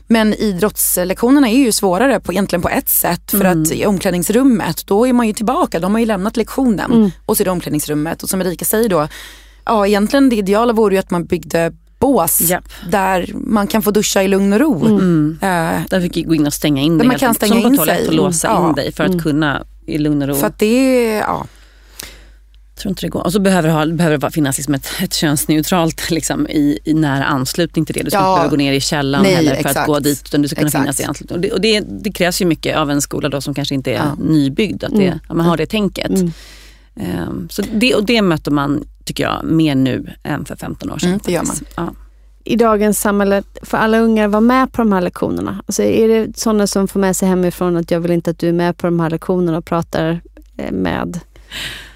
Men 0.08 0.34
idrottslektionerna 0.34 1.50
är 1.50 1.58
ju 1.58 1.72
svårare 1.72 2.20
på, 2.20 2.32
egentligen 2.32 2.62
på 2.62 2.70
ett 2.70 2.90
sätt 2.90 3.32
för 3.32 3.46
mm. 3.46 3.62
att 3.62 3.72
i 3.72 3.86
omklädningsrummet 3.86 4.88
då 4.88 5.08
är 5.08 5.14
man 5.14 5.28
ju 5.28 5.34
tillbaka, 5.34 5.80
de 5.80 5.92
har 5.92 6.00
ju 6.00 6.06
lämnat 6.06 6.38
lektionen 6.38 6.92
mm. 6.92 7.12
och 7.26 7.38
så 7.38 7.44
är 7.44 7.46
det 7.46 7.52
omklädningsrummet 7.52 8.24
och 8.24 8.30
som 8.30 8.42
Erika 8.42 8.66
säger 8.66 8.90
då, 8.90 9.08
ja 9.66 9.88
egentligen 9.88 10.30
det 10.30 10.36
ideala 10.36 10.74
vore 10.74 10.96
ju 10.96 11.00
att 11.00 11.12
man 11.12 11.26
byggde 11.26 11.74
bås 12.02 12.52
yep. 12.52 12.64
där 12.90 13.30
man 13.34 13.68
kan 13.68 13.82
få 13.82 13.92
duscha 13.92 14.24
i 14.24 14.28
lugn 14.28 14.54
och 14.54 14.60
ro. 14.60 14.86
Mm. 14.86 15.32
Uh, 15.34 15.86
där 15.90 16.02
fick 16.02 16.28
gå 16.28 16.36
in 16.36 16.48
och 16.48 16.54
stänga 16.54 16.82
in 16.82 16.98
dig. 16.98 17.08
Man 17.08 17.20
kan 17.20 17.36
stänga 17.36 17.62
som 17.62 17.74
in 17.74 17.80
sig. 17.80 18.08
och 18.08 18.14
låsa 18.14 18.50
mm. 18.50 18.70
in 18.70 18.76
dig 18.76 18.92
för 18.92 19.04
att 19.04 19.10
mm. 19.10 19.24
kunna 19.24 19.64
i 19.86 19.98
lugn 19.98 20.22
och 20.22 20.28
ro. 20.28 20.36
För 20.36 20.48
att 20.48 20.60
det, 20.60 21.06
ja. 21.06 21.46
Jag 22.74 22.84
tror 22.84 22.90
inte 22.90 23.02
det 23.02 23.10
går. 23.10 23.24
Och 23.24 23.34
så 23.34 23.40
behöver 23.40 23.68
det, 23.68 23.74
ha, 23.74 23.86
behöver 23.86 24.18
det 24.18 24.32
finnas 24.32 24.58
liksom 24.58 24.74
ett, 24.74 24.88
ett 25.04 25.14
könsneutralt 25.14 26.12
liksom, 26.12 26.48
i, 26.48 26.80
i 26.84 26.94
nära 26.94 27.24
anslutning 27.24 27.86
till 27.86 27.96
det. 27.96 28.04
Du 28.04 28.10
ska 28.10 28.20
ja. 28.20 28.30
inte 28.30 28.38
behöva 28.38 28.50
gå 28.50 28.56
ner 28.56 28.74
i 28.74 28.82
källaren 28.82 29.24
Nej, 29.24 29.36
heller 29.36 29.52
för 29.52 29.60
exakt. 29.60 29.78
att 29.78 29.88
gå 29.88 30.00
dit. 30.00 30.22
Utan 30.26 30.42
du 30.42 30.48
ska 30.48 30.56
kunna 30.56 30.68
exakt. 30.68 30.84
finnas 30.84 31.00
i 31.00 31.04
anslutning. 31.04 31.36
Och, 31.36 31.42
det, 31.42 31.52
och 31.52 31.62
det, 31.62 31.80
det, 31.80 32.12
krävs 32.12 32.42
ju 32.42 32.46
mycket 32.46 32.78
av 32.78 32.92
en 32.92 33.02
skola 33.02 33.30
då 33.30 33.42
som 33.42 33.54
kanske 33.54 33.76
inte 33.76 33.92
är 33.92 33.96
ja. 33.96 34.16
nybyggd. 34.20 34.84
Att, 34.84 34.92
det, 34.92 35.08
mm. 35.08 35.20
att 35.28 35.38
man 35.38 35.46
har 35.46 35.58
det 35.58 35.66
tänket. 35.66 36.12
Um, 36.96 37.48
så 37.52 37.62
det, 37.74 37.96
och 37.96 38.06
det 38.06 38.22
möter 38.22 38.52
man, 38.52 38.88
tycker 39.06 39.24
jag, 39.24 39.44
mer 39.44 39.76
nu 39.76 40.14
än 40.24 40.46
för 40.46 40.56
15 40.56 40.92
år 40.92 40.98
sedan. 40.98 41.10
Mm, 41.10 41.22
det 41.24 41.32
gör 41.32 41.44
man. 41.44 41.56
Ja 41.76 41.94
i 42.44 42.56
dagens 42.56 43.00
samhälle 43.00 43.44
för 43.62 43.78
alla 43.78 44.00
ungar 44.00 44.28
vara 44.28 44.42
med 44.42 44.72
på 44.72 44.82
de 44.82 44.92
här 44.92 45.02
lektionerna? 45.02 45.64
Alltså 45.66 45.84
är 45.84 46.08
det 46.08 46.38
sådana 46.38 46.68
som 46.68 46.88
får 46.88 47.00
med 47.00 47.16
sig 47.16 47.28
hemifrån 47.28 47.78
att 47.78 47.92
jag 47.92 48.00
vill 48.00 48.12
inte 48.12 48.32
att 48.32 48.40
du 48.40 48.50
är 48.50 48.54
med 48.54 48.78
på 48.78 48.88
de 48.88 49.00
här 49.00 49.10
lektionerna 49.10 49.58
och 49.58 49.66
pratar 49.66 50.22
eh, 50.58 50.72
med? 50.72 51.20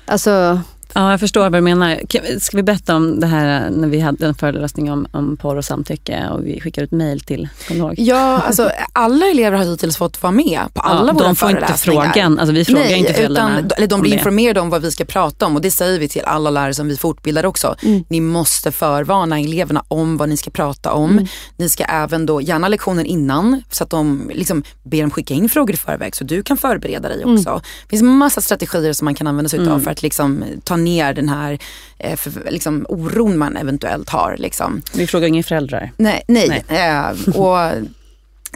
Alltså, 0.06 0.60
Ja, 0.94 1.12
jag 1.12 1.20
förstår 1.20 1.42
vad 1.42 1.54
du 1.54 1.62
menar. 1.62 2.00
Ska 2.40 2.58
vi 2.58 2.64
berätta 2.64 2.96
om 2.96 3.20
det 3.20 3.28
här 3.28 3.70
när 3.70 3.88
vi 3.88 4.00
hade 4.00 4.26
en 4.26 4.36
föreläsning 4.36 4.92
om, 4.92 5.08
om 5.12 5.38
porr 5.38 5.56
och 5.56 5.66
samtycke 5.66 6.28
och 6.32 6.46
vi 6.46 6.60
skickade 6.60 6.86
ut 6.86 6.92
mejl 6.92 7.20
till, 7.22 7.50
kommer 7.68 7.94
Ja, 7.98 8.42
alltså 8.42 8.72
alla 8.94 9.26
elever 9.26 9.58
har 9.58 9.66
hittills 9.66 9.98
fått 9.98 10.24
vara 10.24 10.32
med 10.32 10.60
på 10.74 10.82
alla 10.82 11.08
ja, 11.08 11.14
våra 11.14 11.36
föreläsningar. 11.36 11.62
De 11.62 11.78
får 11.78 11.94
inte 11.94 12.14
frågan, 12.14 12.40
alltså 12.40 12.54
vi 12.54 12.66
frågar 12.66 12.82
Nej, 12.82 13.00
inte 13.00 13.14
föräldrarna. 13.14 13.60
Utan, 13.60 13.72
eller 13.78 13.88
de 13.88 14.02
blir 14.02 14.14
informerade 14.14 14.60
om 14.60 14.70
vad 14.70 14.82
vi 14.82 14.92
ska 14.92 15.06
prata 15.06 15.46
om 15.46 15.56
och 15.56 15.62
det 15.62 15.72
säger 15.72 16.00
vi 16.00 16.08
till 16.08 16.22
alla 16.26 16.50
lärare 16.50 16.74
som 16.74 16.88
vi 16.88 16.98
fortbildar 16.98 17.46
också. 17.46 17.76
Mm. 17.82 18.04
Ni 18.08 18.22
måste 18.22 18.72
förvarna 18.72 19.40
eleverna 19.40 19.84
om 19.88 20.18
vad 20.18 20.30
ni 20.30 20.38
ska 20.38 20.52
prata 20.52 20.94
om. 20.94 21.12
Mm. 21.12 21.28
Ni 21.58 21.70
ska 21.70 21.84
även 21.84 22.26
då, 22.26 22.42
gärna 22.42 22.68
lektionen 22.68 23.06
innan 23.06 23.64
så 23.72 23.84
att 23.84 23.90
de 23.90 24.32
liksom 24.34 24.64
ber 24.84 25.02
dem 25.02 25.12
skicka 25.12 25.34
in 25.34 25.50
frågor 25.50 25.74
i 25.74 25.78
förväg 25.78 26.16
så 26.16 26.24
du 26.24 26.44
kan 26.44 26.58
förbereda 26.58 27.10
dig 27.10 27.26
också. 27.26 27.50
Mm. 27.50 27.62
Det 27.84 27.90
finns 27.90 28.04
massa 28.04 28.42
strategier 28.42 28.94
som 28.94 29.06
man 29.06 29.16
kan 29.16 29.28
använda 29.28 29.50
sig 29.50 29.60
av 29.60 29.68
mm. 29.68 29.82
för 29.82 29.92
att 29.92 30.02
liksom 30.02 30.44
ta 30.64 30.75
ner 30.78 31.14
den 31.14 31.30
här 31.30 31.60
eh, 32.00 32.16
för, 32.16 32.52
liksom, 32.52 32.86
oron 32.90 33.38
man 33.38 33.58
eventuellt 33.58 34.10
har. 34.10 34.36
Liksom. 34.38 34.82
Vi 34.94 35.08
frågar 35.08 35.28
inga 35.28 35.44
föräldrar? 35.44 35.92
Nej, 35.98 36.24
nej. 36.28 36.64
nej. 36.68 36.90
Eh, 36.90 37.36
och 37.36 37.72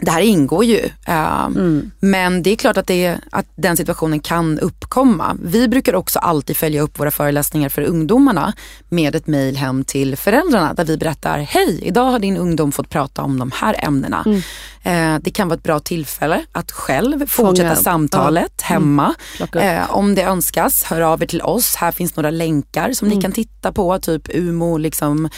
det 0.00 0.10
här 0.10 0.20
ingår 0.20 0.64
ju. 0.64 0.84
Uh, 1.08 1.44
mm. 1.44 1.90
Men 2.00 2.42
det 2.42 2.50
är 2.50 2.56
klart 2.56 2.76
att, 2.76 2.86
det, 2.86 3.18
att 3.30 3.46
den 3.54 3.76
situationen 3.76 4.20
kan 4.20 4.58
uppkomma. 4.58 5.36
Vi 5.42 5.68
brukar 5.68 5.94
också 5.94 6.18
alltid 6.18 6.56
följa 6.56 6.82
upp 6.82 6.98
våra 6.98 7.10
föreläsningar 7.10 7.68
för 7.68 7.82
ungdomarna 7.82 8.52
med 8.88 9.14
ett 9.14 9.26
mejl 9.26 9.56
hem 9.56 9.84
till 9.84 10.16
föräldrarna 10.16 10.74
där 10.74 10.84
vi 10.84 10.96
berättar, 10.96 11.38
hej, 11.38 11.80
idag 11.82 12.10
har 12.10 12.18
din 12.18 12.36
ungdom 12.36 12.72
fått 12.72 12.88
prata 12.88 13.22
om 13.22 13.38
de 13.38 13.52
här 13.54 13.76
ämnena. 13.78 14.24
Mm. 14.26 14.42
Uh, 14.86 15.20
det 15.22 15.30
kan 15.30 15.48
vara 15.48 15.56
ett 15.56 15.62
bra 15.62 15.80
tillfälle 15.80 16.44
att 16.52 16.72
själv 16.72 17.26
fortsätta 17.26 17.76
samtalet 17.76 18.52
ja. 18.56 18.66
hemma. 18.66 19.14
Mm. 19.52 19.82
Uh, 19.82 19.90
om 19.90 20.14
det 20.14 20.22
önskas, 20.22 20.84
hör 20.84 21.00
av 21.00 21.22
er 21.22 21.26
till 21.26 21.42
oss. 21.42 21.76
Här 21.76 21.92
finns 21.92 22.16
några 22.16 22.30
länkar 22.30 22.92
som 22.92 23.08
ni 23.08 23.14
mm. 23.14 23.22
kan 23.22 23.32
titta 23.32 23.72
på, 23.72 23.98
typ 23.98 24.28
UMO, 24.34 24.76
liksom, 24.76 25.28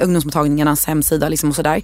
ungdomsmottagningarnas 0.00 0.86
hemsida 0.86 1.28
liksom 1.28 1.48
och 1.48 1.56
sådär. 1.56 1.82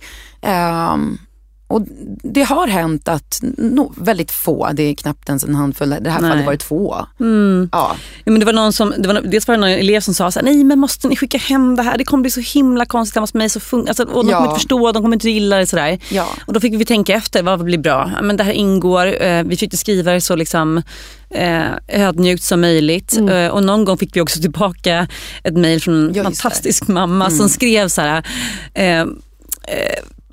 Och 1.70 1.83
det 2.22 2.42
har 2.42 2.66
hänt 2.66 3.09
att 3.09 3.40
no, 3.42 3.92
väldigt 3.96 4.30
få, 4.30 4.70
det 4.72 4.83
är 4.83 4.94
knappt 4.94 5.28
ens 5.28 5.44
en 5.44 5.54
handfull, 5.54 5.96
det 6.00 6.11
här 6.11 6.20
fallet 6.20 6.44
var 6.44 6.52
det 6.52 6.59
två. 6.59 6.96
Mm. 7.20 7.68
Ja. 7.72 7.96
ja. 8.24 8.33
men 8.33 8.40
det 8.40 8.46
var 8.46 8.52
någon 8.52 8.72
som, 8.72 8.94
det 8.98 9.09
var, 9.09 9.20
dels 9.20 9.48
var 9.48 9.54
det 9.54 9.61
någon 9.61 9.70
elev 9.70 10.00
som 10.00 10.14
sa 10.14 10.30
så 10.30 10.38
här, 10.38 10.44
nej 10.44 10.64
men 10.64 10.78
måste 10.78 11.09
ni 11.09 11.16
skicka 11.16 11.38
hem 11.38 11.76
det 11.76 11.83
här, 11.83 11.98
det 11.98 12.04
kommer 12.04 12.22
bli 12.22 12.30
så 12.30 12.40
himla 12.40 12.85
konstigt 12.85 13.14
hemma 13.14 13.22
hos 13.22 13.35
mig. 13.35 13.48
Så 13.48 13.59
fun- 13.59 13.88
alltså, 13.88 14.02
och 14.02 14.24
de 14.24 14.30
ja. 14.30 14.37
kommer 14.37 14.50
inte 14.50 14.61
förstå, 14.61 14.92
de 14.92 15.02
kommer 15.02 15.16
inte 15.16 15.30
gilla 15.30 15.56
det. 15.56 15.66
Sådär. 15.66 15.98
Ja. 16.09 16.28
Och 16.46 16.52
då 16.52 16.61
fick 16.61 16.74
vi 16.74 16.85
tänka 16.85 17.14
efter, 17.14 17.42
vad 17.42 17.64
blir 17.64 17.78
bra? 17.78 18.11
men 18.22 18.37
det 18.37 18.44
här 18.44 18.52
ingår, 18.52 19.22
eh, 19.22 19.42
vi 19.44 19.56
försökte 19.56 19.76
skriva 19.76 20.12
det 20.12 20.20
så 20.20 20.37
liksom 20.37 20.83
eh, 21.30 21.70
ödmjukt 21.88 22.42
som 22.42 22.61
möjligt. 22.61 23.16
Mm. 23.16 23.28
Eh, 23.28 23.50
och 23.50 23.64
någon 23.64 23.85
gång 23.85 23.98
fick 23.98 24.16
vi 24.16 24.20
också 24.20 24.40
tillbaka 24.40 25.09
ett 25.44 25.54
mejl 25.54 25.80
från 25.80 26.16
en 26.16 26.24
fantastisk 26.24 26.88
mamma 26.88 27.26
mm. 27.26 27.38
som 27.38 27.48
skrev 27.48 27.88
så 27.88 28.00
här, 28.00 28.26
eh, 28.74 29.00
eh 29.00 29.06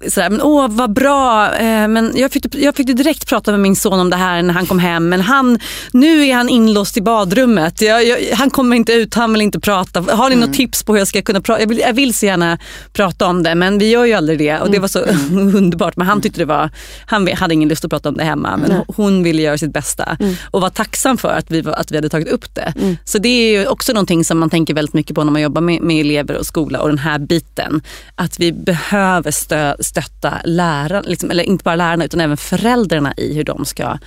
sådär, 0.08 0.30
men 0.30 0.42
åh 0.42 0.68
vad 0.70 0.94
bra, 0.94 1.56
eh, 1.56 1.88
men 1.88 2.14
jag 2.16 2.32
fick, 2.32 2.56
jag 2.56 2.76
fick 2.76 2.88
direkt 2.88 3.28
prata 3.28 3.52
med 3.52 3.60
min 3.60 3.76
son 3.76 4.00
om 4.00 4.10
det 4.10 4.16
här 4.16 4.42
när 4.42 4.54
han 4.54 4.66
kom 4.66 4.80
hem. 4.80 5.10
Men 5.10 5.22
han, 5.22 5.60
nu 5.92 6.28
är 6.28 6.36
han 6.36 6.50
inlåst 6.50 6.98
i 6.98 7.02
badrummet. 7.02 7.82
Jag, 7.82 8.08
jag, 8.08 8.18
han 8.36 8.50
kommer 8.50 8.76
inte 8.76 8.94
ut, 8.94 9.14
han 9.14 9.34
vill 9.34 9.42
inte 9.42 9.60
prata. 9.60 10.02
Har 10.02 10.30
ni 10.30 10.36
mm. 10.36 10.48
något 10.48 10.58
tips 10.58 10.84
på 10.84 10.94
hur 10.94 11.00
jag 11.00 11.08
ska 11.08 11.22
kunna 11.22 11.42
prata? 11.42 11.62
Jag 11.62 11.68
vill, 11.68 11.80
jag 11.80 11.94
vill 11.94 12.14
så 12.14 12.26
gärna 12.26 12.58
prata 12.94 13.26
om 13.26 13.44
det 13.44 13.56
men 13.56 13.78
vi 13.78 13.90
gör 13.90 14.06
ju 14.06 14.14
aldrig 14.14 14.40
det. 14.40 14.60
Och 14.60 14.72
det 14.72 14.80
var 14.80 14.88
så 14.88 15.04
mm. 15.04 15.56
underbart. 15.56 15.96
Men 15.96 16.08
han 16.08 16.22
tyckte 16.22 16.40
det 16.42 16.46
var, 16.46 16.70
han 17.06 17.28
hade 17.28 17.54
ingen 17.54 17.70
lust 17.70 17.86
att 17.86 17.92
prata 17.92 18.10
om 18.10 18.18
det 18.18 18.24
hemma. 18.24 18.58
Men 18.58 18.72
mm. 18.72 18.84
hon 18.88 19.24
ville 19.24 19.42
göra 19.42 19.58
sitt 19.58 19.74
bästa. 19.74 20.18
Mm. 20.20 20.36
Och 20.52 20.62
var 20.62 20.70
tacksam 20.70 21.18
för 21.18 21.30
att 21.30 21.52
vi, 21.52 21.64
att 21.68 21.92
vi 21.92 21.96
hade 21.96 22.10
tagit 22.10 22.28
upp 22.28 22.56
det. 22.56 22.74
Mm. 22.76 22.98
Så 23.06 23.18
det 23.18 23.30
är 23.30 23.68
också 23.68 23.94
någonting 23.94 24.26
som 24.26 24.40
man 24.40 24.50
tänker 24.50 24.74
väldigt 24.74 24.94
mycket 24.94 25.16
på 25.16 25.24
när 25.24 25.32
man 25.32 25.42
jobbar 25.42 25.62
med, 25.62 25.82
med 25.82 26.00
elever 26.00 26.38
och 26.38 26.46
skola 26.46 26.82
och 26.82 26.90
den 26.90 26.98
här 26.98 27.20
biten. 27.20 27.82
Att 28.16 28.40
vi 28.40 28.52
behöver 28.52 29.32
stöd 29.32 29.87
stötta 29.88 30.42
lärarna, 30.46 31.02
liksom, 31.02 31.32
eller 31.32 31.44
inte 31.44 31.64
bara 31.64 31.76
lärarna 31.76 32.06
utan 32.06 32.22
även 32.22 32.38
föräldrarna 32.38 33.14
i 33.18 33.34
hur 33.34 33.44
de 33.44 33.66
ska 33.66 33.98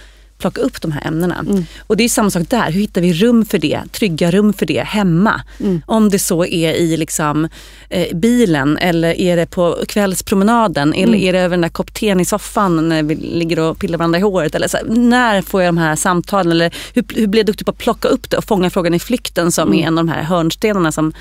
plocka 0.40 0.60
upp 0.60 0.80
de 0.80 0.92
här 0.92 1.06
ämnena. 1.06 1.38
Mm. 1.38 1.64
Och 1.86 1.96
det 1.96 2.04
är 2.04 2.08
samma 2.08 2.30
sak 2.30 2.42
där, 2.48 2.70
hur 2.70 2.80
hittar 2.80 3.00
vi 3.00 3.12
rum 3.12 3.44
för 3.44 3.58
det, 3.58 3.80
trygga 3.92 4.30
rum 4.30 4.52
för 4.52 4.66
det 4.66 4.82
hemma? 4.82 5.42
Mm. 5.60 5.82
Om 5.86 6.08
det 6.08 6.18
så 6.18 6.44
är 6.44 6.72
i 6.72 6.96
liksom, 6.96 7.48
eh, 7.88 8.16
bilen 8.16 8.78
eller 8.78 9.20
är 9.20 9.36
det 9.36 9.46
på 9.46 9.78
kvällspromenaden 9.88 10.92
mm. 10.92 11.08
eller 11.08 11.18
är 11.18 11.32
det 11.32 11.38
över 11.38 11.56
den 11.56 11.60
där 11.60 11.68
kopp 11.68 12.02
i 12.02 12.24
soffan 12.24 12.88
när 12.88 13.02
vi 13.02 13.14
ligger 13.14 13.58
och 13.58 13.78
pillar 13.78 13.98
varandra 13.98 14.18
i 14.18 14.22
håret. 14.22 14.54
Eller 14.54 14.68
så, 14.68 14.78
när 14.86 15.42
får 15.42 15.62
jag 15.62 15.68
de 15.68 15.78
här 15.78 15.96
samtalen? 15.96 16.52
Eller 16.52 16.74
hur, 16.94 17.04
hur 17.14 17.26
blir 17.26 17.40
jag 17.40 17.46
duktig 17.46 17.66
på 17.66 17.70
att 17.70 17.78
plocka 17.78 18.08
upp 18.08 18.30
det 18.30 18.36
och 18.36 18.44
fånga 18.44 18.70
frågan 18.70 18.94
i 18.94 18.98
flykten 18.98 19.52
som 19.52 19.68
mm. 19.68 19.80
är 19.80 19.86
en 19.86 19.98
av 19.98 20.04
de 20.04 20.12
här 20.12 20.22
hörnstenarna 20.22 20.92
som 20.92 21.12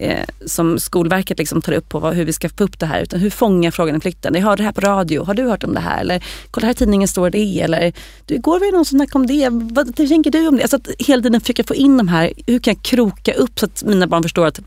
eh, 0.00 0.24
som 0.46 0.78
Skolverket 0.78 1.38
liksom 1.38 1.62
tar 1.62 1.72
upp 1.72 1.88
på 1.88 1.98
vad, 1.98 2.14
hur 2.14 2.24
vi 2.24 2.32
ska 2.32 2.48
få 2.48 2.64
upp 2.64 2.78
det 2.78 2.86
här. 2.86 3.02
Utan 3.02 3.20
hur 3.20 3.30
fångar 3.30 3.70
frågan 3.70 3.96
i 3.96 4.00
flykten? 4.00 4.34
Jag 4.34 4.42
hörde 4.42 4.62
det 4.62 4.64
här 4.64 4.72
på 4.72 4.80
radio, 4.80 5.24
har 5.24 5.34
du 5.34 5.42
hört 5.42 5.64
om 5.64 5.74
det 5.74 5.80
här? 5.80 6.00
Eller 6.00 6.24
kolla 6.50 6.66
här 6.66 6.72
i 6.72 6.76
tidningen 6.76 7.08
står 7.08 7.30
det. 7.30 7.60
Eller 7.60 7.92
du, 8.26 8.34
igår 8.34 8.60
var 8.60 8.66
det 8.66 8.72
någon 8.72 8.84
som 8.84 8.98
snackade 8.98 9.20
om 9.20 9.26
det, 9.26 9.48
vad 9.74 9.96
tänker 9.96 10.30
du 10.30 10.48
om 10.48 10.56
det? 10.56 10.62
Alltså 10.62 10.76
att 10.76 10.88
hela 10.98 11.22
tiden 11.22 11.40
försöka 11.40 11.64
få 11.64 11.74
in 11.74 11.96
de 11.96 12.08
här, 12.08 12.32
hur 12.46 12.58
kan 12.58 12.74
jag 12.74 12.82
kroka 12.82 13.32
upp 13.32 13.58
så 13.58 13.66
att 13.66 13.82
mina 13.84 14.06
barn 14.06 14.22
förstår 14.22 14.46
att 14.46 14.60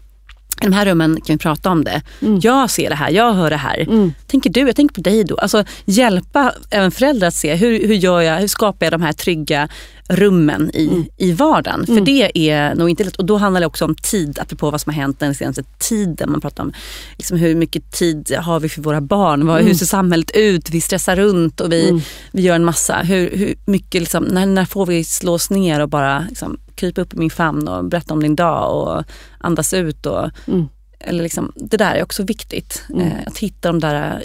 i 0.62 0.66
de 0.66 0.74
här 0.74 0.86
rummen 0.86 1.22
kan 1.22 1.34
vi 1.34 1.38
prata 1.38 1.70
om 1.70 1.84
det. 1.84 2.02
Mm. 2.22 2.40
Jag 2.44 2.70
ser 2.70 2.90
det 2.90 2.96
här, 2.96 3.10
jag 3.10 3.34
hör 3.34 3.50
det 3.50 3.58
här. 3.58 3.80
Mm. 3.80 4.14
Tänker 4.28 4.50
du? 4.50 4.60
Jag 4.60 4.76
tänker 4.76 4.96
på 4.96 5.02
dig 5.02 5.24
då. 5.24 5.36
Alltså 5.36 5.64
hjälpa 5.86 6.54
även 6.70 6.92
föräldrar 6.92 7.28
att 7.28 7.34
se 7.34 7.56
hur, 7.56 7.88
hur, 7.88 7.96
gör 7.96 8.22
jag, 8.22 8.38
hur 8.38 8.48
skapar 8.48 8.86
jag 8.86 8.94
de 8.94 9.02
här 9.02 9.14
trygga 9.14 9.70
rummen 10.10 10.72
i, 10.74 10.88
mm. 10.88 11.06
i 11.18 11.32
vardagen. 11.32 11.86
För 11.86 11.94
mm. 11.94 12.06
det 12.06 12.50
är 12.50 12.76
nog 12.76 12.90
inte 12.90 13.04
lätt. 13.04 13.16
Och 13.16 13.26
då 13.26 13.38
handlar 13.38 13.62
det 13.62 13.68
också 13.68 13.86
om 13.86 13.96
tid, 13.96 14.40
apropå 14.40 14.72
vad 14.72 14.82
som 14.82 14.94
har 14.94 15.02
hänt 15.02 15.20
den 15.20 15.36
senaste 15.36 15.64
tiden. 15.64 16.32
Man 16.32 16.42
pratar 16.42 16.64
om 16.64 16.74
liksom 17.18 17.38
hur 17.38 17.56
mycket 17.56 17.92
tid 17.92 18.36
har 18.42 18.60
vi 18.60 18.70
för 18.70 18.82
våra 18.82 19.02
barn? 19.02 19.48
Vad, 19.48 19.56
mm. 19.56 19.68
Hur 19.68 19.74
ser 19.74 19.86
samhället 19.86 20.32
ut? 20.36 20.70
Vi 20.70 20.82
stressar 20.82 21.16
runt 21.16 21.62
och 21.62 21.72
vi, 21.72 21.90
mm. 21.90 22.02
vi 22.32 22.42
gör 22.42 22.56
en 22.56 22.66
massa. 22.66 22.98
Hur, 22.98 23.38
hur 23.38 23.56
mycket, 23.66 24.02
liksom, 24.02 24.24
när, 24.24 24.46
när 24.46 24.66
får 24.66 24.86
vi 24.86 25.04
slå 25.04 25.34
oss 25.34 25.50
ner 25.50 25.80
och 25.80 25.90
bara 25.90 26.26
liksom, 26.30 26.58
krypa 26.76 27.02
upp 27.02 27.14
i 27.14 27.18
min 27.18 27.30
famn 27.30 27.68
och 27.68 27.86
berätta 27.86 28.14
om 28.14 28.24
din 28.24 28.36
dag 28.36 28.82
och 28.82 29.04
andas 29.38 29.74
ut. 29.74 30.06
Och, 30.06 30.30
mm. 30.48 30.66
eller 31.00 31.24
liksom, 31.24 31.52
det 31.56 31.78
där 31.78 31.96
är 31.96 32.04
också 32.04 32.24
viktigt. 32.24 32.84
Mm. 32.90 33.08
Eh, 33.08 33.14
att 33.28 33.38
hitta 33.38 33.68
de 33.68 33.80
där 33.80 34.24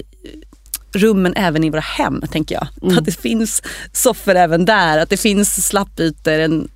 rummen 0.92 1.34
även 1.36 1.64
i 1.64 1.70
våra 1.70 1.80
hem, 1.80 2.22
tänker 2.30 2.54
jag. 2.54 2.68
Mm. 2.82 2.98
Att 2.98 3.04
det 3.04 3.20
finns 3.20 3.62
soffor 3.92 4.34
även 4.34 4.64
där, 4.64 4.98
att 4.98 5.10
det 5.10 5.16
finns 5.16 5.66
slappytor, 5.66 6.32
en 6.32 6.68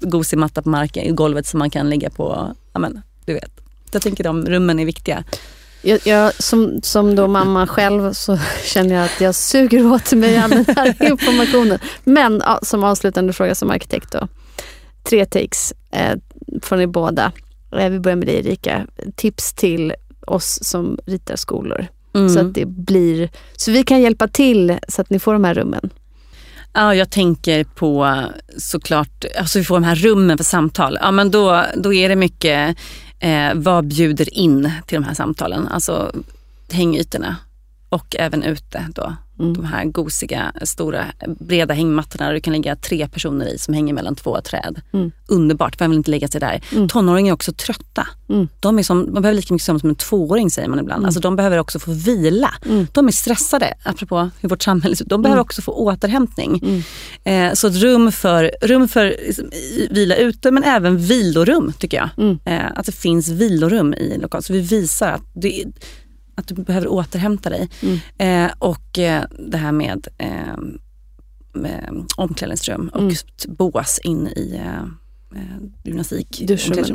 gosig 0.00 0.38
matta 0.38 0.62
på 0.62 0.68
marken, 0.68 1.04
i 1.04 1.10
golvet 1.10 1.46
som 1.46 1.58
man 1.58 1.70
kan 1.70 1.90
ligga 1.90 2.10
på. 2.10 2.54
Amen, 2.72 3.02
du 3.24 3.34
vet. 3.34 3.60
Jag 3.92 4.02
tänker 4.02 4.24
de 4.24 4.46
rummen 4.46 4.78
är 4.78 4.84
viktiga. 4.84 5.24
Jag, 5.82 6.06
jag, 6.06 6.42
som, 6.42 6.80
som 6.82 7.16
då 7.16 7.28
mamma 7.28 7.66
själv 7.66 8.12
så 8.12 8.38
känner 8.64 8.94
jag 8.94 9.04
att 9.04 9.20
jag 9.20 9.34
suger 9.34 9.92
åt 9.92 10.12
mig 10.12 10.36
all 10.36 10.50
den 10.50 10.66
här 10.76 11.02
informationen. 11.10 11.78
Men 12.04 12.42
ja, 12.44 12.58
som 12.62 12.84
avslutande 12.84 13.32
fråga 13.32 13.54
som 13.54 13.70
arkitekt 13.70 14.12
då. 14.12 14.28
Tre 15.08 15.26
takes 15.26 15.72
eh, 15.90 16.16
från 16.62 16.80
er 16.80 16.86
båda. 16.86 17.32
Eh, 17.72 17.90
vi 17.90 18.00
börjar 18.00 18.16
med 18.16 18.26
dig 18.26 18.38
Erika. 18.38 18.86
Tips 19.16 19.52
till 19.52 19.94
oss 20.26 20.58
som 20.62 20.98
ritar 21.06 21.36
skolor. 21.36 21.86
Mm. 22.14 22.28
Så 22.28 22.40
att 22.40 22.54
det 22.54 22.66
blir, 22.66 23.30
så 23.56 23.70
vi 23.70 23.82
kan 23.82 24.00
hjälpa 24.00 24.28
till 24.28 24.78
så 24.88 25.02
att 25.02 25.10
ni 25.10 25.18
får 25.18 25.32
de 25.32 25.44
här 25.44 25.54
rummen. 25.54 25.90
Ja, 26.72 26.94
jag 26.94 27.10
tänker 27.10 27.64
på 27.64 28.22
såklart, 28.58 29.24
alltså 29.38 29.58
vi 29.58 29.64
får 29.64 29.74
de 29.74 29.84
här 29.84 29.94
rummen 29.94 30.36
för 30.36 30.44
samtal. 30.44 30.98
Ja, 31.02 31.10
men 31.10 31.30
då, 31.30 31.64
då 31.76 31.94
är 31.94 32.08
det 32.08 32.16
mycket, 32.16 32.76
eh, 33.18 33.54
vad 33.54 33.84
bjuder 33.84 34.34
in 34.34 34.70
till 34.86 34.96
de 35.00 35.04
här 35.04 35.14
samtalen? 35.14 35.68
Alltså 35.68 36.12
hängytorna 36.70 37.36
och 37.88 38.16
även 38.18 38.42
ute 38.42 38.86
då. 38.94 39.16
Mm. 39.38 39.54
De 39.54 39.64
här 39.64 39.84
gosiga, 39.84 40.52
stora, 40.62 41.06
breda 41.40 41.74
hängmattorna 41.74 42.26
där 42.26 42.34
du 42.34 42.40
kan 42.40 42.52
ligga 42.52 42.76
tre 42.76 43.08
personer 43.08 43.46
i 43.46 43.58
som 43.58 43.74
hänger 43.74 43.94
mellan 43.94 44.14
två 44.14 44.40
träd. 44.40 44.80
Mm. 44.92 45.12
Underbart, 45.26 45.80
vem 45.80 45.90
vill 45.90 45.98
inte 45.98 46.10
lägga 46.10 46.28
sig 46.28 46.40
där? 46.40 46.64
Mm. 46.72 46.88
Tonåringar 46.88 47.32
är 47.32 47.34
också 47.34 47.52
trötta. 47.52 48.08
Mm. 48.28 48.48
De, 48.60 48.78
är 48.78 48.82
som, 48.82 49.14
de 49.14 49.22
behöver 49.22 49.34
lika 49.34 49.54
mycket 49.54 49.66
sömn 49.66 49.80
som 49.80 49.88
en 49.88 49.96
tvååring 49.96 50.50
säger 50.50 50.68
man 50.68 50.78
ibland. 50.78 50.98
Mm. 50.98 51.06
Alltså, 51.06 51.20
de 51.20 51.36
behöver 51.36 51.58
också 51.58 51.78
få 51.78 51.92
vila. 51.92 52.54
Mm. 52.66 52.86
De 52.92 53.08
är 53.08 53.12
stressade, 53.12 53.74
apropå 53.82 54.30
hur 54.40 54.48
vårt 54.48 54.62
samhälle 54.62 54.96
ser 54.96 55.04
ut. 55.04 55.10
De 55.10 55.22
behöver 55.22 55.42
också 55.42 55.62
få 55.62 55.72
återhämtning. 55.72 56.84
Eh, 57.24 57.52
så 57.52 57.66
ett 57.66 57.76
rum 57.76 58.12
för, 58.12 58.50
rum 58.62 58.88
för 58.88 59.04
liksom, 59.26 59.50
vila 59.90 60.16
ute 60.16 60.50
men 60.50 60.64
även 60.64 60.98
vilorum 60.98 61.72
tycker 61.78 61.96
jag. 61.96 62.38
Eh, 62.44 62.66
att 62.74 62.86
det 62.86 62.92
finns 62.92 63.28
vilorum 63.28 63.94
i 63.94 64.18
lokalen. 64.18 64.42
Så 64.42 64.52
vi 64.52 64.60
visar 64.60 65.12
att 65.12 65.22
det, 65.34 65.64
att 66.36 66.48
du 66.48 66.54
behöver 66.54 66.88
återhämta 66.88 67.50
dig. 67.50 67.68
Mm. 67.82 67.98
Eh, 68.18 68.54
och 68.58 68.98
eh, 68.98 69.24
det 69.38 69.56
här 69.56 69.72
med, 69.72 70.06
eh, 70.18 70.28
med 71.52 72.04
omklädningsrum 72.16 72.88
och 72.88 73.00
mm. 73.00 73.14
bås 73.48 73.98
in 74.04 74.26
i 74.26 74.60
eh, 74.64 74.82
eh 75.38 75.58
gymnastik. 75.84 76.42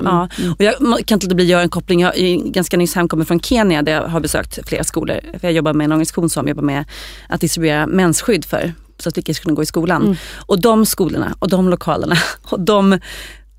Ja. 0.04 0.30
Mm. 0.40 0.54
Och 0.54 0.64
jag 0.64 1.06
kan 1.06 1.16
inte 1.16 1.36
bli 1.36 1.46
göra 1.46 1.62
en 1.62 1.70
koppling. 1.70 2.02
Jag 2.02 2.18
är 2.18 2.52
ganska 2.52 2.78
nyss 2.78 2.96
hemkommen 2.96 3.26
från 3.26 3.40
Kenya 3.40 3.82
där 3.82 3.92
jag 3.92 4.08
har 4.08 4.20
besökt 4.20 4.68
flera 4.68 4.84
skolor. 4.84 5.20
För 5.40 5.48
jag 5.48 5.54
jobbar 5.54 5.74
med 5.74 5.86
en 5.86 5.92
organisation 5.92 6.30
som 6.30 6.48
jobbar 6.48 6.64
med 6.64 6.86
att 7.30 7.42
distribuera 7.42 7.88
mensskydd 7.88 8.46
för 8.46 8.74
så 9.02 9.10
att 9.10 9.14
flickor 9.14 9.34
ska 9.34 9.44
kunna 9.44 9.56
gå 9.56 9.64
i 9.64 9.66
skolan. 9.66 10.02
Mm. 10.02 10.16
Och 10.46 10.62
de 10.62 10.86
skolorna 10.86 11.36
och 11.40 11.50
de 11.50 11.70
lokalerna 11.70 12.16
och 12.42 12.60
de 12.60 13.00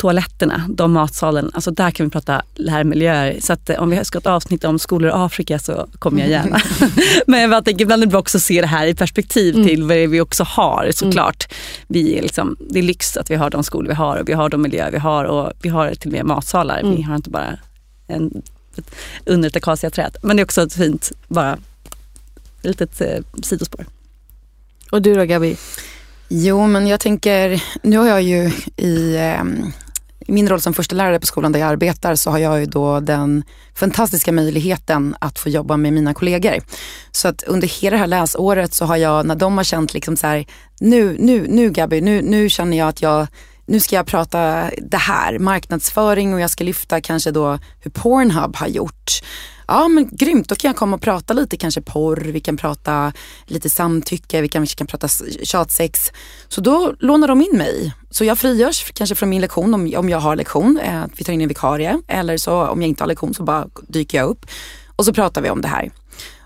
toaletterna, 0.02 0.66
de 0.68 0.92
matsalen, 0.92 1.50
alltså 1.54 1.70
där 1.70 1.90
kan 1.90 2.06
vi 2.06 2.10
prata 2.10 2.42
lärmiljöer. 2.54 3.40
Så 3.40 3.52
att, 3.52 3.70
eh, 3.70 3.82
om 3.82 3.90
vi 3.90 4.04
ska 4.04 4.18
ett 4.18 4.26
avsnitt 4.26 4.64
om 4.64 4.78
skolor 4.78 5.10
i 5.10 5.12
Afrika 5.14 5.58
så 5.58 5.88
kommer 5.98 6.20
jag 6.20 6.30
gärna. 6.30 6.60
Men 7.26 7.50
jag 7.50 7.64
tänker 7.64 7.82
ibland 7.82 8.02
är 8.02 8.06
det 8.06 8.18
också 8.18 8.40
se 8.40 8.60
det 8.60 8.66
här 8.66 8.86
i 8.86 8.94
perspektiv 8.94 9.54
mm. 9.54 9.66
till 9.66 9.82
vad 9.82 9.96
vi 9.96 10.20
också 10.20 10.44
har 10.44 10.90
såklart. 10.94 11.46
Mm. 11.48 11.56
Vi 11.86 12.18
är 12.18 12.22
liksom, 12.22 12.56
det 12.70 12.78
är 12.78 12.82
lyx 12.82 13.16
att 13.16 13.30
vi 13.30 13.34
har 13.34 13.50
de 13.50 13.64
skolor 13.64 13.88
vi 13.88 13.94
har 13.94 14.16
och 14.16 14.28
vi 14.28 14.32
har 14.32 14.48
de 14.48 14.62
miljöer 14.62 14.90
vi 14.90 14.98
har 14.98 15.24
och 15.24 15.52
vi 15.62 15.68
har 15.68 15.94
till 15.94 16.10
och 16.10 16.12
med 16.12 16.26
matsalar. 16.26 16.80
Mm. 16.80 16.96
Vi 16.96 17.02
har 17.02 17.16
inte 17.16 17.30
bara 17.30 17.58
en, 18.06 18.42
under 19.26 19.48
ett 19.48 19.56
akaciaträd. 19.56 20.16
Men 20.22 20.36
det 20.36 20.40
är 20.40 20.44
också 20.44 20.62
ett 20.62 20.74
fint, 20.74 21.12
bara 21.28 21.58
litet 22.62 23.00
eh, 23.00 23.18
sidospår. 23.42 23.86
Och 24.90 25.02
du 25.02 25.14
då 25.14 25.24
Gabi? 25.24 25.56
Jo 26.28 26.66
men 26.66 26.86
jag 26.86 27.00
tänker, 27.00 27.62
nu 27.82 27.96
har 27.96 28.06
jag 28.06 28.22
ju 28.22 28.52
i 28.76 29.16
eh, 29.16 29.44
i 29.46 29.81
min 30.32 30.48
roll 30.48 30.60
som 30.60 30.74
första 30.74 30.96
lärare 30.96 31.20
på 31.20 31.26
skolan 31.26 31.52
där 31.52 31.60
jag 31.60 31.68
arbetar 31.68 32.14
så 32.14 32.30
har 32.30 32.38
jag 32.38 32.60
ju 32.60 32.66
då 32.66 33.00
den 33.00 33.44
fantastiska 33.74 34.32
möjligheten 34.32 35.16
att 35.20 35.38
få 35.38 35.48
jobba 35.48 35.76
med 35.76 35.92
mina 35.92 36.14
kollegor. 36.14 36.58
Så 37.10 37.28
att 37.28 37.42
under 37.42 37.68
hela 37.68 37.94
det 37.94 38.00
här 38.00 38.06
läsåret 38.06 38.74
så 38.74 38.84
har 38.84 38.96
jag, 38.96 39.26
när 39.26 39.34
de 39.34 39.56
har 39.56 39.64
känt 39.64 39.94
liksom 39.94 40.16
så 40.16 40.26
här, 40.26 40.46
nu, 40.80 41.16
nu, 41.18 41.46
nu 41.48 41.70
Gabby, 41.70 42.00
nu, 42.00 42.22
nu 42.22 42.48
känner 42.48 42.78
jag 42.78 42.88
att 42.88 43.02
jag 43.02 43.26
nu 43.66 43.80
ska 43.80 43.96
jag 43.96 44.06
prata 44.06 44.70
det 44.82 44.96
här, 44.96 45.38
marknadsföring 45.38 46.34
och 46.34 46.40
jag 46.40 46.50
ska 46.50 46.64
lyfta 46.64 47.00
kanske 47.00 47.30
då 47.30 47.58
hur 47.80 47.90
Pornhub 47.90 48.56
har 48.56 48.66
gjort. 48.66 49.22
Ja 49.66 49.88
men 49.88 50.08
grymt, 50.12 50.48
då 50.48 50.54
kan 50.54 50.68
jag 50.68 50.76
komma 50.76 50.96
och 50.96 51.02
prata 51.02 51.34
lite 51.34 51.56
kanske 51.56 51.80
porr, 51.80 52.16
vi 52.16 52.40
kan 52.40 52.56
prata 52.56 53.12
lite 53.46 53.70
samtycke, 53.70 54.40
vi 54.40 54.48
kanske 54.48 54.78
kan 54.78 54.86
prata 54.86 55.08
tjatsex. 55.42 56.12
Så 56.48 56.60
då 56.60 56.94
lånar 56.98 57.28
de 57.28 57.40
in 57.40 57.58
mig. 57.58 57.92
Så 58.10 58.24
jag 58.24 58.38
frigörs 58.38 58.92
kanske 58.92 59.14
från 59.14 59.28
min 59.28 59.40
lektion 59.40 59.74
om, 59.74 59.94
om 59.96 60.08
jag 60.08 60.18
har 60.18 60.36
lektion, 60.36 60.78
eh, 60.82 61.04
vi 61.16 61.24
tar 61.24 61.32
in 61.32 61.40
en 61.40 61.48
vikarie. 61.48 61.98
Eller 62.08 62.36
så 62.36 62.66
om 62.66 62.82
jag 62.82 62.88
inte 62.88 63.02
har 63.02 63.08
lektion 63.08 63.34
så 63.34 63.42
bara 63.42 63.68
dyker 63.88 64.18
jag 64.18 64.28
upp. 64.28 64.46
Och 64.96 65.04
så 65.04 65.12
pratar 65.12 65.42
vi 65.42 65.50
om 65.50 65.60
det 65.60 65.68
här. 65.68 65.90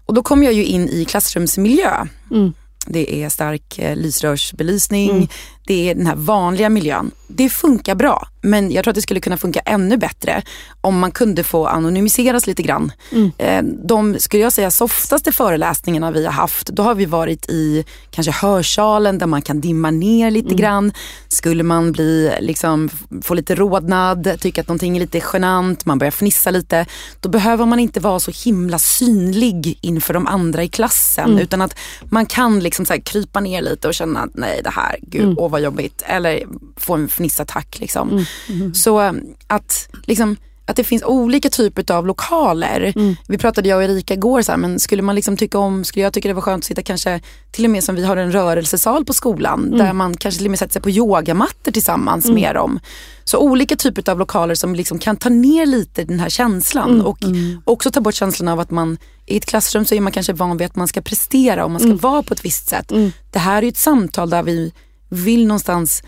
Och 0.07 0.15
då 0.15 0.23
kommer 0.23 0.45
jag 0.45 0.55
ju 0.55 0.65
in 0.65 0.89
i 0.89 1.05
klassrumsmiljö. 1.05 2.07
Mm. 2.31 2.53
Det 2.87 3.23
är 3.23 3.29
stark 3.29 3.79
eh, 3.79 3.97
lysrörsbelysning, 3.97 5.11
mm. 5.11 5.29
Det 5.67 5.91
är 5.91 5.95
den 5.95 6.07
här 6.07 6.17
vanliga 6.17 6.69
miljön. 6.69 7.11
Det 7.29 7.49
funkar 7.49 7.95
bra, 7.95 8.29
men 8.41 8.71
jag 8.71 8.85
tror 8.85 8.91
att 8.91 8.95
det 8.95 9.03
skulle 9.03 9.21
kunna 9.21 9.37
funka 9.37 9.61
ännu 9.61 9.97
bättre 9.97 10.43
om 10.81 10.99
man 10.99 11.11
kunde 11.11 11.45
få 11.45 11.67
anonymiseras 11.67 12.47
lite 12.47 12.63
grann. 12.63 12.93
Mm. 13.13 13.33
Eh, 13.39 13.63
de, 13.85 14.19
skulle 14.19 14.43
jag 14.43 14.53
säga, 14.53 14.71
softaste 14.71 15.33
föreläsningarna 15.33 16.11
vi 16.11 16.25
har 16.25 16.33
haft, 16.33 16.67
då 16.67 16.83
har 16.83 16.95
vi 16.95 17.05
varit 17.05 17.51
i 17.51 17.85
kanske 18.11 18.33
hörsalen 18.33 19.19
där 19.19 19.27
man 19.27 19.43
kan 19.43 19.61
dimma 19.61 19.91
ner 19.91 20.31
lite 20.31 20.47
mm. 20.47 20.57
grann. 20.57 20.93
Skulle 21.29 21.63
man 21.63 21.93
bli, 21.93 22.33
liksom, 22.41 22.89
få 23.23 23.35
lite 23.35 23.55
rodnad, 23.55 24.37
tycka 24.41 24.61
att 24.61 24.69
någonting 24.69 24.97
är 24.97 25.01
lite 25.01 25.21
genant, 25.33 25.85
man 25.87 25.99
börjar 25.99 26.11
fnissa 26.11 26.51
lite, 26.51 26.87
då 27.21 27.29
behöver 27.29 27.67
man 27.67 27.79
inte 27.79 28.01
vara 28.01 28.21
så 28.21 28.31
himla 28.45 28.79
synlig 28.79 29.79
inför 29.81 30.15
de 30.15 30.27
andra 30.27 30.63
i 30.63 30.69
klassen. 30.69 31.31
Mm. 31.31 31.39
Utan 31.39 31.63
att 31.63 31.75
man 32.11 32.27
kan 32.27 32.61
liksom 32.61 32.87
så 32.87 32.95
krypa 33.05 33.41
ner 33.41 33.63
lite 33.63 33.89
och 33.89 33.95
känna 33.95 34.21
att 34.21 34.35
nej 34.35 34.61
det 34.65 34.71
här, 34.71 34.99
gud, 35.03 35.25
mm. 35.25 35.39
åh 35.39 35.56
vad 35.57 35.63
jobbigt. 35.63 36.03
Eller 36.07 36.43
få 36.77 36.95
en 36.95 37.09
fnissattack. 37.09 37.81
Liksom. 37.81 38.11
Mm. 38.11 38.25
Mm. 38.49 38.75
Så 38.75 39.01
um, 39.01 39.21
att, 39.47 39.89
liksom, 40.05 40.37
att 40.67 40.77
det 40.77 40.85
finns 40.85 41.03
olika 41.03 41.51
typer 41.51 41.93
av 41.93 42.07
lokaler. 42.07 42.93
Mm. 42.97 43.17
Vi 43.29 43.39
pratade 43.39 43.69
jag 43.69 43.77
och 43.77 43.85
Erika 43.85 44.15
igår, 44.15 44.43
så 44.43 44.53
här, 44.53 44.59
men 44.59 44.79
skulle 44.79 45.03
man 45.03 45.15
liksom 45.15 45.37
tycka 45.37 45.59
om, 45.59 45.85
skulle 45.85 46.03
jag 46.03 46.13
tycka 46.13 46.29
det 46.29 46.35
var 46.35 46.43
skönt 46.43 46.61
att 46.61 46.65
sitta 46.65 46.83
kanske 46.83 47.21
till 47.51 47.65
och 47.65 47.71
med 47.71 47.85
som 47.85 47.95
vi 47.95 48.05
har 48.05 48.17
en 48.17 48.33
rörelsesal 48.33 49.05
på 49.05 49.13
skolan 49.13 49.65
mm. 49.67 49.79
där 49.79 49.93
man 49.93 50.17
kanske 50.17 50.39
till 50.39 50.47
och 50.47 50.51
med 50.51 50.59
sätter 50.59 50.73
sig 50.73 50.83
på 50.83 50.91
yogamattor 50.91 51.73
tillsammans 51.73 52.25
mm. 52.25 52.41
med 52.41 52.55
dem. 52.55 52.81
Så 53.25 53.39
olika 53.39 53.77
typer 53.77 54.11
av 54.11 54.19
lokaler 54.19 54.55
som 54.55 54.75
liksom 54.75 54.99
kan 54.99 55.17
ta 55.17 55.29
ner 55.29 55.67
lite 55.67 56.05
den 56.05 56.21
här 56.21 56.29
känslan 56.29 56.91
mm. 56.91 57.07
och 57.07 57.23
mm. 57.23 57.63
också 57.65 57.91
ta 57.91 58.01
bort 58.01 58.15
känslan 58.15 58.49
av 58.49 58.61
att 58.61 58.71
man 58.71 58.99
i 59.27 59.37
ett 59.37 59.47
klassrum 59.47 59.85
så 59.85 59.95
är 59.95 60.01
man 60.01 60.13
kanske 60.13 60.33
van 60.33 60.57
vid 60.57 60.67
att 60.67 60.77
man 60.77 60.89
ska 60.89 61.01
prestera 61.01 61.65
och 61.65 61.71
man 61.71 61.81
ska 61.81 61.87
mm. 61.87 61.99
vara 61.99 62.23
på 62.23 62.35
ett 62.35 62.45
visst 62.45 62.69
sätt. 62.69 62.93
Det 63.33 63.39
här 63.39 63.63
är 63.63 63.69
ett 63.69 63.77
samtal 63.77 64.31
där 64.31 64.43
vi 64.43 64.73
vill 65.09 65.47
någonstans 65.47 66.03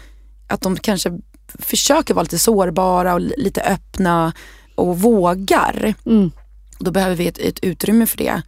att 0.47 0.61
de 0.61 0.77
kanske 0.77 1.19
försöker 1.59 2.15
vara 2.15 2.23
lite 2.23 2.39
sårbara 2.39 3.15
och 3.15 3.21
lite 3.21 3.63
öppna 3.63 4.33
och 4.75 5.01
vågar. 5.01 5.95
Mm. 6.07 6.31
Då 6.81 6.91
behöver 6.91 7.17
vi 7.17 7.27
ett, 7.27 7.39
ett 7.39 7.59
utrymme 7.63 8.07
för 8.07 8.19
det. 8.19 8.43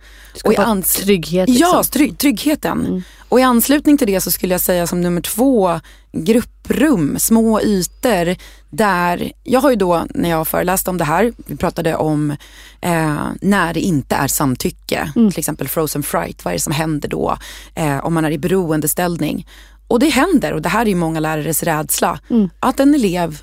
och 0.45 0.53
i 0.53 0.57
ans- 0.57 1.01
trygghet. 1.01 1.49
Liksom. 1.49 1.69
Ja, 1.73 1.85
trygg, 1.85 2.19
tryggheten. 2.19 2.87
Mm. 2.87 3.03
Och 3.29 3.41
i 3.41 3.43
anslutning 3.43 3.99
till 3.99 4.07
det 4.07 4.21
så 4.21 4.31
skulle 4.31 4.55
jag 4.55 4.61
säga 4.61 4.87
som 4.87 5.01
nummer 5.01 5.21
två, 5.21 5.81
grupprum, 6.13 7.19
små 7.19 7.61
ytor. 7.61 8.37
Där, 8.71 9.33
jag 9.45 9.61
har 9.61 9.71
ju 9.71 9.77
då 9.77 10.05
när 10.15 10.31
jag 10.31 10.49
föreläste 10.49 10.91
om 10.91 10.99
det 10.99 11.05
här, 11.05 11.33
vi 11.47 11.57
pratade 11.57 11.97
om 11.97 12.31
eh, 12.81 13.27
när 13.41 13.75
det 13.75 13.81
inte 13.81 14.15
är 14.15 14.27
samtycke, 14.27 15.13
mm. 15.17 15.31
till 15.31 15.39
exempel 15.39 15.69
frozen 15.69 16.03
fright, 16.03 16.45
vad 16.45 16.53
är 16.53 16.57
det 16.57 16.63
som 16.63 16.73
händer 16.73 17.09
då 17.09 17.39
eh, 17.75 18.05
om 18.05 18.15
man 18.15 18.25
är 18.25 18.31
i 18.31 18.39
beroendeställning. 18.39 19.47
Och 19.91 19.99
det 19.99 20.09
händer 20.09 20.53
och 20.53 20.63
det 20.63 20.69
här 20.69 20.83
är 20.83 20.87
ju 20.87 20.95
många 20.95 21.21
lärares 21.21 21.63
rädsla. 21.63 22.21
Mm. 22.31 22.51
Att 22.61 22.81
en 22.81 22.95
elev 22.95 23.43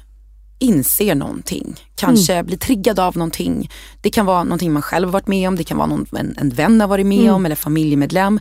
inser 0.60 1.16
någonting, 1.16 1.76
kanske 1.96 2.34
mm. 2.34 2.46
blir 2.46 2.58
triggad 2.58 3.00
av 3.00 3.18
någonting. 3.18 3.70
Det 4.02 4.10
kan 4.10 4.26
vara 4.26 4.44
någonting 4.44 4.74
man 4.74 4.82
själv 4.82 5.08
har 5.08 5.14
varit 5.14 5.28
med 5.28 5.48
om, 5.48 5.56
det 5.56 5.64
kan 5.64 5.78
vara 5.78 5.88
någon, 5.88 6.06
en, 6.18 6.36
en 6.38 6.50
vän 6.50 6.82
har 6.82 6.88
varit 6.88 7.06
med 7.06 7.20
mm. 7.20 7.34
om 7.34 7.46
eller 7.46 7.56
familjemedlem. 7.56 8.40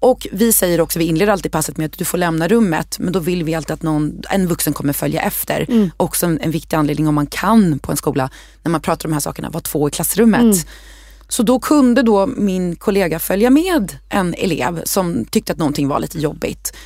Och 0.00 0.26
vi 0.32 0.52
säger 0.52 0.80
också, 0.80 0.98
vi 0.98 1.04
inleder 1.04 1.32
alltid 1.32 1.52
passet 1.52 1.76
med 1.76 1.86
att 1.86 1.98
du 1.98 2.04
får 2.04 2.18
lämna 2.18 2.48
rummet 2.48 2.98
men 2.98 3.12
då 3.12 3.18
vill 3.18 3.44
vi 3.44 3.54
alltid 3.54 3.74
att 3.74 3.82
någon, 3.82 4.22
en 4.30 4.46
vuxen 4.46 4.72
kommer 4.72 4.92
följa 4.92 5.22
efter. 5.22 5.66
Mm. 5.68 5.90
Också 5.96 6.26
en, 6.26 6.40
en, 6.40 6.50
viktig 6.50 6.76
anledning 6.76 7.08
om 7.08 7.14
man 7.14 7.26
kan 7.26 7.78
på 7.78 7.90
en 7.90 7.96
skola, 7.96 8.30
när 8.62 8.70
man 8.70 8.80
pratar 8.80 9.08
om 9.08 9.10
de 9.10 9.14
här 9.14 9.20
sakerna, 9.20 9.50
vara 9.50 9.62
två 9.62 9.88
i 9.88 9.90
klassrummet. 9.90 10.40
Mm. 10.40 10.56
Så 11.28 11.42
då 11.42 11.58
kunde 11.58 12.02
då 12.02 12.26
min 12.26 12.76
kollega 12.76 13.18
följa 13.18 13.50
med 13.50 13.98
en 14.08 14.34
elev 14.34 14.82
som 14.84 15.24
tyckte 15.24 15.52
att 15.52 15.58
någonting 15.58 15.88
var 15.88 16.00
lite 16.00 16.18
jobbigt. 16.18 16.76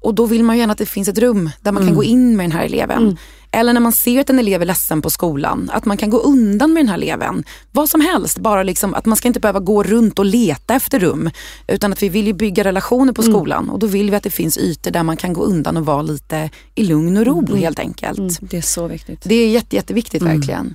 Och 0.00 0.14
då 0.14 0.26
vill 0.26 0.44
man 0.44 0.56
ju 0.56 0.60
gärna 0.60 0.72
att 0.72 0.78
det 0.78 0.86
finns 0.86 1.08
ett 1.08 1.18
rum 1.18 1.50
där 1.60 1.72
man 1.72 1.82
mm. 1.82 1.88
kan 1.88 1.96
gå 1.96 2.04
in 2.04 2.36
med 2.36 2.44
den 2.44 2.52
här 2.52 2.64
eleven. 2.64 3.02
Mm. 3.02 3.16
Eller 3.52 3.72
när 3.72 3.80
man 3.80 3.92
ser 3.92 4.20
att 4.20 4.30
en 4.30 4.38
elev 4.38 4.62
är 4.62 4.66
ledsen 4.66 5.02
på 5.02 5.10
skolan, 5.10 5.70
att 5.72 5.84
man 5.84 5.96
kan 5.96 6.10
gå 6.10 6.18
undan 6.18 6.72
med 6.72 6.82
den 6.82 6.88
här 6.88 6.96
eleven. 6.96 7.44
Vad 7.72 7.88
som 7.88 8.00
helst, 8.00 8.38
bara 8.38 8.62
liksom 8.62 8.94
att 8.94 9.06
man 9.06 9.16
ska 9.16 9.28
inte 9.28 9.40
behöva 9.40 9.60
gå 9.60 9.82
runt 9.82 10.18
och 10.18 10.24
leta 10.24 10.74
efter 10.74 10.98
rum. 10.98 11.30
Utan 11.68 11.92
att 11.92 12.02
vi 12.02 12.08
vill 12.08 12.26
ju 12.26 12.32
bygga 12.32 12.64
relationer 12.64 13.12
på 13.12 13.22
mm. 13.22 13.34
skolan 13.34 13.70
och 13.70 13.78
då 13.78 13.86
vill 13.86 14.10
vi 14.10 14.16
att 14.16 14.22
det 14.22 14.30
finns 14.30 14.58
ytor 14.58 14.90
där 14.90 15.02
man 15.02 15.16
kan 15.16 15.32
gå 15.32 15.42
undan 15.42 15.76
och 15.76 15.86
vara 15.86 16.02
lite 16.02 16.50
i 16.74 16.84
lugn 16.84 17.16
och 17.16 17.26
ro 17.26 17.38
mm. 17.38 17.58
helt 17.58 17.78
enkelt. 17.78 18.18
Mm. 18.18 18.30
Det 18.40 18.56
är 18.56 18.62
så 18.62 18.86
viktigt. 18.86 19.20
Det 19.24 19.34
är 19.34 19.48
jätte, 19.48 19.76
jätteviktigt 19.76 20.22
mm. 20.22 20.36
verkligen. 20.36 20.74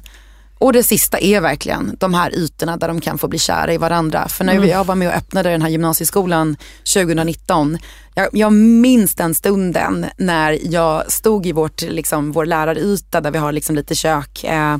Och 0.59 0.73
det 0.73 0.83
sista 0.83 1.17
är 1.19 1.41
verkligen 1.41 1.95
de 1.99 2.13
här 2.13 2.35
ytorna 2.35 2.77
där 2.77 2.87
de 2.87 3.01
kan 3.01 3.17
få 3.17 3.27
bli 3.27 3.39
kära 3.39 3.73
i 3.73 3.77
varandra. 3.77 4.27
För 4.27 4.43
när 4.43 4.55
mm. 4.55 4.69
jag 4.69 4.83
var 4.83 4.95
med 4.95 5.07
och 5.07 5.13
öppnade 5.13 5.49
den 5.49 5.61
här 5.61 5.69
gymnasieskolan 5.69 6.57
2019, 6.93 7.77
jag, 8.15 8.29
jag 8.31 8.53
minns 8.53 9.15
den 9.15 9.35
stunden 9.35 10.05
när 10.17 10.59
jag 10.73 11.11
stod 11.11 11.45
i 11.45 11.51
vårt, 11.51 11.81
liksom, 11.81 12.31
vår 12.31 12.45
läraryta 12.45 13.21
där 13.21 13.31
vi 13.31 13.37
har 13.37 13.51
liksom 13.51 13.75
lite 13.75 13.95
kök. 13.95 14.43
Eh, 14.43 14.77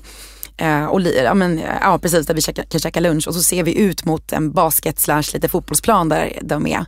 eh 0.58 0.86
och, 0.86 1.02
ja, 1.02 1.34
men, 1.34 1.62
ja 1.82 2.00
precis, 2.02 2.28
där 2.28 2.34
vi 2.34 2.42
kan 2.42 2.80
käka 2.80 3.00
lunch 3.00 3.28
och 3.28 3.34
så 3.34 3.44
ser 3.44 3.64
vi 3.64 3.78
ut 3.78 4.06
mot 4.06 4.32
en 4.32 4.52
basket 4.52 5.00
slash 5.00 5.24
lite 5.34 5.48
fotbollsplan 5.48 6.10
där 6.10 6.40
de 6.42 6.68
är. 6.68 6.86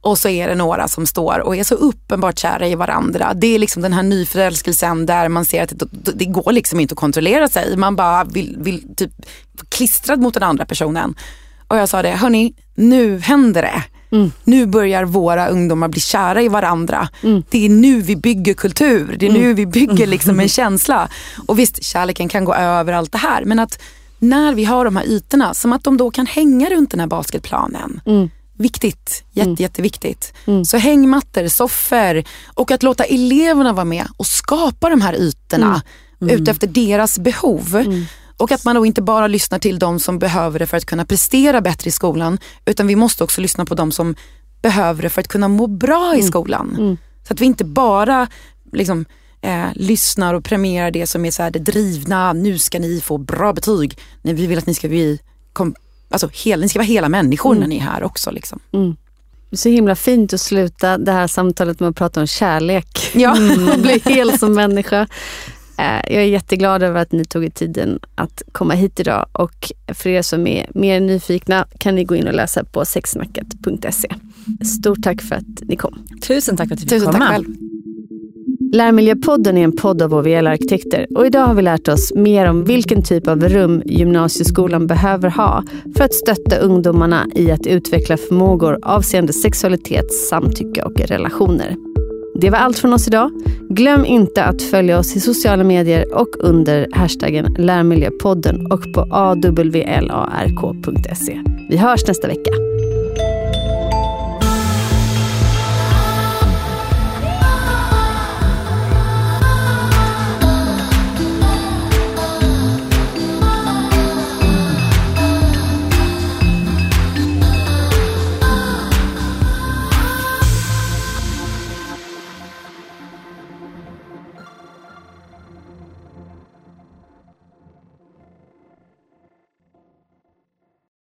Och 0.00 0.18
så 0.18 0.28
är 0.28 0.48
det 0.48 0.54
några 0.54 0.88
som 0.88 1.06
står 1.06 1.38
och 1.38 1.56
är 1.56 1.64
så 1.64 1.74
uppenbart 1.74 2.38
kära 2.38 2.68
i 2.68 2.74
varandra. 2.74 3.34
Det 3.34 3.54
är 3.54 3.58
liksom 3.58 3.82
den 3.82 3.92
här 3.92 4.02
nyförälskelsen 4.02 5.06
där 5.06 5.28
man 5.28 5.44
ser 5.44 5.62
att 5.62 5.72
det, 5.90 6.12
det 6.12 6.24
går 6.24 6.52
liksom 6.52 6.80
inte 6.80 6.92
att 6.92 6.98
kontrollera 6.98 7.48
sig. 7.48 7.76
Man 7.76 7.96
bara 7.96 8.24
vill, 8.24 8.56
vill 8.58 8.94
typ 8.96 9.10
klistrad 9.68 10.20
mot 10.20 10.34
den 10.34 10.42
andra 10.42 10.66
personen. 10.66 11.14
Och 11.68 11.76
jag 11.76 11.88
sa 11.88 12.02
det, 12.02 12.10
hörni, 12.10 12.54
nu 12.74 13.18
händer 13.18 13.62
det. 13.62 13.82
Mm. 14.16 14.32
Nu 14.44 14.66
börjar 14.66 15.04
våra 15.04 15.48
ungdomar 15.48 15.88
bli 15.88 16.00
kära 16.00 16.42
i 16.42 16.48
varandra. 16.48 17.08
Mm. 17.22 17.42
Det 17.50 17.66
är 17.66 17.68
nu 17.68 18.00
vi 18.00 18.16
bygger 18.16 18.54
kultur. 18.54 19.16
Det 19.18 19.26
är 19.26 19.30
mm. 19.30 19.42
nu 19.42 19.54
vi 19.54 19.66
bygger 19.66 20.06
liksom 20.16 20.40
en 20.40 20.48
känsla. 20.48 21.08
Och 21.46 21.58
visst, 21.58 21.84
kärleken 21.84 22.28
kan 22.28 22.44
gå 22.44 22.54
över 22.54 22.92
allt 22.92 23.12
det 23.12 23.18
här. 23.18 23.44
Men 23.44 23.58
att 23.58 23.82
när 24.18 24.54
vi 24.54 24.64
har 24.64 24.84
de 24.84 24.96
här 24.96 25.04
ytorna, 25.04 25.54
som 25.54 25.72
att 25.72 25.84
de 25.84 25.96
då 25.96 26.10
kan 26.10 26.26
hänga 26.26 26.70
runt 26.70 26.90
den 26.90 27.00
här 27.00 27.06
basketplanen. 27.06 28.00
Viktigt, 28.60 29.24
jätte, 29.30 29.48
mm. 29.48 29.56
jätteviktigt. 29.58 30.32
Mm. 30.46 30.64
Så 30.64 30.76
hängmattor, 30.76 31.48
soffor 31.48 32.24
och 32.54 32.70
att 32.70 32.82
låta 32.82 33.04
eleverna 33.04 33.72
vara 33.72 33.84
med 33.84 34.06
och 34.16 34.26
skapa 34.26 34.90
de 34.90 35.00
här 35.00 35.14
ytorna 35.14 35.66
mm. 35.66 36.30
mm. 36.30 36.42
utefter 36.42 36.66
deras 36.66 37.18
behov. 37.18 37.76
Mm. 37.76 38.04
Och 38.36 38.52
att 38.52 38.64
man 38.64 38.76
då 38.76 38.86
inte 38.86 39.02
bara 39.02 39.26
lyssnar 39.26 39.58
till 39.58 39.78
de 39.78 40.00
som 40.00 40.18
behöver 40.18 40.58
det 40.58 40.66
för 40.66 40.76
att 40.76 40.84
kunna 40.84 41.04
prestera 41.04 41.60
bättre 41.60 41.88
i 41.88 41.90
skolan 41.90 42.38
utan 42.64 42.86
vi 42.86 42.96
måste 42.96 43.24
också 43.24 43.40
lyssna 43.40 43.64
på 43.64 43.74
de 43.74 43.92
som 43.92 44.14
behöver 44.62 45.02
det 45.02 45.10
för 45.10 45.20
att 45.20 45.28
kunna 45.28 45.48
må 45.48 45.66
bra 45.66 46.14
i 46.14 46.18
mm. 46.18 46.28
skolan. 46.28 46.98
Så 47.28 47.32
att 47.32 47.40
vi 47.40 47.44
inte 47.44 47.64
bara 47.64 48.28
liksom, 48.72 49.04
eh, 49.40 49.66
lyssnar 49.74 50.34
och 50.34 50.44
premierar 50.44 50.90
det 50.90 51.06
som 51.06 51.24
är 51.24 51.30
så 51.30 51.42
här, 51.42 51.50
det 51.50 51.58
drivna, 51.58 52.32
nu 52.32 52.58
ska 52.58 52.78
ni 52.78 53.00
få 53.00 53.18
bra 53.18 53.52
betyg. 53.52 53.98
Nej, 54.22 54.34
vi 54.34 54.46
vill 54.46 54.58
att 54.58 54.66
ni 54.66 54.74
ska 54.74 54.88
bli 54.88 55.18
kom, 55.52 55.74
alltså, 56.10 56.28
hela, 56.32 56.60
ni 56.60 56.68
ska 56.68 56.78
vara 56.78 56.86
hela 56.86 57.08
människor 57.08 57.50
mm. 57.50 57.60
när 57.60 57.68
ni 57.68 57.76
är 57.76 57.80
här 57.80 58.02
också. 58.02 58.30
Liksom. 58.30 58.60
Mm. 58.72 58.96
Det 59.50 59.54
är 59.54 59.58
så 59.58 59.68
himla 59.68 59.96
fint 59.96 60.32
att 60.32 60.40
sluta 60.40 60.98
det 60.98 61.12
här 61.12 61.26
samtalet 61.26 61.80
med 61.80 61.88
att 61.88 61.96
prata 61.96 62.20
om 62.20 62.26
kärlek. 62.26 63.10
Ja. 63.14 63.36
Mm, 63.40 63.82
bli 63.82 64.02
hel 64.04 64.38
som 64.38 64.52
människa. 64.52 65.06
Eh, 65.78 66.12
jag 66.14 66.22
är 66.22 66.26
jätteglad 66.26 66.82
över 66.82 67.00
att 67.00 67.12
ni 67.12 67.24
tog 67.24 67.44
er 67.44 67.50
tiden 67.50 67.98
att 68.14 68.42
komma 68.52 68.74
hit 68.74 69.00
idag 69.00 69.26
och 69.32 69.72
för 69.88 70.10
er 70.10 70.22
som 70.22 70.46
är 70.46 70.70
mer 70.74 71.00
nyfikna 71.00 71.66
kan 71.78 71.94
ni 71.94 72.04
gå 72.04 72.16
in 72.16 72.26
och 72.26 72.34
läsa 72.34 72.64
på 72.64 72.84
sexsnacket.se. 72.84 74.08
Stort 74.64 75.02
tack 75.02 75.22
för 75.22 75.34
att 75.34 75.62
ni 75.62 75.76
kom. 75.76 76.06
Tusen 76.22 76.56
tack 76.56 76.68
för 76.68 76.74
att 76.74 76.80
du 76.80 76.88
fick 76.88 77.04
komma. 77.04 77.18
Tack 77.18 77.28
själv. 77.28 77.46
Lärmiljöpodden 78.72 79.58
är 79.58 79.64
en 79.64 79.76
podd 79.76 80.02
av 80.02 80.14
OVL-arkitekter 80.14 81.06
och 81.14 81.26
idag 81.26 81.46
har 81.46 81.54
vi 81.54 81.62
lärt 81.62 81.88
oss 81.88 82.12
mer 82.14 82.50
om 82.50 82.64
vilken 82.64 83.02
typ 83.02 83.28
av 83.28 83.48
rum 83.48 83.82
gymnasieskolan 83.86 84.86
behöver 84.86 85.30
ha 85.30 85.64
för 85.96 86.04
att 86.04 86.14
stötta 86.14 86.56
ungdomarna 86.56 87.26
i 87.34 87.50
att 87.50 87.66
utveckla 87.66 88.16
förmågor 88.16 88.78
avseende 88.82 89.32
sexualitet, 89.32 90.12
samtycke 90.12 90.82
och 90.82 91.00
relationer. 91.00 91.76
Det 92.40 92.50
var 92.50 92.58
allt 92.58 92.78
från 92.78 92.92
oss 92.92 93.08
idag. 93.08 93.30
Glöm 93.68 94.04
inte 94.04 94.44
att 94.44 94.62
följa 94.62 94.98
oss 94.98 95.16
i 95.16 95.20
sociala 95.20 95.64
medier 95.64 96.14
och 96.14 96.28
under 96.38 96.88
hashtaggen 96.92 97.54
Lärmiljöpodden 97.58 98.72
och 98.72 98.92
på 98.94 99.00
awlark.se. 99.10 100.60
Vi 101.70 101.76
hörs 101.76 102.06
nästa 102.06 102.28
vecka. 102.28 102.69